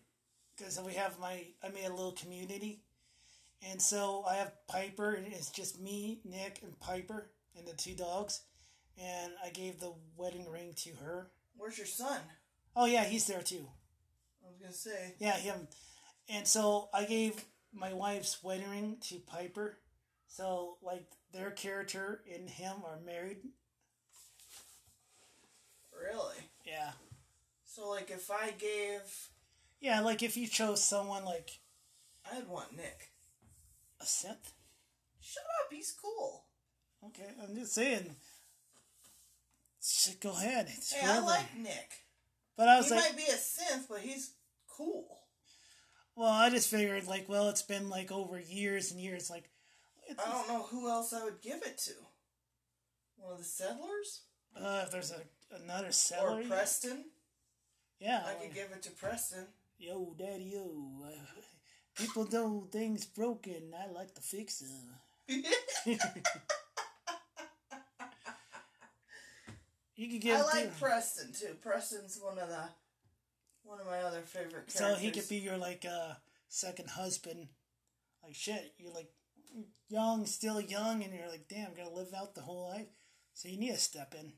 because 0.56 0.80
we 0.80 0.94
have 0.94 1.18
my 1.18 1.44
I 1.62 1.68
made 1.68 1.86
a 1.86 1.94
little 1.94 2.12
community, 2.12 2.80
and 3.70 3.80
so 3.80 4.24
I 4.28 4.36
have 4.36 4.52
Piper 4.68 5.14
and 5.14 5.26
it's 5.32 5.50
just 5.50 5.80
me, 5.80 6.20
Nick, 6.24 6.60
and 6.62 6.78
Piper 6.80 7.30
and 7.56 7.66
the 7.66 7.72
two 7.72 7.94
dogs, 7.94 8.42
and 8.98 9.32
I 9.44 9.50
gave 9.50 9.80
the 9.80 9.92
wedding 10.16 10.48
ring 10.50 10.72
to 10.76 10.90
her. 11.04 11.28
where's 11.56 11.78
your 11.78 11.86
son? 11.86 12.20
Oh 12.74 12.86
yeah, 12.86 13.04
he's 13.04 13.26
there 13.26 13.42
too. 13.42 13.66
I 14.44 14.48
was 14.48 14.58
gonna 14.60 14.72
say. 14.72 15.14
Yeah, 15.18 15.36
him. 15.36 15.66
And 16.28 16.46
so 16.46 16.88
I 16.92 17.04
gave 17.04 17.44
my 17.78 17.92
wife's 17.92 18.42
wedding 18.42 18.68
ring 18.70 18.96
to 19.08 19.16
Piper. 19.20 19.78
So 20.28 20.76
like 20.82 21.06
their 21.32 21.50
character 21.50 22.22
and 22.32 22.48
him 22.48 22.76
are 22.84 22.98
married. 23.04 23.38
Really? 25.92 26.36
Yeah. 26.64 26.90
So 27.64 27.88
like, 27.90 28.10
if 28.10 28.30
I 28.30 28.50
gave, 28.52 29.02
Yeah, 29.80 30.00
like 30.00 30.22
if 30.22 30.36
you 30.36 30.46
chose 30.46 30.82
someone 30.82 31.24
like 31.24 31.50
I'd 32.32 32.48
want 32.48 32.76
Nick. 32.76 33.10
a 34.00 34.04
synth. 34.04 34.52
Shut 35.20 35.44
up. 35.62 35.72
He's 35.72 35.94
cool. 36.00 36.44
Okay, 37.04 37.28
I'm 37.42 37.54
just 37.54 37.74
saying. 37.74 38.16
Shit, 39.82 40.20
Go 40.20 40.30
ahead. 40.30 40.66
It's 40.68 40.92
Hey, 40.92 41.06
I 41.06 41.18
like 41.20 41.56
Nick. 41.56 41.90
but 42.56 42.68
I 42.68 42.74
He 42.76 42.80
was 42.82 42.90
like, 42.90 43.00
might 43.04 43.16
be 43.16 43.30
a 43.30 43.36
synth, 43.36 43.86
but 43.88 44.00
he's 44.00 44.32
cool. 44.68 45.18
Well, 46.16 46.30
I 46.30 46.50
just 46.50 46.68
figured 46.68 47.06
like, 47.06 47.28
well, 47.28 47.48
it's 47.48 47.62
been 47.62 47.88
like 47.88 48.10
over 48.10 48.40
years 48.40 48.90
and 48.90 49.00
years. 49.00 49.30
Like, 49.30 49.50
it's, 50.08 50.20
I 50.24 50.32
don't 50.32 50.48
know 50.48 50.62
who 50.62 50.88
else 50.88 51.12
I 51.12 51.22
would 51.24 51.40
give 51.42 51.62
it 51.62 51.78
to. 51.78 51.92
One 53.18 53.32
of 53.32 53.38
the 53.38 53.44
settlers 53.44 54.22
uh, 54.56 54.82
if 54.84 54.90
there's 54.90 55.12
a 55.12 55.20
another 55.62 55.92
settler. 55.92 56.40
or 56.40 56.42
Preston. 56.42 57.04
yeah, 58.00 58.22
I 58.24 58.28
like, 58.28 58.42
could 58.42 58.54
give 58.54 58.72
it 58.72 58.82
to 58.84 58.90
Preston. 58.90 59.46
yo, 59.78 60.14
daddy, 60.18 60.52
yo. 60.54 61.04
Uh, 61.04 61.10
people 61.94 62.26
know 62.30 62.66
things 62.72 63.04
broken. 63.04 63.74
I 63.78 63.90
like 63.92 64.14
to 64.14 64.20
fix 64.20 64.60
them. 64.60 65.42
You 69.96 70.10
could 70.10 70.20
give 70.20 70.36
I 70.38 70.42
like 70.42 70.74
to 70.74 70.78
Preston 70.78 71.32
too. 71.32 71.54
Preston's 71.62 72.20
one 72.22 72.38
of 72.38 72.50
the 72.50 72.68
one 73.66 73.80
of 73.80 73.86
my 73.86 73.98
other 73.98 74.20
favorite 74.20 74.68
characters. 74.68 74.74
so 74.76 74.94
he 74.94 75.10
could 75.10 75.28
be 75.28 75.36
your 75.36 75.56
like 75.56 75.84
uh 75.84 76.14
second 76.48 76.90
husband. 76.90 77.48
Like 78.22 78.34
shit, 78.34 78.74
you're 78.78 78.92
like 78.92 79.10
young, 79.88 80.26
still 80.26 80.60
young, 80.60 81.02
and 81.02 81.12
you're 81.12 81.28
like, 81.28 81.48
damn, 81.48 81.74
gotta 81.74 81.94
live 81.94 82.12
out 82.16 82.34
the 82.34 82.42
whole 82.42 82.68
life. 82.68 82.86
So 83.34 83.48
you 83.48 83.58
need 83.58 83.72
to 83.72 83.78
step 83.78 84.14
in. 84.18 84.32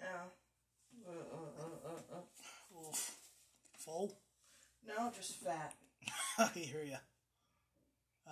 yeah. 0.00 0.24
Uh, 1.06 1.12
uh, 1.12 1.64
uh, 1.64 2.16
uh, 2.16 2.16
uh. 2.16 2.92
Full. 3.78 4.16
No, 4.86 5.10
just 5.14 5.36
fat. 5.42 5.74
I 6.38 6.46
hear 6.58 6.82
ya. 6.84 6.96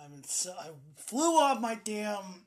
I 0.01 0.07
mean, 0.07 0.23
so 0.23 0.51
I 0.51 0.69
flew 0.95 1.37
off 1.37 1.59
my 1.61 1.75
damn. 1.83 2.45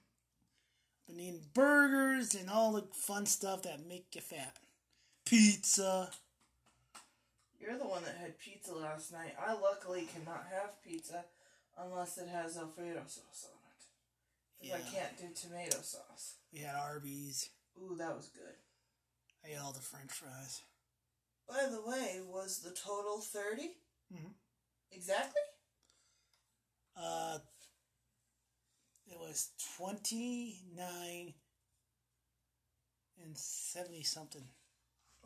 Been 1.06 1.20
eating 1.20 1.40
burgers 1.52 2.34
and 2.34 2.48
all 2.48 2.72
the 2.72 2.86
fun 2.92 3.26
stuff 3.26 3.62
that 3.62 3.86
make 3.86 4.06
you 4.14 4.22
fat. 4.22 4.56
Pizza. 5.24 6.10
You're 7.58 7.78
the 7.78 7.86
one 7.86 8.04
that 8.04 8.16
had 8.20 8.38
pizza 8.38 8.74
last 8.74 9.12
night. 9.12 9.34
I 9.40 9.54
luckily 9.54 10.06
cannot 10.12 10.46
have 10.52 10.82
pizza 10.82 11.24
unless 11.78 12.18
it 12.18 12.28
has 12.28 12.58
Alfredo 12.58 13.02
sauce 13.06 13.48
on 13.48 13.58
it. 13.70 14.60
Because 14.60 14.80
I 14.86 14.94
can't 14.94 15.18
do 15.18 15.24
tomato 15.34 15.78
sauce. 15.80 16.36
We 16.52 16.60
had 16.60 16.74
Arby's. 16.74 17.48
Ooh, 17.78 17.96
that 17.96 18.14
was 18.16 18.28
good. 18.28 18.54
I 19.44 19.52
ate 19.52 19.58
all 19.62 19.72
the 19.72 19.80
French 19.80 20.10
fries. 20.12 20.60
By 21.48 21.66
the 21.70 21.80
way, 21.86 22.20
was 22.26 22.58
the 22.60 22.70
total 22.70 23.20
30? 23.20 23.76
Mhm. 24.12 24.32
Exactly? 24.92 25.40
Uh, 26.96 27.38
it 29.06 29.18
was 29.18 29.50
twenty 29.76 30.62
nine 30.74 31.34
and 33.22 33.36
seventy 33.36 34.02
something. 34.04 34.48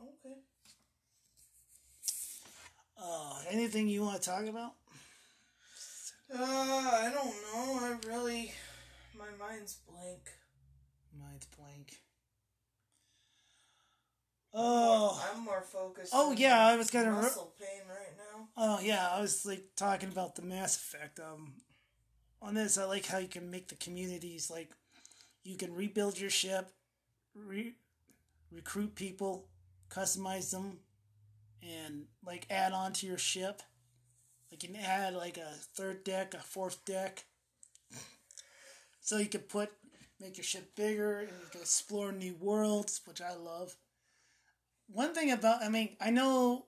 Okay. 0.00 0.36
Uh, 3.00 3.40
anything 3.50 3.88
you 3.88 4.02
want 4.02 4.20
to 4.20 4.28
talk 4.28 4.46
about? 4.46 4.72
Uh, 6.32 6.38
I 6.42 7.10
don't 7.14 7.26
know. 7.26 7.78
I 7.80 7.96
really. 8.06 8.52
My 9.16 9.26
mind's 9.38 9.78
blank. 9.88 10.20
Mine's 11.18 11.46
blank. 11.56 11.98
Oh, 14.54 15.22
I'm 15.32 15.44
more 15.44 15.60
focused 15.60 16.12
Oh, 16.14 16.32
yeah, 16.32 16.66
I 16.66 16.76
was 16.76 16.90
gonna 16.90 17.10
re- 17.12 17.16
muscle 17.22 17.52
pain 17.60 17.82
right 17.88 18.16
now. 18.16 18.48
oh 18.56 18.80
yeah. 18.82 19.08
I 19.12 19.20
was 19.20 19.44
like 19.44 19.62
talking 19.76 20.08
about 20.08 20.34
the 20.36 20.42
Mass 20.42 20.76
Effect. 20.76 21.20
Um, 21.20 21.52
on 22.40 22.54
this, 22.54 22.78
I 22.78 22.84
like 22.84 23.06
how 23.06 23.18
you 23.18 23.28
can 23.28 23.50
make 23.50 23.68
the 23.68 23.74
communities 23.76 24.50
like 24.50 24.70
you 25.44 25.56
can 25.56 25.74
rebuild 25.74 26.18
your 26.18 26.30
ship, 26.30 26.70
re- 27.34 27.74
recruit 28.50 28.94
people, 28.94 29.48
customize 29.90 30.50
them, 30.50 30.78
and 31.62 32.04
like 32.24 32.46
add 32.50 32.72
on 32.72 32.92
to 32.94 33.06
your 33.06 33.18
ship. 33.18 33.62
Like 34.50 34.62
you 34.62 34.70
can 34.70 34.82
add 34.82 35.14
like 35.14 35.36
a 35.36 35.52
third 35.74 36.04
deck, 36.04 36.34
a 36.34 36.38
fourth 36.38 36.84
deck. 36.84 37.24
So 39.00 39.18
you 39.18 39.26
can 39.26 39.42
put 39.42 39.70
make 40.20 40.36
your 40.36 40.44
ship 40.44 40.74
bigger 40.74 41.20
and 41.20 41.28
you 41.28 41.46
can 41.50 41.60
explore 41.60 42.12
new 42.12 42.34
worlds, 42.34 43.00
which 43.06 43.20
I 43.20 43.34
love. 43.34 43.76
One 44.88 45.14
thing 45.14 45.30
about 45.30 45.62
I 45.62 45.68
mean, 45.68 45.96
I 46.00 46.10
know 46.10 46.66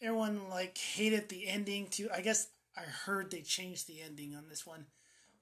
everyone 0.00 0.48
like 0.48 0.78
hated 0.78 1.28
the 1.28 1.48
ending 1.48 1.88
too. 1.88 2.08
I 2.14 2.20
guess 2.20 2.48
I 2.76 2.82
heard 2.82 3.30
they 3.30 3.42
changed 3.42 3.86
the 3.86 4.00
ending 4.00 4.34
on 4.34 4.48
this 4.48 4.66
one, 4.66 4.86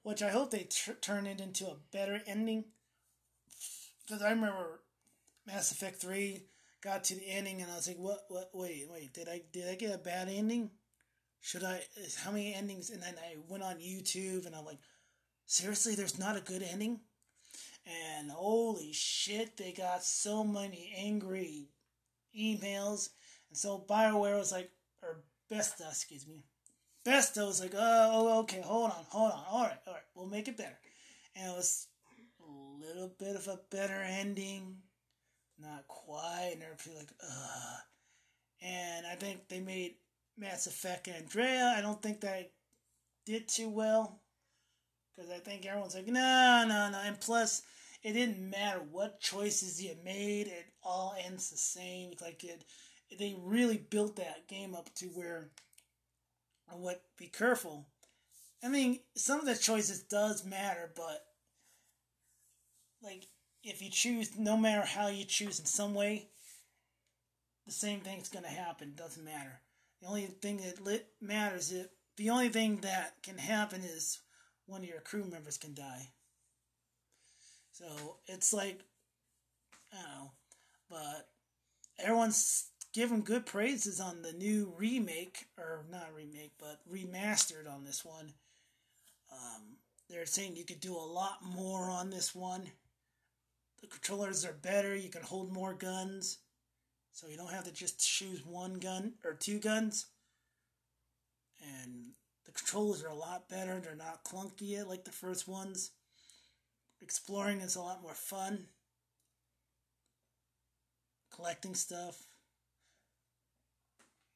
which 0.03 0.21
I 0.21 0.29
hope 0.29 0.51
they 0.51 0.67
t- 0.69 0.93
turn 1.01 1.27
it 1.27 1.39
into 1.39 1.65
a 1.67 1.77
better 1.91 2.21
ending. 2.27 2.65
Because 4.05 4.21
I 4.21 4.31
remember 4.31 4.81
Mass 5.45 5.71
Effect 5.71 6.01
Three 6.01 6.43
got 6.81 7.03
to 7.05 7.15
the 7.15 7.27
ending 7.27 7.61
and 7.61 7.71
I 7.71 7.75
was 7.75 7.87
like, 7.87 7.97
"What? 7.97 8.25
What? 8.29 8.49
Wait, 8.53 8.87
wait! 8.91 9.13
Did 9.13 9.29
I 9.29 9.41
did 9.51 9.69
I 9.69 9.75
get 9.75 9.95
a 9.95 9.97
bad 9.97 10.29
ending? 10.29 10.71
Should 11.39 11.63
I? 11.63 11.81
How 12.23 12.31
many 12.31 12.53
endings?" 12.53 12.89
And 12.89 13.01
then 13.01 13.15
I 13.17 13.37
went 13.47 13.63
on 13.63 13.77
YouTube 13.77 14.45
and 14.45 14.55
I'm 14.55 14.65
like, 14.65 14.79
"Seriously, 15.45 15.95
there's 15.95 16.19
not 16.19 16.37
a 16.37 16.41
good 16.41 16.63
ending." 16.63 17.01
And 17.85 18.31
holy 18.31 18.93
shit, 18.93 19.57
they 19.57 19.71
got 19.71 20.03
so 20.03 20.43
many 20.43 20.93
angry 20.95 21.69
emails. 22.37 23.09
And 23.49 23.57
so 23.57 23.83
BioWare 23.89 24.37
was 24.37 24.51
like, 24.51 24.71
or 25.01 25.23
Bethesda, 25.49 25.87
excuse 25.89 26.27
me. 26.27 26.43
Bethesda 27.03 27.45
was 27.45 27.59
like, 27.59 27.73
oh, 27.75 27.79
oh, 27.79 28.39
okay, 28.41 28.61
hold 28.61 28.91
on, 28.91 29.05
hold 29.09 29.31
on. 29.31 29.43
All 29.49 29.63
right, 29.63 29.79
all 29.87 29.93
right, 29.93 30.03
we'll 30.15 30.27
make 30.27 30.47
it 30.47 30.57
better. 30.57 30.77
And 31.35 31.51
it 31.51 31.55
was 31.55 31.87
a 32.39 32.85
little 32.85 33.11
bit 33.17 33.35
of 33.35 33.47
a 33.47 33.59
better 33.71 34.01
ending. 34.01 34.77
Not 35.61 35.87
quite. 35.87 36.51
And 36.53 36.63
everybody 36.63 36.97
like, 36.97 37.13
ugh. 37.23 37.79
And 38.61 39.05
I 39.07 39.15
think 39.15 39.47
they 39.47 39.59
made 39.59 39.95
Mass 40.37 40.67
Effect 40.67 41.07
Andromeda. 41.07 41.75
I 41.77 41.81
don't 41.81 42.01
think 42.01 42.21
that 42.21 42.51
did 43.25 43.47
too 43.47 43.69
well. 43.69 44.19
Because 45.15 45.31
I 45.31 45.37
think 45.39 45.65
everyone's 45.65 45.95
like, 45.95 46.07
no, 46.07 46.65
no, 46.67 46.89
no. 46.89 46.99
And 47.03 47.19
plus, 47.19 47.63
it 48.03 48.13
didn't 48.13 48.49
matter 48.49 48.81
what 48.91 49.19
choices 49.19 49.81
you 49.81 49.95
made, 50.03 50.47
it 50.47 50.65
all 50.83 51.15
ends 51.23 51.49
the 51.49 51.57
same. 51.57 52.13
Like 52.21 52.43
it, 52.43 52.63
they 53.19 53.35
really 53.43 53.77
built 53.77 54.15
that 54.15 54.47
game 54.47 54.73
up 54.73 54.93
to 54.95 55.05
where, 55.07 55.49
what, 56.71 57.03
be 57.17 57.27
careful. 57.27 57.87
I 58.63 58.69
mean, 58.69 58.99
some 59.15 59.39
of 59.39 59.45
the 59.45 59.55
choices 59.55 60.03
does 60.03 60.45
matter, 60.45 60.91
but 60.95 61.25
like 63.03 63.25
if 63.63 63.81
you 63.81 63.89
choose, 63.89 64.37
no 64.37 64.57
matter 64.57 64.85
how 64.85 65.07
you 65.07 65.25
choose 65.25 65.59
in 65.59 65.65
some 65.65 65.93
way, 65.93 66.27
the 67.65 67.71
same 67.71 67.99
thing's 68.01 68.29
gonna 68.29 68.47
happen. 68.47 68.93
Doesn't 68.95 69.23
matter. 69.23 69.61
The 70.01 70.07
only 70.07 70.25
thing 70.25 70.57
that 70.57 70.83
lit 70.83 71.07
matters 71.21 71.71
is 71.71 71.87
the 72.17 72.29
only 72.29 72.49
thing 72.49 72.77
that 72.77 73.21
can 73.23 73.37
happen 73.37 73.81
is 73.81 74.19
one 74.65 74.81
of 74.81 74.89
your 74.89 75.01
crew 75.01 75.23
members 75.23 75.57
can 75.57 75.73
die. 75.73 76.09
So 77.71 78.17
it's 78.27 78.51
like 78.51 78.79
I 79.93 79.97
don't 79.97 80.05
know, 80.05 80.31
but 80.89 81.29
everyone's 81.99 82.69
giving 82.93 83.23
good 83.23 83.45
praises 83.45 83.99
on 83.99 84.21
the 84.21 84.33
new 84.33 84.73
remake 84.77 85.45
or 85.57 85.85
not 85.89 86.13
remake, 86.15 86.53
but 86.59 86.79
remastered 86.91 87.71
on 87.71 87.83
this 87.83 88.03
one. 88.03 88.33
Um, 89.31 89.77
they're 90.09 90.25
saying 90.25 90.55
you 90.55 90.65
could 90.65 90.81
do 90.81 90.95
a 90.95 90.99
lot 90.99 91.37
more 91.41 91.89
on 91.89 92.09
this 92.09 92.35
one. 92.35 92.63
The 93.81 93.87
controllers 93.87 94.45
are 94.45 94.53
better. 94.53 94.95
You 94.95 95.09
can 95.09 95.23
hold 95.23 95.51
more 95.51 95.73
guns. 95.73 96.37
So 97.13 97.27
you 97.27 97.37
don't 97.37 97.51
have 97.51 97.65
to 97.65 97.73
just 97.73 97.99
choose 97.99 98.45
one 98.45 98.75
gun 98.75 99.13
or 99.25 99.33
two 99.33 99.59
guns. 99.59 100.07
And 101.61 102.11
the 102.45 102.51
controllers 102.51 103.03
are 103.03 103.09
a 103.09 103.15
lot 103.15 103.49
better. 103.49 103.79
They're 103.79 103.95
not 103.95 104.23
clunky 104.23 104.85
like 104.87 105.03
the 105.03 105.11
first 105.11 105.47
ones. 105.47 105.91
Exploring 107.01 107.61
is 107.61 107.75
a 107.75 107.81
lot 107.81 108.01
more 108.01 108.13
fun. 108.13 108.67
Collecting 111.35 111.75
stuff. 111.75 112.25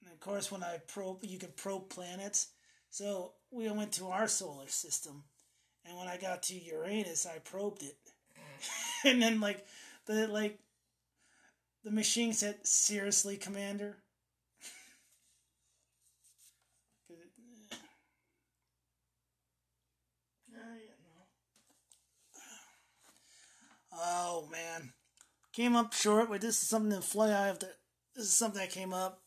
And 0.03 0.11
of 0.13 0.19
course, 0.19 0.51
when 0.51 0.63
I 0.63 0.79
probe, 0.87 1.23
you 1.23 1.37
can 1.37 1.51
probe 1.55 1.89
planets. 1.89 2.47
So 2.89 3.33
we 3.51 3.69
went 3.69 3.91
to 3.93 4.07
our 4.07 4.27
solar 4.27 4.67
system. 4.67 5.23
And 5.85 5.97
when 5.97 6.07
I 6.07 6.17
got 6.17 6.43
to 6.43 6.55
Uranus, 6.55 7.25
I 7.25 7.39
probed 7.39 7.83
it. 7.83 7.97
and 9.06 9.22
then, 9.22 9.39
like, 9.39 9.66
the, 10.06 10.28
like, 10.28 10.60
the 11.84 11.91
machine 11.91 12.34
said, 12.34 12.66
seriously, 12.66 13.38
Commander? 13.38 13.97
Oh 23.97 24.47
man, 24.51 24.91
came 25.53 25.76
up 25.76 25.93
short. 25.93 26.30
But 26.30 26.41
this 26.41 26.62
is 26.62 26.68
something 26.70 26.91
to 26.91 27.01
fly 27.01 27.28
I 27.28 27.47
have 27.47 27.60
to. 27.60 27.68
This 28.16 28.26
is 28.26 28.34
something 28.34 28.60
that 28.60 28.72
came 28.72 28.93
up. 28.93 29.22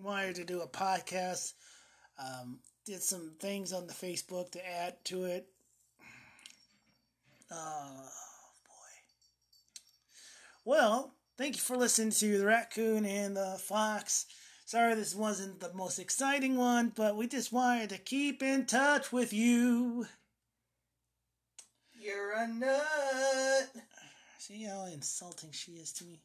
Wanted 0.00 0.36
to 0.36 0.44
do 0.44 0.60
a 0.60 0.68
podcast. 0.68 1.54
Um, 2.18 2.60
did 2.84 3.02
some 3.02 3.32
things 3.40 3.72
on 3.72 3.86
the 3.86 3.92
Facebook 3.92 4.50
to 4.52 4.66
add 4.66 5.04
to 5.06 5.24
it. 5.24 5.48
Boy. 7.50 8.33
Well, 10.64 11.12
thank 11.36 11.56
you 11.56 11.60
for 11.60 11.76
listening 11.76 12.10
to 12.12 12.38
the 12.38 12.46
raccoon 12.46 13.04
and 13.04 13.36
the 13.36 13.58
fox. 13.60 14.24
Sorry 14.64 14.94
this 14.94 15.14
wasn't 15.14 15.60
the 15.60 15.72
most 15.74 15.98
exciting 15.98 16.56
one, 16.56 16.92
but 16.94 17.16
we 17.16 17.26
just 17.26 17.52
wanted 17.52 17.90
to 17.90 17.98
keep 17.98 18.42
in 18.42 18.64
touch 18.64 19.12
with 19.12 19.34
you. 19.34 20.06
You're 22.00 22.32
a 22.32 22.48
nut. 22.48 23.70
See 24.38 24.64
how 24.64 24.86
insulting 24.86 25.50
she 25.52 25.72
is 25.72 25.92
to 25.94 26.04
me. 26.04 26.20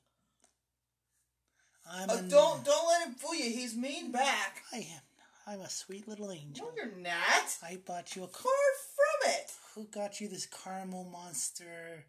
I'm 1.92 2.10
uh, 2.10 2.16
don't 2.30 2.64
don't 2.64 2.88
let 2.88 3.08
him 3.08 3.16
fool 3.16 3.36
you. 3.36 3.44
He's 3.44 3.76
mean 3.76 4.12
back. 4.12 4.62
I 4.72 4.78
am. 4.78 5.02
I'm 5.48 5.62
a 5.62 5.70
sweet 5.70 6.08
little 6.08 6.32
angel. 6.32 6.68
No, 6.68 6.72
you're 6.76 6.96
not. 6.98 7.58
I 7.64 7.78
bought 7.86 8.16
you 8.16 8.24
a 8.24 8.28
far 8.28 8.52
from 8.96 9.32
it. 9.32 9.52
Who 9.76 9.86
got 9.86 10.22
you 10.22 10.30
this 10.30 10.46
caramel 10.46 11.06
monster? 11.12 12.06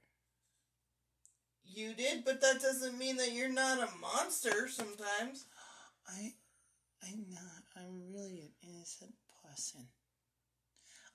You 1.72 1.94
did, 1.94 2.24
but 2.24 2.40
that 2.40 2.60
doesn't 2.60 2.98
mean 2.98 3.16
that 3.16 3.32
you're 3.32 3.52
not 3.52 3.78
a 3.78 3.88
monster. 4.00 4.68
Sometimes. 4.68 5.46
I, 6.08 6.32
I'm 7.06 7.26
not. 7.30 7.62
I'm 7.76 8.12
really 8.12 8.40
an 8.40 8.68
innocent 8.68 9.14
person. 9.46 9.86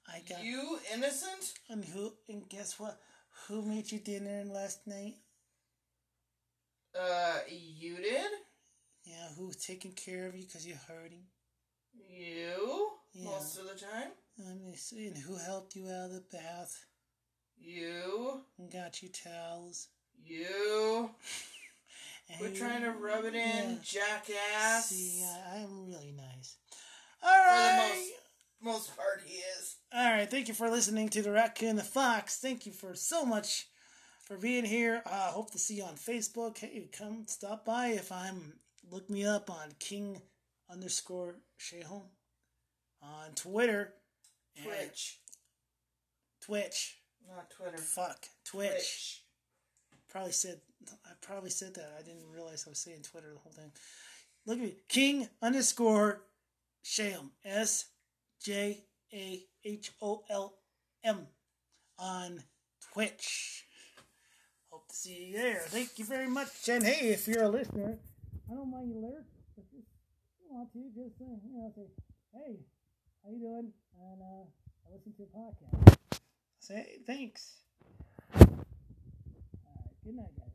I 0.08 0.22
got 0.28 0.44
you 0.44 0.80
innocent. 0.94 1.54
And 1.70 1.84
who? 1.84 2.14
And 2.30 2.48
guess 2.50 2.80
what? 2.80 3.00
Who 3.48 3.64
made 3.64 3.92
you 3.92 4.00
dinner 4.00 4.44
last 4.46 4.88
night? 4.88 5.16
Uh, 6.98 7.40
you 7.50 7.98
did? 7.98 8.32
Yeah, 9.04 9.28
who's 9.38 9.58
taking 9.58 9.92
care 9.92 10.28
of 10.28 10.36
you 10.36 10.46
because 10.46 10.66
you're 10.66 10.78
hurting? 10.88 11.24
You? 12.10 12.90
Yeah. 13.14 13.26
Most 13.26 13.58
of 13.58 13.66
the 13.66 13.80
time? 13.80 14.12
See. 14.76 15.08
And 15.08 15.18
who 15.18 15.36
helped 15.36 15.76
you 15.76 15.86
out 15.88 16.06
of 16.06 16.14
the 16.14 16.24
bath? 16.32 16.86
You. 17.58 18.42
And 18.58 18.72
got 18.72 19.02
you 19.02 19.10
towels? 19.10 19.90
You. 20.24 21.10
We're 22.40 22.50
trying 22.50 22.82
to 22.82 22.92
rub 22.92 23.26
it 23.26 23.36
in, 23.36 23.36
yeah. 23.36 23.76
jackass. 23.84 24.90
See, 24.90 25.24
I, 25.24 25.60
I'm 25.62 25.86
really 25.86 26.14
nice. 26.16 26.58
All 27.24 27.32
right 27.32 27.92
For 27.92 27.96
the 27.96 28.00
most 28.00 28.12
most 28.62 28.98
part 28.98 29.22
he 29.26 29.36
is. 29.36 29.76
All 29.94 30.12
right, 30.12 30.30
thank 30.30 30.48
you 30.48 30.54
for 30.54 30.70
listening 30.70 31.10
to 31.10 31.22
the 31.22 31.32
Raccoon 31.32 31.76
the 31.76 31.84
Fox. 31.84 32.38
Thank 32.38 32.66
you 32.66 32.72
for 32.72 32.96
so 32.96 33.26
much 33.26 33.68
for 34.26 34.38
being 34.38 34.66
here. 34.66 35.04
I 35.06 35.10
uh, 35.10 35.32
hope 35.32 35.52
to 35.52 35.60
see 35.60 35.76
you 35.76 35.84
on 35.84 35.96
Facebook. 35.96 36.58
Hey, 36.58 36.90
come 36.92 37.26
stop 37.28 37.66
by 37.66 37.88
if 37.88 38.12
I'm. 38.12 38.54
Look 38.90 39.10
me 39.10 39.26
up 39.26 39.50
on 39.50 39.74
King 39.80 40.22
underscore 40.70 41.36
Sjaholm 41.60 42.10
on 43.02 43.32
Twitter. 43.36 43.94
Twitch. 44.62 45.20
Twitch. 46.42 46.98
Not 47.28 47.50
Twitter. 47.50 47.78
Fuck. 47.78 48.26
Twitch. 48.44 48.70
Twitch. 48.72 49.22
Probably 50.16 50.32
said 50.32 50.62
I 51.06 51.10
probably 51.22 51.50
said 51.50 51.76
that. 51.76 51.92
I 52.00 52.02
didn't 52.02 52.32
realize 52.34 52.64
I 52.66 52.70
was 52.70 52.80
saying 52.80 53.02
Twitter 53.02 53.34
the 53.34 53.40
whole 53.40 53.52
time. 53.52 53.74
Look 54.46 54.60
at 54.60 54.64
me. 54.64 54.76
King 54.88 55.28
underscore 55.42 56.22
Sjaholm. 56.86 57.32
S 57.44 57.88
J 58.42 58.86
A 59.14 59.44
H 59.66 59.92
O 60.02 60.24
L 60.30 60.54
M 61.04 61.28
on 62.00 62.42
Twitch. 62.94 63.66
Hope 64.70 64.88
to 64.88 64.96
see 64.96 65.32
you 65.34 65.38
there. 65.38 65.64
Thank 65.68 66.00
you 66.00 66.06
very 66.06 66.30
much. 66.30 66.70
And 66.70 66.86
hey, 66.86 67.10
if 67.10 67.28
you're 67.28 67.44
a 67.44 67.50
listener, 67.50 67.98
I 68.50 68.54
don't 68.54 68.72
mind 68.72 68.92
you 68.92 69.02
lyrics. 69.02 69.28
If 69.58 69.66
you 69.74 69.82
want 70.50 70.72
to, 70.72 70.80
just 70.96 71.20
uh, 71.20 71.26
you 71.26 71.58
know, 71.58 71.74
say, 71.76 71.88
hey, 72.32 72.60
how 73.22 73.32
you 73.32 73.40
doing? 73.40 73.74
And 74.00 74.22
uh, 74.22 74.46
I 74.88 74.96
listen 74.96 75.12
to 75.12 75.24
your 75.24 75.28
podcast. 75.36 75.98
Say 76.62 77.00
thanks. 77.06 77.65
Good 80.06 80.18
night, 80.18 80.30
guys. 80.38 80.55